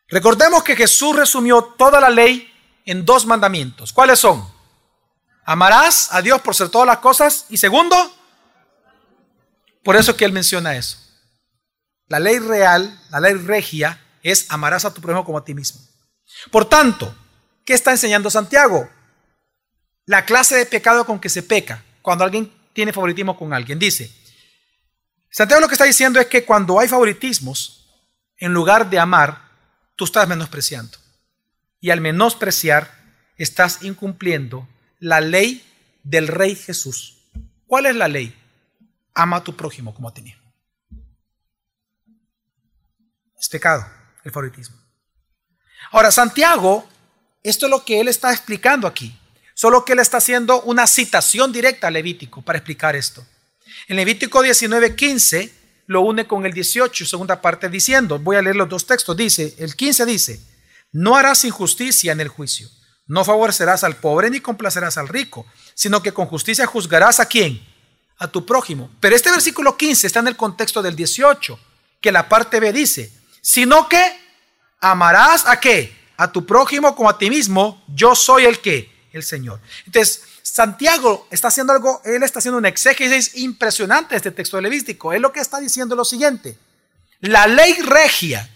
Recordemos 0.08 0.62
que 0.62 0.76
Jesús 0.76 1.16
resumió 1.16 1.74
toda 1.76 2.00
la 2.00 2.10
ley 2.10 2.52
en 2.84 3.04
dos 3.04 3.26
mandamientos. 3.26 3.92
¿Cuáles 3.92 4.18
son? 4.18 4.46
Amarás 5.44 6.08
a 6.12 6.22
Dios 6.22 6.40
por 6.40 6.54
ser 6.54 6.68
todas 6.68 6.86
las 6.86 6.98
cosas. 6.98 7.46
Y 7.48 7.56
segundo, 7.56 7.96
por 9.82 9.96
eso 9.96 10.16
que 10.16 10.24
él 10.24 10.32
menciona 10.32 10.76
eso. 10.76 10.98
La 12.08 12.20
ley 12.20 12.38
real, 12.38 13.00
la 13.10 13.20
ley 13.20 13.34
regia, 13.34 14.00
es 14.22 14.46
amarás 14.50 14.84
a 14.84 14.92
tu 14.92 15.00
prójimo 15.00 15.24
como 15.24 15.38
a 15.38 15.44
ti 15.44 15.54
mismo. 15.54 15.80
Por 16.50 16.64
tanto, 16.66 17.14
¿qué 17.64 17.74
está 17.74 17.90
enseñando 17.90 18.30
Santiago? 18.30 18.88
La 20.06 20.24
clase 20.24 20.56
de 20.56 20.66
pecado 20.66 21.06
con 21.06 21.18
que 21.18 21.28
se 21.28 21.42
peca 21.42 21.82
cuando 22.02 22.24
alguien 22.24 22.52
tiene 22.72 22.92
favoritismo 22.92 23.36
con 23.38 23.52
alguien. 23.52 23.78
Dice, 23.78 24.10
Santiago 25.34 25.62
lo 25.62 25.66
que 25.66 25.74
está 25.74 25.84
diciendo 25.84 26.20
es 26.20 26.28
que 26.28 26.44
cuando 26.44 26.78
hay 26.78 26.86
favoritismos, 26.86 27.88
en 28.36 28.54
lugar 28.54 28.88
de 28.88 29.00
amar, 29.00 29.42
tú 29.96 30.04
estás 30.04 30.28
menospreciando. 30.28 30.96
Y 31.80 31.90
al 31.90 32.00
menospreciar, 32.00 32.88
estás 33.36 33.82
incumpliendo 33.82 34.68
la 35.00 35.20
ley 35.20 35.68
del 36.04 36.28
Rey 36.28 36.54
Jesús. 36.54 37.18
¿Cuál 37.66 37.86
es 37.86 37.96
la 37.96 38.06
ley? 38.06 38.32
Ama 39.12 39.38
a 39.38 39.42
tu 39.42 39.56
prójimo 39.56 39.92
como 39.92 40.08
a 40.08 40.14
ti 40.14 40.22
mismo. 40.22 40.40
Es 43.36 43.48
pecado 43.48 43.84
el 44.22 44.30
favoritismo. 44.30 44.76
Ahora, 45.90 46.12
Santiago, 46.12 46.88
esto 47.42 47.66
es 47.66 47.70
lo 47.70 47.84
que 47.84 47.98
él 47.98 48.06
está 48.06 48.32
explicando 48.32 48.86
aquí. 48.86 49.18
Solo 49.54 49.84
que 49.84 49.94
él 49.94 49.98
está 49.98 50.18
haciendo 50.18 50.62
una 50.62 50.86
citación 50.86 51.50
directa 51.50 51.88
a 51.88 51.90
Levítico 51.90 52.40
para 52.40 52.58
explicar 52.58 52.94
esto. 52.94 53.26
En 53.88 53.96
Levítico 53.96 54.42
19:15 54.42 55.50
lo 55.86 56.00
une 56.00 56.26
con 56.26 56.46
el 56.46 56.52
18, 56.52 57.04
segunda 57.04 57.40
parte, 57.40 57.68
diciendo, 57.68 58.18
voy 58.18 58.36
a 58.36 58.42
leer 58.42 58.56
los 58.56 58.68
dos 58.68 58.86
textos, 58.86 59.16
dice, 59.16 59.54
el 59.58 59.76
15 59.76 60.06
dice, 60.06 60.40
no 60.92 61.16
harás 61.16 61.44
injusticia 61.44 62.12
en 62.12 62.20
el 62.20 62.28
juicio 62.28 62.68
no 63.06 63.24
favorecerás 63.24 63.84
al 63.84 63.96
pobre 63.96 64.30
ni 64.30 64.40
complacerás 64.40 64.96
al 64.96 65.08
rico, 65.08 65.46
sino 65.74 66.02
que 66.02 66.12
con 66.12 66.26
justicia 66.26 66.66
juzgarás 66.66 67.20
a 67.20 67.26
quién? 67.26 67.62
A 68.18 68.28
tu 68.28 68.46
prójimo. 68.46 68.90
Pero 69.00 69.14
este 69.14 69.30
versículo 69.30 69.76
15 69.76 70.06
está 70.06 70.20
en 70.20 70.28
el 70.28 70.36
contexto 70.36 70.82
del 70.82 70.96
18, 70.96 71.58
que 72.00 72.12
la 72.12 72.28
parte 72.28 72.60
B 72.60 72.72
dice, 72.72 73.12
sino 73.42 73.88
que 73.88 74.02
amarás 74.80 75.46
a 75.46 75.60
qué? 75.60 76.04
A 76.16 76.30
tu 76.32 76.46
prójimo 76.46 76.94
como 76.94 77.10
a 77.10 77.18
ti 77.18 77.28
mismo, 77.28 77.84
yo 77.88 78.14
soy 78.14 78.44
el 78.44 78.60
que, 78.60 78.90
el 79.12 79.22
Señor. 79.22 79.60
Entonces, 79.84 80.22
Santiago 80.44 81.26
está 81.30 81.48
haciendo 81.48 81.72
algo, 81.72 82.02
él 82.04 82.22
está 82.22 82.38
haciendo 82.38 82.58
un 82.58 82.66
exégesis 82.66 83.34
impresionante 83.36 84.10
de 84.10 84.18
este 84.18 84.30
texto 84.30 84.60
levístico. 84.60 85.14
Él 85.14 85.22
lo 85.22 85.32
que 85.32 85.40
está 85.40 85.58
diciendo 85.58 85.96
lo 85.96 86.04
siguiente, 86.04 86.58
la 87.20 87.46
ley 87.46 87.72
regia 87.80 88.50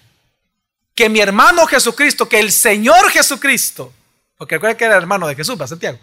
que 0.95 1.09
mi 1.09 1.20
hermano 1.20 1.66
Jesucristo, 1.66 2.28
que 2.28 2.41
el 2.41 2.53
Señor 2.53 3.11
Jesucristo, 3.11 3.91
porque 4.36 4.57
recuerda 4.57 4.76
que 4.76 4.84
era 4.84 4.97
hermano 4.97 5.26
de 5.26 5.34
Jesús, 5.34 5.59
¿va 5.59 5.66
Santiago? 5.66 5.99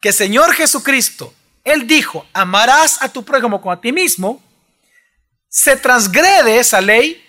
Que 0.00 0.12
Señor 0.12 0.52
Jesucristo, 0.52 1.32
Él 1.62 1.86
dijo, 1.86 2.26
amarás 2.32 3.00
a 3.00 3.08
tu 3.08 3.24
prójimo 3.24 3.60
como 3.60 3.70
a 3.70 3.80
ti 3.80 3.92
mismo, 3.92 4.42
se 5.48 5.76
transgrede 5.76 6.58
esa 6.58 6.80
ley 6.80 7.24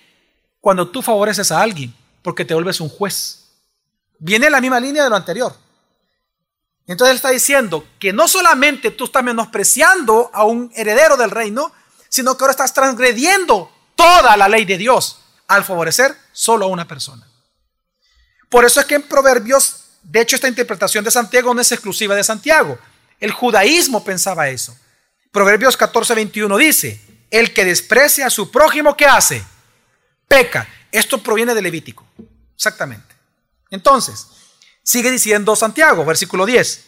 cuando 0.59 0.89
tú 0.89 1.03
favoreces 1.03 1.51
a 1.51 1.61
alguien, 1.61 1.93
porque 2.23 2.45
te 2.45 2.55
vuelves 2.55 2.81
un 2.81 2.89
juez. 2.89 3.45
Viene 4.17 4.49
la 4.49 4.59
misma 4.59 4.79
línea 4.79 5.03
de 5.03 5.09
lo 5.11 5.15
anterior. 5.15 5.55
Entonces 6.89 7.11
Él 7.11 7.15
está 7.15 7.29
diciendo 7.29 7.87
que 7.99 8.11
no 8.11 8.27
solamente 8.27 8.91
tú 8.91 9.05
estás 9.05 9.23
menospreciando 9.23 10.29
a 10.33 10.43
un 10.43 10.71
heredero 10.75 11.15
del 11.15 11.31
reino, 11.31 11.71
sino 12.09 12.35
que 12.35 12.43
ahora 12.43 12.51
estás 12.51 12.73
transgrediendo 12.73 13.71
toda 13.95 14.35
la 14.35 14.49
ley 14.49 14.65
de 14.65 14.77
Dios 14.77 15.21
al 15.47 15.63
favorecer 15.63 16.17
solo 16.33 16.65
a 16.65 16.69
una 16.69 16.87
persona. 16.87 17.25
Por 18.49 18.65
eso 18.65 18.81
es 18.81 18.85
que 18.85 18.95
en 18.95 19.03
Proverbios 19.03 19.85
de 20.03 20.21
hecho, 20.21 20.35
esta 20.35 20.47
interpretación 20.47 21.03
de 21.03 21.11
Santiago 21.11 21.53
no 21.53 21.61
es 21.61 21.71
exclusiva 21.71 22.15
de 22.15 22.23
Santiago. 22.23 22.77
El 23.19 23.31
judaísmo 23.31 24.03
pensaba 24.03 24.49
eso. 24.49 24.75
Proverbios 25.31 25.77
14, 25.77 26.15
21 26.15 26.57
dice, 26.57 27.25
el 27.29 27.53
que 27.53 27.65
desprecia 27.65 28.25
a 28.25 28.29
su 28.29 28.49
prójimo, 28.49 28.95
¿qué 28.95 29.05
hace? 29.05 29.43
Peca. 30.27 30.67
Esto 30.91 31.21
proviene 31.21 31.53
de 31.53 31.61
Levítico. 31.61 32.07
Exactamente. 32.55 33.15
Entonces, 33.69 34.27
sigue 34.83 35.11
diciendo 35.11 35.55
Santiago, 35.55 36.05
versículo 36.05 36.45
10, 36.45 36.85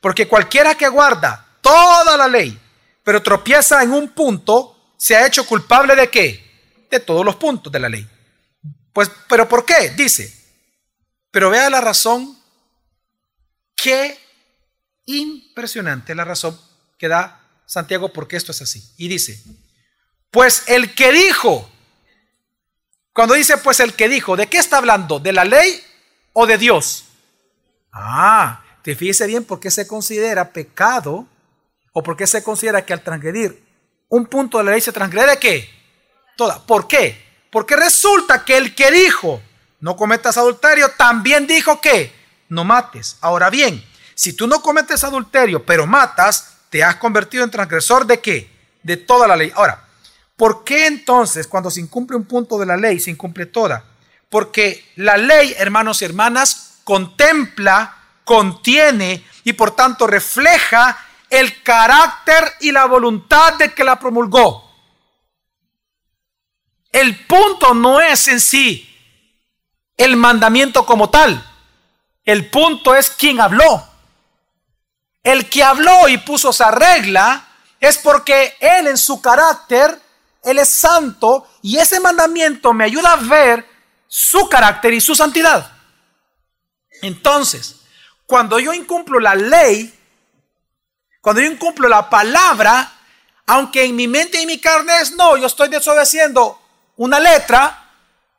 porque 0.00 0.28
cualquiera 0.28 0.74
que 0.74 0.88
guarda 0.88 1.58
toda 1.60 2.16
la 2.16 2.28
ley, 2.28 2.58
pero 3.02 3.22
tropieza 3.22 3.82
en 3.82 3.92
un 3.92 4.10
punto, 4.10 4.94
se 4.96 5.16
ha 5.16 5.26
hecho 5.26 5.46
culpable 5.46 5.96
de 5.96 6.10
qué? 6.10 6.86
De 6.90 7.00
todos 7.00 7.24
los 7.24 7.36
puntos 7.36 7.72
de 7.72 7.80
la 7.80 7.88
ley. 7.88 8.08
Pues, 8.92 9.10
pero 9.28 9.48
¿por 9.48 9.64
qué? 9.64 9.90
Dice, 9.90 10.32
pero 11.30 11.50
vea 11.50 11.68
la 11.68 11.80
razón 11.80 12.38
Qué 13.84 14.18
impresionante 15.04 16.14
la 16.14 16.24
razón 16.24 16.58
que 16.98 17.08
da 17.08 17.40
Santiago 17.66 18.14
porque 18.14 18.36
esto 18.36 18.52
es 18.52 18.62
así. 18.62 18.82
Y 18.96 19.08
dice, 19.08 19.42
pues 20.30 20.62
el 20.68 20.94
que 20.94 21.12
dijo, 21.12 21.70
cuando 23.12 23.34
dice 23.34 23.58
pues 23.58 23.80
el 23.80 23.94
que 23.94 24.08
dijo, 24.08 24.36
¿de 24.36 24.46
qué 24.46 24.56
está 24.56 24.78
hablando? 24.78 25.20
¿De 25.20 25.32
la 25.32 25.44
ley 25.44 25.82
o 26.32 26.46
de 26.46 26.56
Dios? 26.56 27.03
Ah, 27.94 28.60
te 28.82 28.96
fíjese 28.96 29.26
bien 29.28 29.44
por 29.44 29.60
qué 29.60 29.70
se 29.70 29.86
considera 29.86 30.50
pecado 30.50 31.26
o 31.92 32.02
por 32.02 32.16
qué 32.16 32.26
se 32.26 32.42
considera 32.42 32.84
que 32.84 32.92
al 32.92 33.02
transgredir 33.02 33.62
un 34.08 34.26
punto 34.26 34.58
de 34.58 34.64
la 34.64 34.72
ley 34.72 34.80
se 34.80 34.92
transgrede 34.92 35.38
qué? 35.38 35.70
Toda. 36.36 36.58
¿Por 36.66 36.88
qué? 36.88 37.24
Porque 37.50 37.76
resulta 37.76 38.44
que 38.44 38.56
el 38.56 38.74
que 38.74 38.90
dijo, 38.90 39.40
no 39.78 39.96
cometas 39.96 40.36
adulterio, 40.36 40.90
también 40.98 41.46
dijo 41.46 41.80
que 41.80 42.12
no 42.48 42.64
mates. 42.64 43.16
Ahora 43.20 43.48
bien, 43.48 43.82
si 44.16 44.32
tú 44.32 44.48
no 44.48 44.60
cometes 44.60 45.04
adulterio, 45.04 45.64
pero 45.64 45.86
matas, 45.86 46.56
te 46.70 46.82
has 46.82 46.96
convertido 46.96 47.44
en 47.44 47.50
transgresor 47.50 48.06
de 48.06 48.20
qué? 48.20 48.50
De 48.82 48.96
toda 48.96 49.28
la 49.28 49.36
ley. 49.36 49.52
Ahora, 49.54 49.84
¿por 50.36 50.64
qué 50.64 50.86
entonces 50.86 51.46
cuando 51.46 51.70
se 51.70 51.80
incumple 51.80 52.16
un 52.16 52.24
punto 52.24 52.58
de 52.58 52.66
la 52.66 52.76
ley, 52.76 52.98
se 52.98 53.12
incumple 53.12 53.46
toda? 53.46 53.84
Porque 54.28 54.84
la 54.96 55.16
ley, 55.16 55.54
hermanos 55.56 56.02
y 56.02 56.06
hermanas, 56.06 56.63
contempla, 56.84 57.96
contiene 58.24 59.24
y 59.42 59.54
por 59.54 59.72
tanto 59.72 60.06
refleja 60.06 60.96
el 61.28 61.62
carácter 61.62 62.44
y 62.60 62.70
la 62.70 62.84
voluntad 62.86 63.54
de 63.54 63.74
que 63.74 63.82
la 63.82 63.98
promulgó. 63.98 64.70
El 66.92 67.26
punto 67.26 67.74
no 67.74 68.00
es 68.00 68.28
en 68.28 68.40
sí 68.40 68.90
el 69.96 70.16
mandamiento 70.16 70.86
como 70.86 71.10
tal. 71.10 71.44
El 72.24 72.50
punto 72.50 72.94
es 72.94 73.10
quién 73.10 73.40
habló. 73.40 73.86
El 75.22 75.48
que 75.48 75.64
habló 75.64 76.08
y 76.08 76.18
puso 76.18 76.50
esa 76.50 76.70
regla 76.70 77.48
es 77.80 77.98
porque 77.98 78.56
él 78.60 78.86
en 78.86 78.96
su 78.96 79.20
carácter, 79.20 80.00
él 80.42 80.58
es 80.58 80.68
santo 80.68 81.48
y 81.62 81.78
ese 81.78 81.98
mandamiento 82.00 82.72
me 82.72 82.84
ayuda 82.84 83.12
a 83.12 83.16
ver 83.16 83.66
su 84.06 84.48
carácter 84.48 84.94
y 84.94 85.00
su 85.00 85.14
santidad. 85.14 85.73
Entonces, 87.02 87.76
cuando 88.26 88.58
yo 88.58 88.72
incumplo 88.72 89.20
la 89.20 89.34
ley, 89.34 89.92
cuando 91.20 91.42
yo 91.42 91.50
incumplo 91.50 91.88
la 91.88 92.08
palabra, 92.08 92.92
aunque 93.46 93.84
en 93.84 93.96
mi 93.96 94.08
mente 94.08 94.40
y 94.40 94.46
mi 94.46 94.58
carne 94.58 94.92
es 95.00 95.12
no, 95.12 95.36
yo 95.36 95.46
estoy 95.46 95.68
desobedeciendo 95.68 96.60
una 96.96 97.20
letra, 97.20 97.90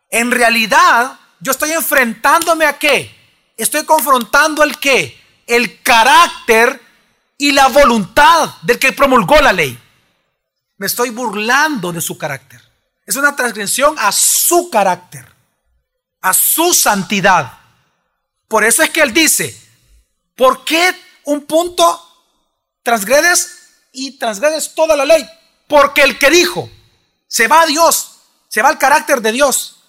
en 0.10 0.32
realidad 0.32 1.20
yo 1.40 1.52
estoy 1.52 1.72
enfrentándome 1.72 2.66
a 2.66 2.78
qué? 2.78 3.14
Estoy 3.58 3.86
confrontando 3.86 4.64
el 4.64 4.78
qué? 4.80 5.22
El 5.46 5.82
carácter 5.82 6.82
y 7.38 7.52
la 7.52 7.68
voluntad 7.68 8.50
del 8.62 8.80
que 8.80 8.94
promulgó 8.94 9.40
la 9.42 9.54
ley. 9.54 9.80
Me 10.78 10.88
estoy 10.88 11.10
burlando 11.10 11.92
de 11.92 12.02
su 12.02 12.18
carácter. 12.18 12.62
Es 13.06 13.16
una 13.16 13.36
transgresión 13.36 13.96
a 13.98 14.12
su 14.12 14.70
carácter, 14.70 15.32
a 16.22 16.34
su 16.34 16.74
santidad. 16.74 17.60
Por 18.48 18.64
eso 18.64 18.84
es 18.84 18.90
que 18.90 19.02
él 19.02 19.14
dice, 19.14 19.56
¿por 20.36 20.64
qué 20.66 20.96
un 21.24 21.46
punto 21.46 22.02
transgredes 22.84 23.74
y 23.92 24.18
transgredes 24.18 24.76
toda 24.76 24.96
la 24.96 25.06
ley? 25.06 25.28
Porque 25.68 26.04
el 26.04 26.20
que 26.20 26.30
dijo, 26.30 26.70
se 27.28 27.48
va 27.48 27.62
a 27.62 27.66
Dios, 27.66 28.20
se 28.48 28.62
va 28.62 28.70
al 28.70 28.78
carácter 28.78 29.22
de 29.22 29.32
Dios. 29.32 29.84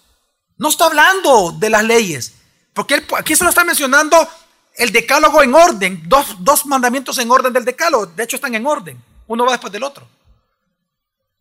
No 0.57 0.69
está 0.69 0.85
hablando 0.85 1.51
de 1.51 1.69
las 1.69 1.83
leyes, 1.83 2.33
porque 2.73 3.05
aquí 3.17 3.35
solo 3.35 3.51
está 3.51 3.63
mencionando 3.63 4.27
el 4.75 4.91
decálogo 4.91 5.43
en 5.43 5.53
orden, 5.53 6.03
dos, 6.05 6.35
dos 6.39 6.65
mandamientos 6.65 7.17
en 7.19 7.31
orden 7.31 7.53
del 7.53 7.65
decálogo, 7.65 8.07
de 8.07 8.23
hecho 8.23 8.35
están 8.35 8.55
en 8.55 8.65
orden, 8.65 9.03
uno 9.27 9.45
va 9.45 9.51
después 9.51 9.71
del 9.73 9.83
otro. 9.83 10.07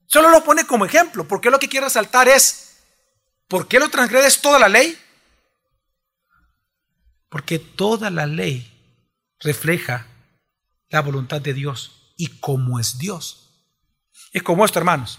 Solo 0.06 0.30
lo 0.30 0.44
pone 0.44 0.66
como 0.66 0.84
ejemplo, 0.84 1.26
porque 1.26 1.50
lo 1.50 1.58
que 1.58 1.68
quiere 1.68 1.86
resaltar 1.86 2.28
es, 2.28 2.76
¿por 3.48 3.66
qué 3.66 3.78
lo 3.78 3.88
transgredes 3.88 4.40
toda 4.40 4.58
la 4.58 4.68
ley? 4.68 4.98
Porque 7.28 7.58
toda 7.58 8.10
la 8.10 8.26
ley 8.26 8.72
refleja 9.40 10.06
la 10.88 11.00
voluntad 11.00 11.40
de 11.40 11.54
Dios 11.54 12.14
y 12.16 12.28
cómo 12.38 12.78
es 12.78 12.98
Dios. 12.98 13.50
Es 14.32 14.42
como 14.42 14.64
esto, 14.64 14.78
hermanos. 14.78 15.18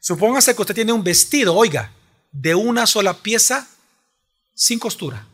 Supóngase 0.00 0.54
que 0.54 0.62
usted 0.62 0.74
tiene 0.74 0.92
un 0.92 1.04
vestido, 1.04 1.54
oiga, 1.54 1.92
de 2.30 2.54
una 2.54 2.86
sola 2.86 3.14
pieza 3.14 3.68
sin 4.54 4.78
costura. 4.78 5.26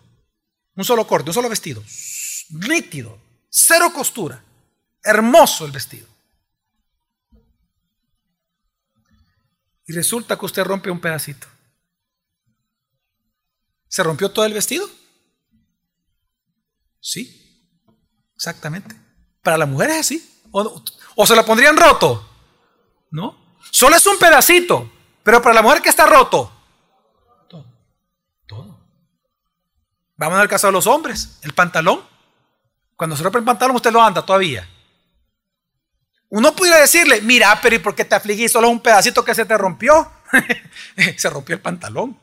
Un 0.76 0.84
solo 0.84 1.06
corte, 1.06 1.30
un 1.30 1.34
solo 1.34 1.48
vestido. 1.48 1.82
Líquido, 2.50 3.18
cero 3.48 3.92
costura. 3.94 4.42
Hermoso 5.02 5.64
el 5.64 5.72
vestido. 5.72 6.06
Y 9.86 9.92
resulta 9.92 10.38
que 10.38 10.46
usted 10.46 10.62
rompe 10.62 10.90
un 10.90 11.00
pedacito. 11.00 11.48
¿Se 13.88 14.04
rompió 14.04 14.30
todo 14.30 14.44
el 14.44 14.52
vestido? 14.52 14.88
Sí, 17.00 17.60
exactamente. 18.36 18.94
Para 19.42 19.58
la 19.58 19.66
mujer 19.66 19.90
es 19.90 20.00
así. 20.00 20.42
O, 20.52 20.82
o 21.16 21.26
se 21.26 21.34
la 21.34 21.44
pondrían 21.44 21.76
roto. 21.76 22.28
¿No? 23.10 23.56
Solo 23.70 23.96
es 23.96 24.06
un 24.06 24.18
pedacito, 24.18 24.90
pero 25.22 25.42
para 25.42 25.54
la 25.54 25.62
mujer 25.62 25.82
que 25.82 25.88
está 25.88 26.06
roto, 26.06 26.52
todo. 27.48 27.66
Todo. 28.46 28.80
Vamos 30.16 30.38
al 30.38 30.48
caso 30.48 30.66
de 30.68 30.72
los 30.72 30.86
hombres, 30.86 31.38
el 31.42 31.52
pantalón. 31.52 32.02
Cuando 32.96 33.16
se 33.16 33.22
rompe 33.22 33.38
el 33.38 33.44
pantalón, 33.44 33.76
usted 33.76 33.92
lo 33.92 34.02
anda 34.02 34.24
todavía. 34.24 34.68
Uno 36.28 36.54
pudiera 36.54 36.78
decirle, 36.78 37.20
mira, 37.22 37.58
pero 37.60 37.74
¿y 37.74 37.78
por 37.80 37.94
qué 37.94 38.04
te 38.04 38.14
afligís? 38.14 38.52
Solo 38.52 38.68
un 38.68 38.80
pedacito 38.80 39.24
que 39.24 39.34
se 39.34 39.44
te 39.44 39.56
rompió. 39.56 40.10
se 41.16 41.30
rompió 41.30 41.56
el 41.56 41.62
pantalón. 41.62 42.16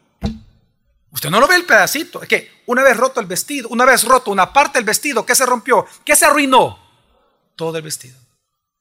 Usted 1.11 1.29
no 1.29 1.39
lo 1.39 1.47
ve 1.47 1.55
el 1.55 1.65
pedacito. 1.65 2.21
Es 2.21 2.27
que 2.27 2.63
una 2.65 2.83
vez 2.83 2.97
roto 2.97 3.19
el 3.19 3.25
vestido, 3.25 3.69
una 3.69 3.85
vez 3.85 4.03
roto 4.03 4.31
una 4.31 4.51
parte 4.51 4.77
del 4.77 4.85
vestido, 4.85 5.25
¿qué 5.25 5.35
se 5.35 5.45
rompió? 5.45 5.85
¿Qué 6.03 6.15
se 6.15 6.25
arruinó? 6.25 6.79
Todo 7.55 7.77
el 7.77 7.83
vestido. 7.83 8.17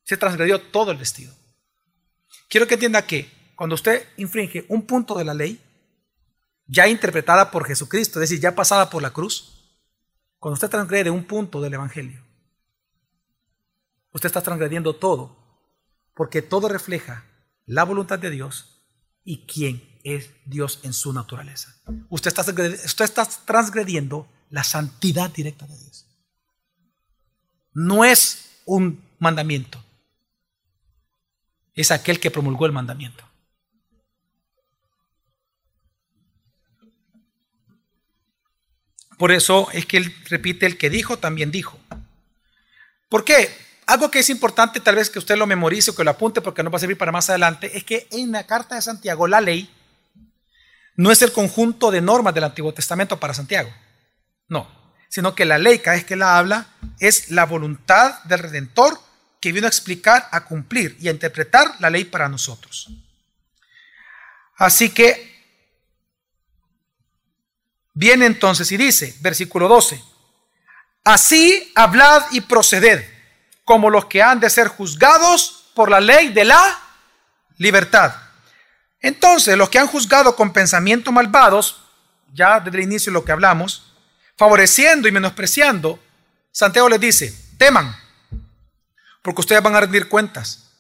Se 0.05 0.17
transgredió 0.17 0.61
todo 0.61 0.91
el 0.91 0.99
vestido. 0.99 1.35
Quiero 2.49 2.67
que 2.67 2.75
entienda 2.75 3.07
que 3.07 3.31
cuando 3.55 3.75
usted 3.75 4.07
infringe 4.17 4.67
un 4.69 4.87
punto 4.87 5.15
de 5.17 5.25
la 5.25 5.35
ley, 5.35 5.61
ya 6.67 6.89
interpretada 6.89 7.51
por 7.51 7.67
Jesucristo, 7.67 8.21
es 8.21 8.29
decir, 8.29 8.43
ya 8.43 8.55
pasada 8.55 8.91
por 8.91 9.03
la 9.03 9.13
cruz, 9.13 9.57
cuando 10.39 10.55
usted 10.55 10.69
transgrede 10.69 11.11
un 11.11 11.25
punto 11.25 11.61
del 11.61 11.75
Evangelio, 11.75 12.23
usted 14.13 14.27
está 14.27 14.43
transgrediendo 14.43 14.97
todo, 14.97 15.37
porque 16.15 16.43
todo 16.43 16.69
refleja 16.69 17.25
la 17.65 17.85
voluntad 17.85 18.19
de 18.19 18.31
Dios 18.31 18.85
y 19.25 19.47
quién 19.47 19.96
es 20.07 20.31
Dios 20.45 20.79
en 20.85 20.93
su 20.93 21.13
naturaleza. 21.13 21.75
Usted 22.09 22.29
está, 22.29 22.43
usted 22.43 23.05
está 23.05 23.29
transgrediendo 23.45 24.29
la 24.51 24.63
santidad 24.63 25.31
directa 25.31 25.67
de 25.67 25.77
Dios. 25.77 26.07
No 27.75 28.05
es 28.05 28.61
un 28.65 29.03
mandamiento, 29.19 29.83
es 31.75 31.91
aquel 31.91 32.21
que 32.21 32.31
promulgó 32.31 32.67
el 32.67 32.73
mandamiento. 32.73 33.25
Por 39.19 39.33
eso 39.33 39.69
es 39.73 39.87
que 39.87 39.97
él 39.97 40.15
repite 40.29 40.67
el 40.67 40.79
que 40.79 40.89
dijo, 40.89 41.19
también 41.19 41.51
dijo. 41.51 41.81
¿Por 43.09 43.25
qué? 43.25 43.51
Algo 43.87 44.11
que 44.11 44.21
es 44.21 44.31
importante, 44.31 44.79
tal 44.79 44.95
vez 44.95 45.11
que 45.11 45.19
usted 45.19 45.37
lo 45.37 45.47
memorice 45.47 45.91
o 45.91 45.95
que 45.97 46.05
lo 46.05 46.11
apunte 46.11 46.41
porque 46.41 46.63
no 46.63 46.71
va 46.71 46.77
a 46.77 46.81
servir 46.81 46.99
para 46.99 47.13
más 47.13 47.29
adelante, 47.29 47.77
es 47.77 47.83
que 47.83 48.07
en 48.13 48.31
la 48.31 48.47
carta 48.47 48.77
de 48.77 48.83
Santiago 48.83 49.27
la 49.27 49.41
ley 49.41 49.71
no 50.97 51.13
es 51.13 51.23
el 51.23 51.33
conjunto 51.33 51.91
de 51.91 52.01
normas 52.01 52.35
del 52.35 52.45
Antiguo 52.45 52.73
Testamento 52.73 53.21
para 53.21 53.35
Santiago. 53.35 53.73
No, 54.49 54.69
sino 55.09 55.35
que 55.35 55.45
la 55.45 55.59
ley, 55.59 55.79
cada 55.79 55.97
vez 55.97 56.05
que 56.05 56.17
la 56.17 56.39
habla, 56.39 56.67
es 56.99 57.31
la 57.31 57.45
voluntad 57.45 58.23
del 58.25 58.39
Redentor 58.39 58.99
que 59.41 59.53
vino 59.53 59.67
a 59.67 59.69
explicar, 59.69 60.29
a 60.33 60.45
cumplir 60.45 60.97
y 61.01 61.09
a 61.09 61.11
interpretar 61.11 61.75
la 61.79 61.91
ley 61.91 62.05
para 62.05 62.29
nosotros. 62.29 62.89
Así 64.57 64.91
que 64.91 65.37
viene 67.93 68.27
entonces 68.27 68.73
y 68.73 68.77
dice, 68.77 69.17
versículo 69.21 69.69
12, 69.69 70.03
así 71.05 71.73
hablad 71.75 72.23
y 72.31 72.41
proceded 72.41 73.05
como 73.65 73.91
los 73.91 74.07
que 74.07 74.23
han 74.23 74.41
de 74.41 74.49
ser 74.49 74.69
juzgados 74.69 75.71
por 75.75 75.91
la 75.91 76.01
ley 76.01 76.33
de 76.33 76.45
la 76.45 76.81
libertad. 77.59 78.26
Entonces, 79.07 79.57
los 79.57 79.69
que 79.69 79.79
han 79.79 79.87
juzgado 79.87 80.35
con 80.35 80.53
pensamientos 80.53 81.15
malvados, 81.15 81.81
ya 82.35 82.59
desde 82.59 82.79
el 82.79 82.83
inicio 82.83 83.13
de 83.13 83.15
lo 83.15 83.25
que 83.25 83.31
hablamos, 83.31 83.93
favoreciendo 84.37 85.07
y 85.07 85.13
menospreciando, 85.13 86.01
Santiago 86.51 86.89
les 86.89 86.99
dice, 86.99 87.33
teman, 87.57 87.95
porque 89.23 89.43
ustedes 89.43 89.63
van 89.63 89.77
a 89.77 89.81
rendir 89.83 90.09
cuentas, 90.09 90.73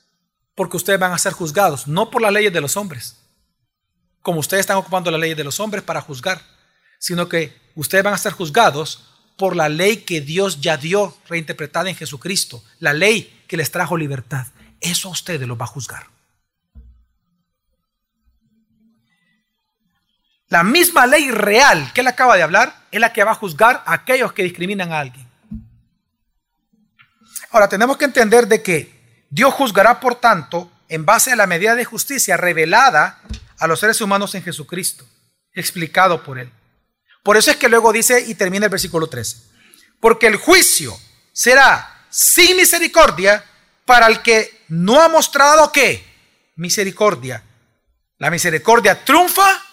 porque 0.57 0.77
ustedes 0.77 0.99
van 0.99 1.13
a 1.13 1.19
ser 1.19 1.35
juzgados, 1.35 1.87
no 1.87 2.11
por 2.11 2.21
las 2.21 2.33
leyes 2.33 2.53
de 2.53 2.61
los 2.61 2.77
hombres, 2.77 3.15
como 4.23 4.41
ustedes 4.41 4.63
están 4.63 4.79
ocupando 4.79 5.09
las 5.13 5.21
leyes 5.21 5.37
de 5.37 5.45
los 5.45 5.61
hombres 5.61 5.85
para 5.85 6.01
juzgar, 6.01 6.43
sino 6.99 7.29
que 7.29 7.57
ustedes 7.77 8.03
van 8.03 8.15
a 8.15 8.19
ser 8.19 8.33
juzgados 8.33 9.09
por 9.37 9.55
la 9.55 9.69
ley 9.69 9.99
que 9.99 10.21
Dios 10.21 10.61
ya 10.61 10.77
dio 10.77 11.17
reinterpretada 11.29 11.91
en 11.91 11.95
Jesucristo, 11.95 12.61
la 12.81 12.93
ley 12.93 13.45
que 13.47 13.57
les 13.57 13.71
trajo 13.71 13.97
libertad. 13.97 14.49
Eso 14.81 15.11
a 15.11 15.13
ustedes 15.13 15.47
los 15.47 15.57
va 15.57 15.67
a 15.67 15.69
juzgar. 15.69 16.16
La 20.49 20.63
misma 20.63 21.07
ley 21.07 21.31
real 21.31 21.93
que 21.93 22.03
él 22.03 22.07
acaba 22.07 22.37
de 22.37 22.43
hablar 22.43 22.87
es 22.91 23.01
la 23.01 23.13
que 23.13 23.25
va 23.25 23.33
a 23.33 23.37
juzgar 23.37 23.83
a 23.85 23.95
aquellos 23.95 24.33
que 24.33 24.45
discriminan 24.45 24.93
a 24.93 25.01
alguien. 25.01 25.27
Ahora 27.51 27.69
tenemos 27.69 27.97
que 27.97 28.05
entender 28.05 28.47
de 28.47 28.63
que 28.63 29.27
Dios 29.31 29.53
juzgará, 29.55 29.99
por 29.99 30.17
tanto, 30.17 30.71
en 30.89 31.05
base 31.05 31.33
a 31.33 31.37
la 31.37 31.47
medida 31.47 31.75
de 31.75 31.85
justicia 31.85 32.37
revelada 32.37 33.21
a 33.59 33.67
los 33.67 33.81
seres 33.81 34.01
humanos 34.01 34.35
en 34.35 34.43
Jesucristo, 34.43 35.05
explicado 35.53 36.23
por 36.23 36.39
Él. 36.39 36.53
Por 37.25 37.37
eso 37.37 37.51
es 37.51 37.57
que 37.57 37.69
luego 37.69 37.93
dice 37.93 38.21
y 38.21 38.35
termina 38.35 38.67
el 38.67 38.71
versículo 38.71 39.09
13, 39.09 39.39
porque 40.01 40.29
el 40.29 40.37
juicio 40.37 40.97
será 41.33 42.07
sin 42.09 42.57
misericordia 42.57 43.45
para 43.85 44.07
el 44.07 44.23
que 44.23 44.65
no 44.69 45.01
ha 45.01 45.09
mostrado 45.09 45.73
qué? 45.73 46.05
Misericordia. 46.55 47.43
La 48.19 48.31
misericordia 48.31 49.05
triunfa 49.05 49.66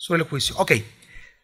sobre 0.00 0.22
el 0.22 0.28
juicio. 0.28 0.56
Ok. 0.56 0.72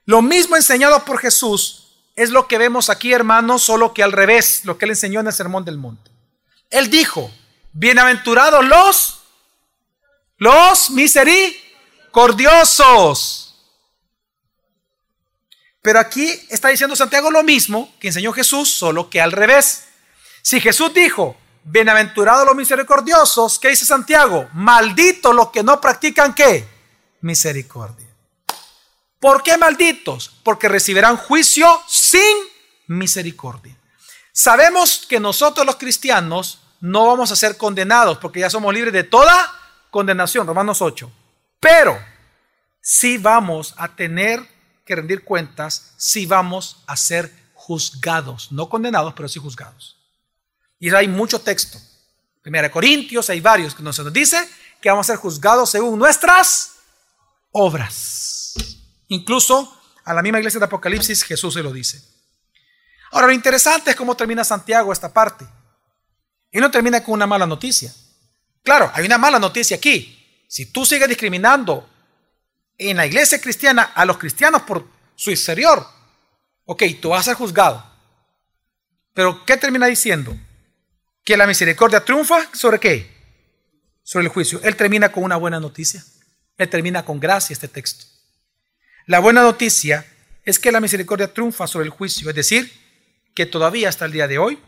Lo 0.06 0.22
mismo 0.22 0.56
enseñado 0.56 1.04
por 1.04 1.18
Jesús 1.18 1.88
es 2.14 2.30
lo 2.30 2.48
que 2.48 2.56
vemos 2.56 2.88
aquí, 2.88 3.12
hermanos, 3.12 3.62
solo 3.62 3.92
que 3.92 4.02
al 4.02 4.12
revés, 4.12 4.64
lo 4.64 4.78
que 4.78 4.86
él 4.86 4.92
enseñó 4.92 5.20
en 5.20 5.26
el 5.26 5.34
Sermón 5.34 5.66
del 5.66 5.76
Monte. 5.76 6.10
Él 6.70 6.88
dijo, 6.88 7.30
bienaventurados 7.72 8.64
los, 8.64 9.20
los 10.38 10.88
misericordiosos. 10.90 13.62
Pero 15.82 16.00
aquí 16.00 16.26
está 16.48 16.68
diciendo 16.68 16.96
Santiago 16.96 17.30
lo 17.30 17.42
mismo 17.42 17.94
que 18.00 18.06
enseñó 18.06 18.32
Jesús, 18.32 18.72
solo 18.72 19.10
que 19.10 19.20
al 19.20 19.32
revés. 19.32 19.84
Si 20.40 20.62
Jesús 20.62 20.94
dijo, 20.94 21.36
bienaventurados 21.62 22.46
los 22.46 22.56
misericordiosos, 22.56 23.58
¿qué 23.58 23.68
dice 23.68 23.84
Santiago? 23.84 24.48
Malditos 24.54 25.34
los 25.34 25.50
que 25.50 25.62
no 25.62 25.78
practican 25.78 26.34
qué? 26.34 26.66
Misericordia. 27.20 28.05
¿Por 29.26 29.42
qué 29.42 29.58
malditos? 29.58 30.30
Porque 30.44 30.68
recibirán 30.68 31.16
juicio 31.16 31.66
sin 31.88 32.22
misericordia. 32.86 33.76
Sabemos 34.30 35.04
que 35.04 35.18
nosotros 35.18 35.66
los 35.66 35.74
cristianos 35.74 36.60
no 36.80 37.08
vamos 37.08 37.32
a 37.32 37.34
ser 37.34 37.56
condenados 37.56 38.18
porque 38.18 38.38
ya 38.38 38.50
somos 38.50 38.72
libres 38.72 38.92
de 38.92 39.02
toda 39.02 39.52
condenación, 39.90 40.46
Romanos 40.46 40.80
8. 40.80 41.10
Pero 41.58 41.98
sí 42.80 43.18
vamos 43.18 43.74
a 43.78 43.88
tener 43.96 44.46
que 44.84 44.94
rendir 44.94 45.24
cuentas 45.24 45.92
si 45.96 46.24
vamos 46.24 46.84
a 46.86 46.96
ser 46.96 47.32
juzgados, 47.52 48.52
no 48.52 48.68
condenados, 48.68 49.12
pero 49.14 49.28
sí 49.28 49.40
juzgados. 49.40 49.96
Y 50.78 50.94
hay 50.94 51.08
mucho 51.08 51.40
texto. 51.40 51.80
Primera 52.42 52.70
Corintios, 52.70 53.28
hay 53.28 53.40
varios 53.40 53.74
que 53.74 53.82
nos 53.82 54.12
dice 54.12 54.48
que 54.80 54.88
vamos 54.88 55.10
a 55.10 55.14
ser 55.14 55.16
juzgados 55.16 55.70
según 55.70 55.98
nuestras 55.98 56.76
obras. 57.50 58.35
Incluso 59.08 59.80
a 60.04 60.14
la 60.14 60.22
misma 60.22 60.38
iglesia 60.38 60.60
de 60.60 60.66
Apocalipsis 60.66 61.22
Jesús 61.24 61.54
se 61.54 61.62
lo 61.62 61.72
dice. 61.72 62.02
Ahora, 63.12 63.28
lo 63.28 63.32
interesante 63.32 63.90
es 63.90 63.96
cómo 63.96 64.16
termina 64.16 64.44
Santiago 64.44 64.92
esta 64.92 65.12
parte. 65.12 65.46
Y 66.50 66.58
no 66.58 66.70
termina 66.70 67.02
con 67.02 67.14
una 67.14 67.26
mala 67.26 67.46
noticia. 67.46 67.92
Claro, 68.62 68.90
hay 68.94 69.04
una 69.04 69.18
mala 69.18 69.38
noticia 69.38 69.76
aquí. 69.76 70.44
Si 70.48 70.66
tú 70.66 70.84
sigues 70.84 71.08
discriminando 71.08 71.88
en 72.78 72.96
la 72.96 73.06
iglesia 73.06 73.40
cristiana 73.40 73.82
a 73.94 74.04
los 74.04 74.18
cristianos 74.18 74.62
por 74.62 74.86
su 75.14 75.30
exterior, 75.30 75.86
ok, 76.64 76.82
tú 77.00 77.10
vas 77.10 77.20
a 77.20 77.24
ser 77.30 77.34
juzgado. 77.34 77.84
Pero 79.14 79.44
¿qué 79.44 79.56
termina 79.56 79.86
diciendo? 79.86 80.36
Que 81.24 81.36
la 81.36 81.46
misericordia 81.46 82.04
triunfa 82.04 82.48
sobre 82.52 82.78
qué? 82.78 83.14
Sobre 84.02 84.26
el 84.26 84.32
juicio. 84.32 84.60
Él 84.62 84.76
termina 84.76 85.10
con 85.10 85.24
una 85.24 85.36
buena 85.36 85.58
noticia. 85.58 86.04
Él 86.58 86.68
termina 86.68 87.04
con 87.04 87.18
gracia 87.18 87.54
este 87.54 87.68
texto. 87.68 88.15
La 89.06 89.20
buena 89.20 89.42
noticia 89.42 90.04
es 90.44 90.58
que 90.58 90.72
la 90.72 90.80
misericordia 90.80 91.32
triunfa 91.32 91.68
sobre 91.68 91.86
el 91.86 91.90
juicio, 91.90 92.28
es 92.28 92.34
decir, 92.34 92.72
que 93.36 93.46
todavía 93.46 93.88
hasta 93.88 94.04
el 94.04 94.10
día 94.10 94.26
de 94.26 94.38
hoy 94.38 94.58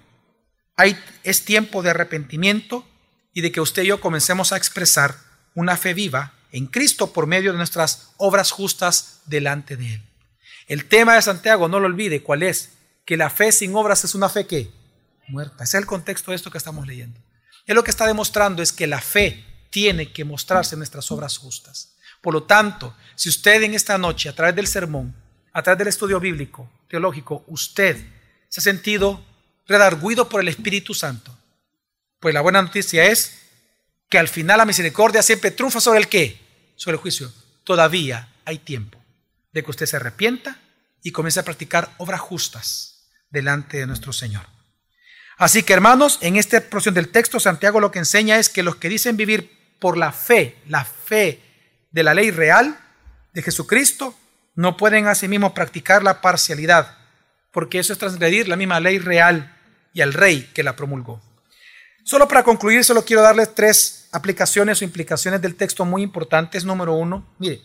hay, 0.77 0.97
es 1.25 1.45
tiempo 1.45 1.83
de 1.83 1.91
arrepentimiento 1.91 2.87
y 3.35 3.41
de 3.41 3.51
que 3.51 3.61
usted 3.61 3.83
y 3.83 3.87
yo 3.87 4.01
comencemos 4.01 4.53
a 4.53 4.57
expresar 4.57 5.17
una 5.55 5.77
fe 5.77 5.93
viva 5.93 6.35
en 6.53 6.67
Cristo 6.67 7.13
por 7.13 7.27
medio 7.27 7.51
de 7.51 7.59
nuestras 7.59 8.11
obras 8.17 8.53
justas 8.53 9.23
delante 9.27 9.77
de 9.77 9.95
Él. 9.95 10.03
El 10.69 10.85
tema 10.85 11.17
de 11.17 11.23
Santiago, 11.23 11.69
no 11.69 11.81
lo 11.81 11.87
olvide, 11.87 12.23
¿cuál 12.23 12.45
es? 12.45 12.71
Que 13.05 13.17
la 13.17 13.31
fe 13.31 13.51
sin 13.51 13.75
obras 13.75 14.05
es 14.05 14.15
una 14.15 14.29
fe 14.29 14.47
que 14.47 14.71
muerta. 15.27 15.65
Ese 15.65 15.79
es 15.79 15.83
el 15.83 15.87
contexto 15.87 16.31
de 16.31 16.37
esto 16.37 16.53
que 16.53 16.59
estamos 16.59 16.87
leyendo. 16.87 17.19
Él 17.67 17.75
lo 17.75 17.83
que 17.83 17.91
está 17.91 18.07
demostrando 18.07 18.63
es 18.63 18.73
que 18.73 18.87
la 18.87 19.01
fe 19.01 19.45
tiene 19.71 20.13
que 20.13 20.25
mostrarse 20.25 20.77
en 20.77 20.79
nuestras 20.79 21.11
obras 21.11 21.39
justas. 21.39 21.98
Por 22.21 22.35
lo 22.35 22.43
tanto, 22.45 22.95
si 23.15 23.29
usted 23.29 23.63
en 23.63 23.75
esta 23.75 23.99
noche, 23.99 24.29
a 24.29 24.35
través 24.35 24.55
del 24.55 24.67
sermón, 24.67 25.15
a 25.53 25.63
través 25.63 25.79
del 25.79 25.89
estudio 25.89 26.21
bíblico, 26.21 26.71
teológico, 26.89 27.45
usted 27.47 27.97
se 28.49 28.61
ha 28.61 28.63
sentido 28.63 29.25
redarguido 29.67 30.29
por 30.29 30.41
el 30.41 30.49
Espíritu 30.49 30.95
Santo, 30.95 31.37
pues 32.21 32.35
la 32.35 32.41
buena 32.41 32.63
noticia 32.63 33.05
es 33.05 33.39
que 34.09 34.19
al 34.19 34.29
final 34.29 34.59
la 34.59 34.65
misericordia 34.65 35.23
siempre 35.23 35.51
triunfa 35.51 35.81
sobre 35.81 36.01
el 36.01 36.09
qué? 36.09 36.41
Sobre 36.77 36.97
el 36.97 37.01
juicio. 37.01 37.33
Todavía 37.65 38.29
hay 38.45 38.59
tiempo 38.59 38.99
de 39.53 39.63
que 39.63 39.71
usted 39.71 39.87
se 39.87 39.97
arrepienta 39.97 40.59
y 41.03 41.13
comience 41.13 41.41
a 41.41 41.45
practicar 41.45 41.95
obras 41.99 42.21
justas 42.21 43.09
delante 43.31 43.79
de 43.79 43.87
nuestro 43.87 44.13
Señor. 44.13 44.47
Así 45.37 45.63
que 45.63 45.73
hermanos, 45.73 46.19
en 46.21 46.37
esta 46.37 46.61
porción 46.61 46.95
del 46.95 47.11
texto 47.11 47.39
Santiago 47.39 47.81
lo 47.81 47.93
que 47.93 48.01
enseña 48.01 48.39
es 48.39 48.49
que 48.49 48.63
los 48.63 48.77
que 48.77 48.89
dicen 48.89 49.17
vivir 49.17 49.77
por 49.79 49.97
la 49.97 50.13
fe, 50.13 50.57
la 50.67 50.85
fe 50.85 51.41
de 51.91 52.03
la 52.03 52.15
ley 52.15 52.31
real 52.31 52.79
de 53.33 53.43
Jesucristo, 53.43 54.15
no 54.55 54.77
pueden 54.77 55.07
asimismo 55.07 55.55
practicar 55.55 56.03
la 56.03 56.21
parcialidad, 56.21 56.97
porque 57.53 57.79
eso 57.79 57.93
es 57.93 57.99
transgredir 57.99 58.49
la 58.49 58.57
misma 58.57 58.81
ley 58.81 58.99
real 58.99 59.57
y 59.93 60.01
al 60.01 60.13
rey 60.13 60.51
que 60.55 60.63
la 60.63 60.77
promulgó. 60.77 61.23
Solo 62.05 62.27
para 62.27 62.43
concluir, 62.43 62.85
solo 62.85 63.05
quiero 63.05 63.23
darles 63.23 63.55
tres 63.55 64.09
aplicaciones 64.13 64.81
o 64.81 64.85
implicaciones 64.85 65.43
del 65.43 65.57
texto 65.57 65.85
muy 65.85 66.03
importantes. 66.03 66.65
Número 66.65 66.95
uno, 66.95 67.35
mire, 67.39 67.61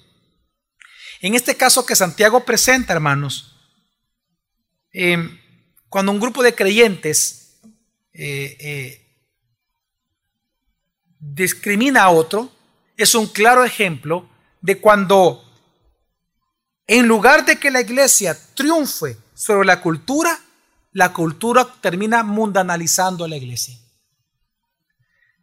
en 1.21 1.35
este 1.35 1.55
caso 1.55 1.85
que 1.85 1.95
Santiago 1.95 2.43
presenta, 2.43 2.91
hermanos, 2.93 3.55
em, 4.91 5.39
cuando 5.87 6.11
un 6.11 6.19
grupo 6.19 6.43
de 6.43 6.53
creyentes 6.53 7.61
eh, 8.13 8.57
eh, 8.59 9.17
discrimina 11.19 12.03
a 12.03 12.09
otro, 12.09 12.51
es 12.97 13.15
un 13.15 13.27
claro 13.27 13.63
ejemplo 13.63 14.29
de 14.61 14.79
cuando, 14.79 15.43
en 16.87 17.07
lugar 17.07 17.45
de 17.45 17.57
que 17.57 17.71
la 17.71 17.81
iglesia 17.81 18.37
triunfe 18.55 19.17
sobre 19.33 19.65
la 19.65 19.81
cultura, 19.81 20.39
la 20.91 21.11
cultura 21.11 21.67
termina 21.81 22.23
mundanalizando 22.23 23.25
a 23.25 23.27
la 23.27 23.37
iglesia. 23.37 23.77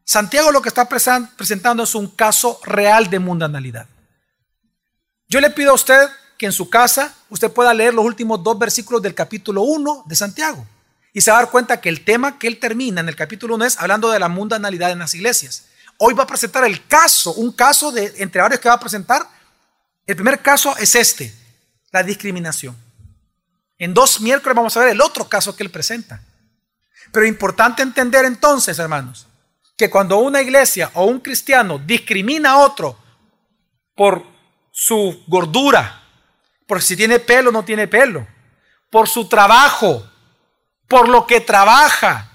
Santiago 0.05 0.51
lo 0.51 0.62
que 0.62 0.68
está 0.68 0.88
presentando 0.88 1.84
es 1.84 1.94
un 1.94 2.09
caso 2.09 2.61
real 2.64 3.11
de 3.11 3.18
mundanalidad. 3.18 3.86
Yo 5.28 5.40
le 5.40 5.51
pido 5.51 5.70
a 5.70 5.74
usted 5.74 6.09
que 6.36 6.46
en 6.46 6.53
su 6.53 6.68
casa 6.68 7.14
usted 7.28 7.53
pueda 7.53 7.72
leer 7.74 7.94
los 7.94 8.05
últimos 8.05 8.42
dos 8.42 8.59
versículos 8.59 9.03
del 9.03 9.14
capítulo 9.14 9.62
1 9.62 10.05
de 10.07 10.16
Santiago 10.16 10.66
y 11.12 11.20
se 11.20 11.30
va 11.30 11.38
a 11.38 11.42
dar 11.42 11.51
cuenta 11.51 11.80
que 11.80 11.88
el 11.88 12.05
tema 12.05 12.38
que 12.38 12.46
él 12.46 12.59
termina 12.59 13.01
en 13.01 13.09
el 13.09 13.14
capítulo 13.14 13.55
1 13.57 13.66
es 13.66 13.78
hablando 13.78 14.11
de 14.11 14.18
la 14.18 14.28
mundanalidad 14.28 14.90
en 14.90 15.01
las 15.01 15.14
iglesias. 15.14 15.66
Hoy 16.03 16.14
va 16.14 16.22
a 16.22 16.26
presentar 16.26 16.64
el 16.64 16.86
caso, 16.86 17.34
un 17.34 17.53
caso 17.53 17.92
de 17.92 18.14
entre 18.16 18.40
varios 18.40 18.59
que 18.59 18.70
va 18.70 18.76
a 18.76 18.80
presentar. 18.80 19.28
El 20.07 20.16
primer 20.16 20.40
caso 20.40 20.74
es 20.78 20.94
este, 20.94 21.30
la 21.92 22.03
discriminación. 22.03 22.74
En 23.76 23.92
dos 23.92 24.18
miércoles 24.22 24.57
vamos 24.57 24.74
a 24.76 24.80
ver 24.80 24.88
el 24.88 25.03
otro 25.03 25.28
caso 25.28 25.55
que 25.55 25.62
él 25.62 25.70
presenta. 25.70 26.22
Pero 27.12 27.26
importante 27.26 27.82
entender 27.82 28.24
entonces, 28.24 28.78
hermanos, 28.78 29.26
que 29.76 29.90
cuando 29.90 30.16
una 30.16 30.40
iglesia 30.40 30.90
o 30.94 31.05
un 31.05 31.20
cristiano 31.20 31.78
discrimina 31.78 32.53
a 32.53 32.59
otro 32.61 32.98
por 33.94 34.24
su 34.72 35.22
gordura, 35.26 36.03
por 36.66 36.80
si 36.80 36.96
tiene 36.96 37.18
pelo 37.18 37.51
o 37.51 37.53
no 37.53 37.62
tiene 37.62 37.88
pelo, 37.88 38.26
por 38.88 39.07
su 39.07 39.28
trabajo, 39.28 40.11
por 40.88 41.11
lo 41.11 41.26
que 41.26 41.42
trabaja, 41.42 42.30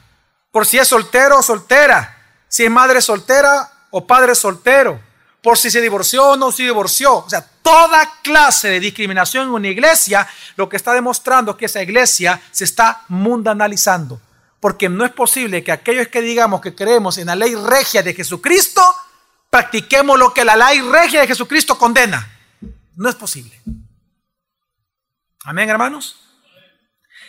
por 0.52 0.68
si 0.68 0.78
es 0.78 0.88
soltero 0.88 1.40
o 1.40 1.42
soltera, 1.42 2.15
si 2.48 2.66
es 2.66 2.72
madre 2.72 3.02
soltera 3.02 3.72
o 3.92 4.06
padre 4.06 4.36
soltero, 4.36 5.00
por 5.42 5.58
si 5.58 5.70
se 5.70 5.82
divorció 5.82 6.30
o 6.30 6.38
no 6.38 6.52
se 6.52 6.64
divorció. 6.64 7.18
O 7.18 7.30
sea, 7.30 7.46
toda 7.62 8.20
clase 8.22 8.70
de 8.70 8.80
discriminación 8.80 9.48
en 9.48 9.54
una 9.54 9.68
iglesia, 9.68 10.28
lo 10.56 10.68
que 10.68 10.78
está 10.78 10.94
demostrando 10.94 11.52
es 11.52 11.58
que 11.58 11.66
esa 11.66 11.82
iglesia 11.82 12.42
se 12.52 12.64
está 12.64 13.04
mundanalizando 13.10 14.20
porque 14.66 14.90
no 14.90 15.06
es 15.06 15.12
posible 15.12 15.64
que 15.64 15.72
aquellos 15.72 16.08
que 16.08 16.22
digamos 16.22 16.60
que 16.60 16.74
creemos 16.74 17.20
en 17.20 17.28
la 17.28 17.36
ley 17.36 17.54
regia 17.54 18.02
de 18.02 18.16
Jesucristo, 18.16 18.82
practiquemos 19.52 20.18
lo 20.18 20.34
que 20.34 20.44
la 20.44 20.56
ley 20.56 20.82
regia 20.82 21.22
de 21.22 21.28
Jesucristo 21.28 21.78
condena. 21.78 22.36
No 22.96 23.08
es 23.08 23.14
posible. 23.14 23.62
Amén, 25.44 25.70
hermanos. 25.70 26.20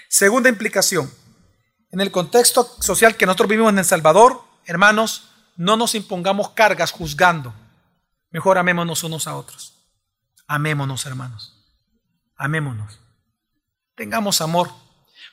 Segunda 0.08 0.48
implicación. 0.48 1.12
En 1.90 2.00
el 2.00 2.10
contexto 2.10 2.64
social 2.80 3.18
que 3.18 3.26
nosotros 3.26 3.50
vivimos 3.50 3.70
en 3.70 3.80
El 3.80 3.84
Salvador, 3.84 4.42
hermanos, 4.66 5.30
no 5.56 5.76
nos 5.76 5.94
impongamos 5.94 6.50
cargas 6.50 6.92
juzgando. 6.92 7.54
Mejor 8.30 8.58
amémonos 8.58 9.02
unos 9.04 9.26
a 9.26 9.36
otros. 9.36 9.74
Amémonos, 10.46 11.06
hermanos. 11.06 11.54
Amémonos. 12.36 13.00
Tengamos 13.94 14.40
amor. 14.40 14.70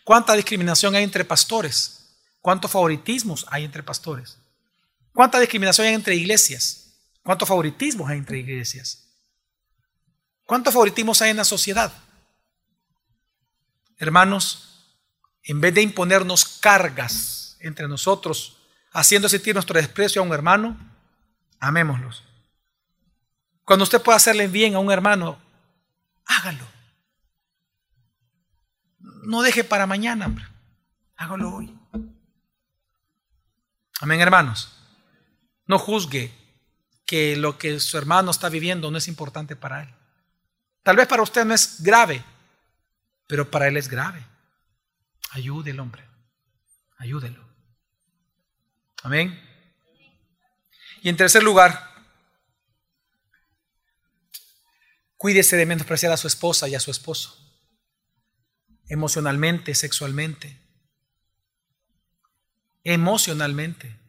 ¿Cuánta 0.04 0.34
discriminación 0.34 0.96
hay 0.96 1.04
entre 1.04 1.26
pastores? 1.26 2.18
¿Cuántos 2.42 2.72
favoritismos 2.72 3.46
hay 3.50 3.66
entre 3.66 3.84
pastores? 3.84 4.38
¿Cuánta 5.14 5.40
discriminación 5.40 5.88
hay 5.88 5.94
entre 5.94 6.16
iglesias? 6.16 6.98
¿Cuántos 7.24 7.48
favoritismos 7.48 8.10
hay 8.10 8.18
entre 8.18 8.40
iglesias? 8.40 9.04
¿Cuántos 10.46 10.74
favoritismos 10.74 11.22
hay 11.22 11.32
en 11.32 11.38
la 11.38 11.46
sociedad? 11.46 11.94
Hermanos, 13.98 14.98
en 15.44 15.62
vez 15.62 15.74
de 15.74 15.82
imponernos 15.82 16.46
cargas 16.46 17.58
entre 17.60 17.88
nosotros, 17.88 18.63
haciendo 18.94 19.28
sentir 19.28 19.56
nuestro 19.56 19.78
desprecio 19.78 20.22
a 20.22 20.26
un 20.26 20.34
hermano, 20.34 20.78
amémoslos. 21.60 22.24
Cuando 23.66 23.84
usted 23.84 24.02
pueda 24.02 24.18
hacerle 24.18 24.48
bien 24.48 24.76
a 24.76 24.80
un 24.80 24.92
hermano, 24.92 25.40
hágalo. 26.26 26.66
No 29.00 29.42
deje 29.42 29.64
para 29.64 29.88
mañana, 29.88 30.28
hombre. 30.28 30.46
Hágalo 31.16 31.56
hoy. 31.56 31.78
Amén, 34.00 34.22
hermanos. 34.22 34.78
No 35.66 35.80
juzgue 35.80 36.32
que 37.06 37.36
lo 37.36 37.58
que 37.58 37.80
su 37.80 37.98
hermano 37.98 38.32
está 38.32 38.50
viviendo 38.50 38.92
no 38.92 38.98
es 38.98 39.08
importante 39.08 39.56
para 39.56 39.84
él. 39.84 39.90
Tal 40.84 40.98
vez 40.98 41.08
para 41.08 41.24
usted 41.24 41.46
no 41.46 41.54
es 41.54 41.82
grave, 41.82 42.24
pero 43.28 43.50
para 43.50 43.68
él 43.68 43.78
es 43.78 43.88
grave. 43.88 44.24
Ayúdelo, 45.32 45.84
hombre. 45.84 46.04
Ayúdelo. 46.98 47.53
Amén. 49.04 49.38
Y 51.02 51.10
en 51.10 51.18
tercer 51.18 51.44
lugar, 51.44 51.92
cuídese 55.18 55.58
de 55.58 55.66
menospreciar 55.66 56.14
a 56.14 56.18
su 56.18 56.28
esposa 56.28 56.70
y 56.70 56.76
a 56.76 56.80
su 56.80 56.90
esposo. 56.90 57.38
Emocionalmente, 58.88 59.76
sexualmente. 59.76 60.58
Emocionalmente, 62.86 64.00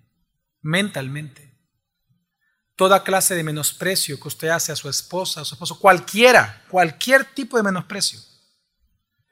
mentalmente. 0.63 1.59
Toda 2.77 3.03
clase 3.03 3.35
de 3.35 3.43
menosprecio 3.43 4.19
que 4.21 4.29
usted 4.29 4.49
hace 4.49 4.71
a 4.71 4.77
su 4.77 4.89
esposa, 4.89 5.41
a 5.41 5.45
su 5.45 5.57
esposo, 5.57 5.81
cualquiera, 5.81 6.65
cualquier 6.69 7.25
tipo 7.25 7.57
de 7.57 7.65
menosprecio, 7.65 8.21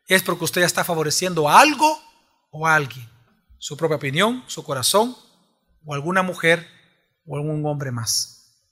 es 0.09 0.23
porque 0.25 0.45
usted 0.45 0.63
ya 0.63 0.67
está 0.67 0.83
favoreciendo 0.83 1.49
a 1.49 1.61
algo 1.61 2.03
o 2.51 2.67
a 2.67 2.75
alguien. 2.75 3.09
Su 3.59 3.77
propia 3.77 3.97
opinión, 3.97 4.43
su 4.49 4.65
corazón, 4.65 5.17
o 5.85 5.95
alguna 5.95 6.22
mujer 6.22 6.68
o 7.26 7.37
algún 7.37 7.64
hombre 7.66 7.91
más. 7.91 8.62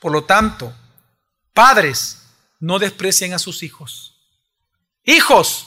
Por 0.00 0.12
lo 0.12 0.24
tanto, 0.24 0.74
padres, 1.52 2.26
no 2.60 2.78
desprecien 2.78 3.34
a 3.34 3.38
sus 3.38 3.62
hijos. 3.62 4.16
Hijos, 5.04 5.66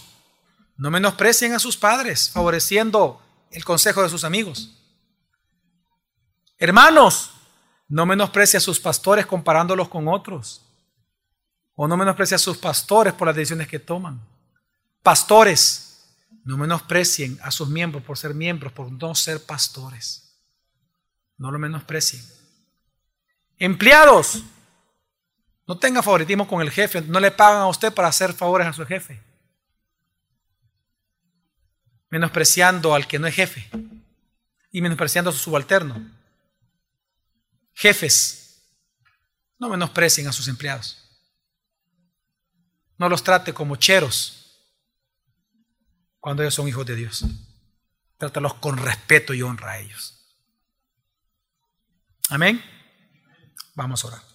no 0.78 0.92
menosprecien 0.92 1.54
a 1.54 1.60
sus 1.60 1.78
padres, 1.78 2.30
favoreciendo 2.30 3.22
el 3.52 3.64
consejo 3.64 4.04
de 4.04 4.10
sus 4.10 4.24
amigos. 4.24 4.78
Hermanos, 6.58 7.32
no 7.88 8.06
menosprecien 8.06 8.60
a 8.60 8.62
sus 8.62 8.80
pastores 8.80 9.26
comparándolos 9.26 9.90
con 9.90 10.08
otros. 10.08 10.62
O 11.76 11.88
no 11.88 11.98
menosprecien 11.98 12.36
a 12.36 12.40
sus 12.40 12.58
pastores 12.58 13.14
por 13.14 13.28
las 13.28 13.36
decisiones 13.36 13.68
que 13.68 13.80
toman. 13.80 14.22
Pastores, 15.02 15.91
no 16.44 16.58
menosprecien 16.58 17.38
a 17.44 17.52
sus 17.52 17.70
miembros 17.70 18.04
por 18.04 18.18
ser 18.18 18.34
miembros, 18.34 18.74
por 18.74 18.92
no 18.92 19.14
ser 19.16 19.44
pastores. 19.46 20.40
No 21.38 21.52
lo 21.52 21.60
menosprecien. 21.60 22.22
Empleados, 23.58 24.44
no 25.68 25.78
tenga 25.78 26.02
favoritismo 26.02 26.48
con 26.48 26.62
el 26.62 26.72
jefe, 26.72 27.02
no 27.02 27.20
le 27.20 27.32
pagan 27.32 27.62
a 27.62 27.68
usted 27.68 27.94
para 27.94 28.08
hacer 28.08 28.34
favores 28.34 28.68
a 28.68 28.74
su 28.74 28.86
jefe. 28.86 29.22
Menospreciando 32.10 32.94
al 32.94 33.08
que 33.08 33.20
no 33.20 33.28
es 33.28 33.36
jefe 33.36 33.70
y 34.72 34.82
menospreciando 34.82 35.30
a 35.30 35.34
su 35.34 35.40
subalterno. 35.40 36.10
Jefes, 37.74 38.62
no 39.60 39.70
menosprecien 39.70 40.28
a 40.28 40.34
sus 40.34 40.48
empleados. 40.48 40.98
No 42.98 43.08
los 43.08 43.24
trate 43.24 43.54
como 43.54 43.76
cheros 43.76 44.41
cuando 46.22 46.44
ellos 46.44 46.54
son 46.54 46.70
hijos 46.70 46.86
de 46.86 46.96
Dios. 46.96 47.26
Trátalos 48.18 48.54
con 48.54 48.78
respeto 48.78 49.34
y 49.34 49.42
honra 49.42 49.72
a 49.72 49.80
ellos. 49.80 50.38
Amén. 52.30 52.64
Vamos 53.74 54.06
a 54.06 54.08
orar. 54.08 54.31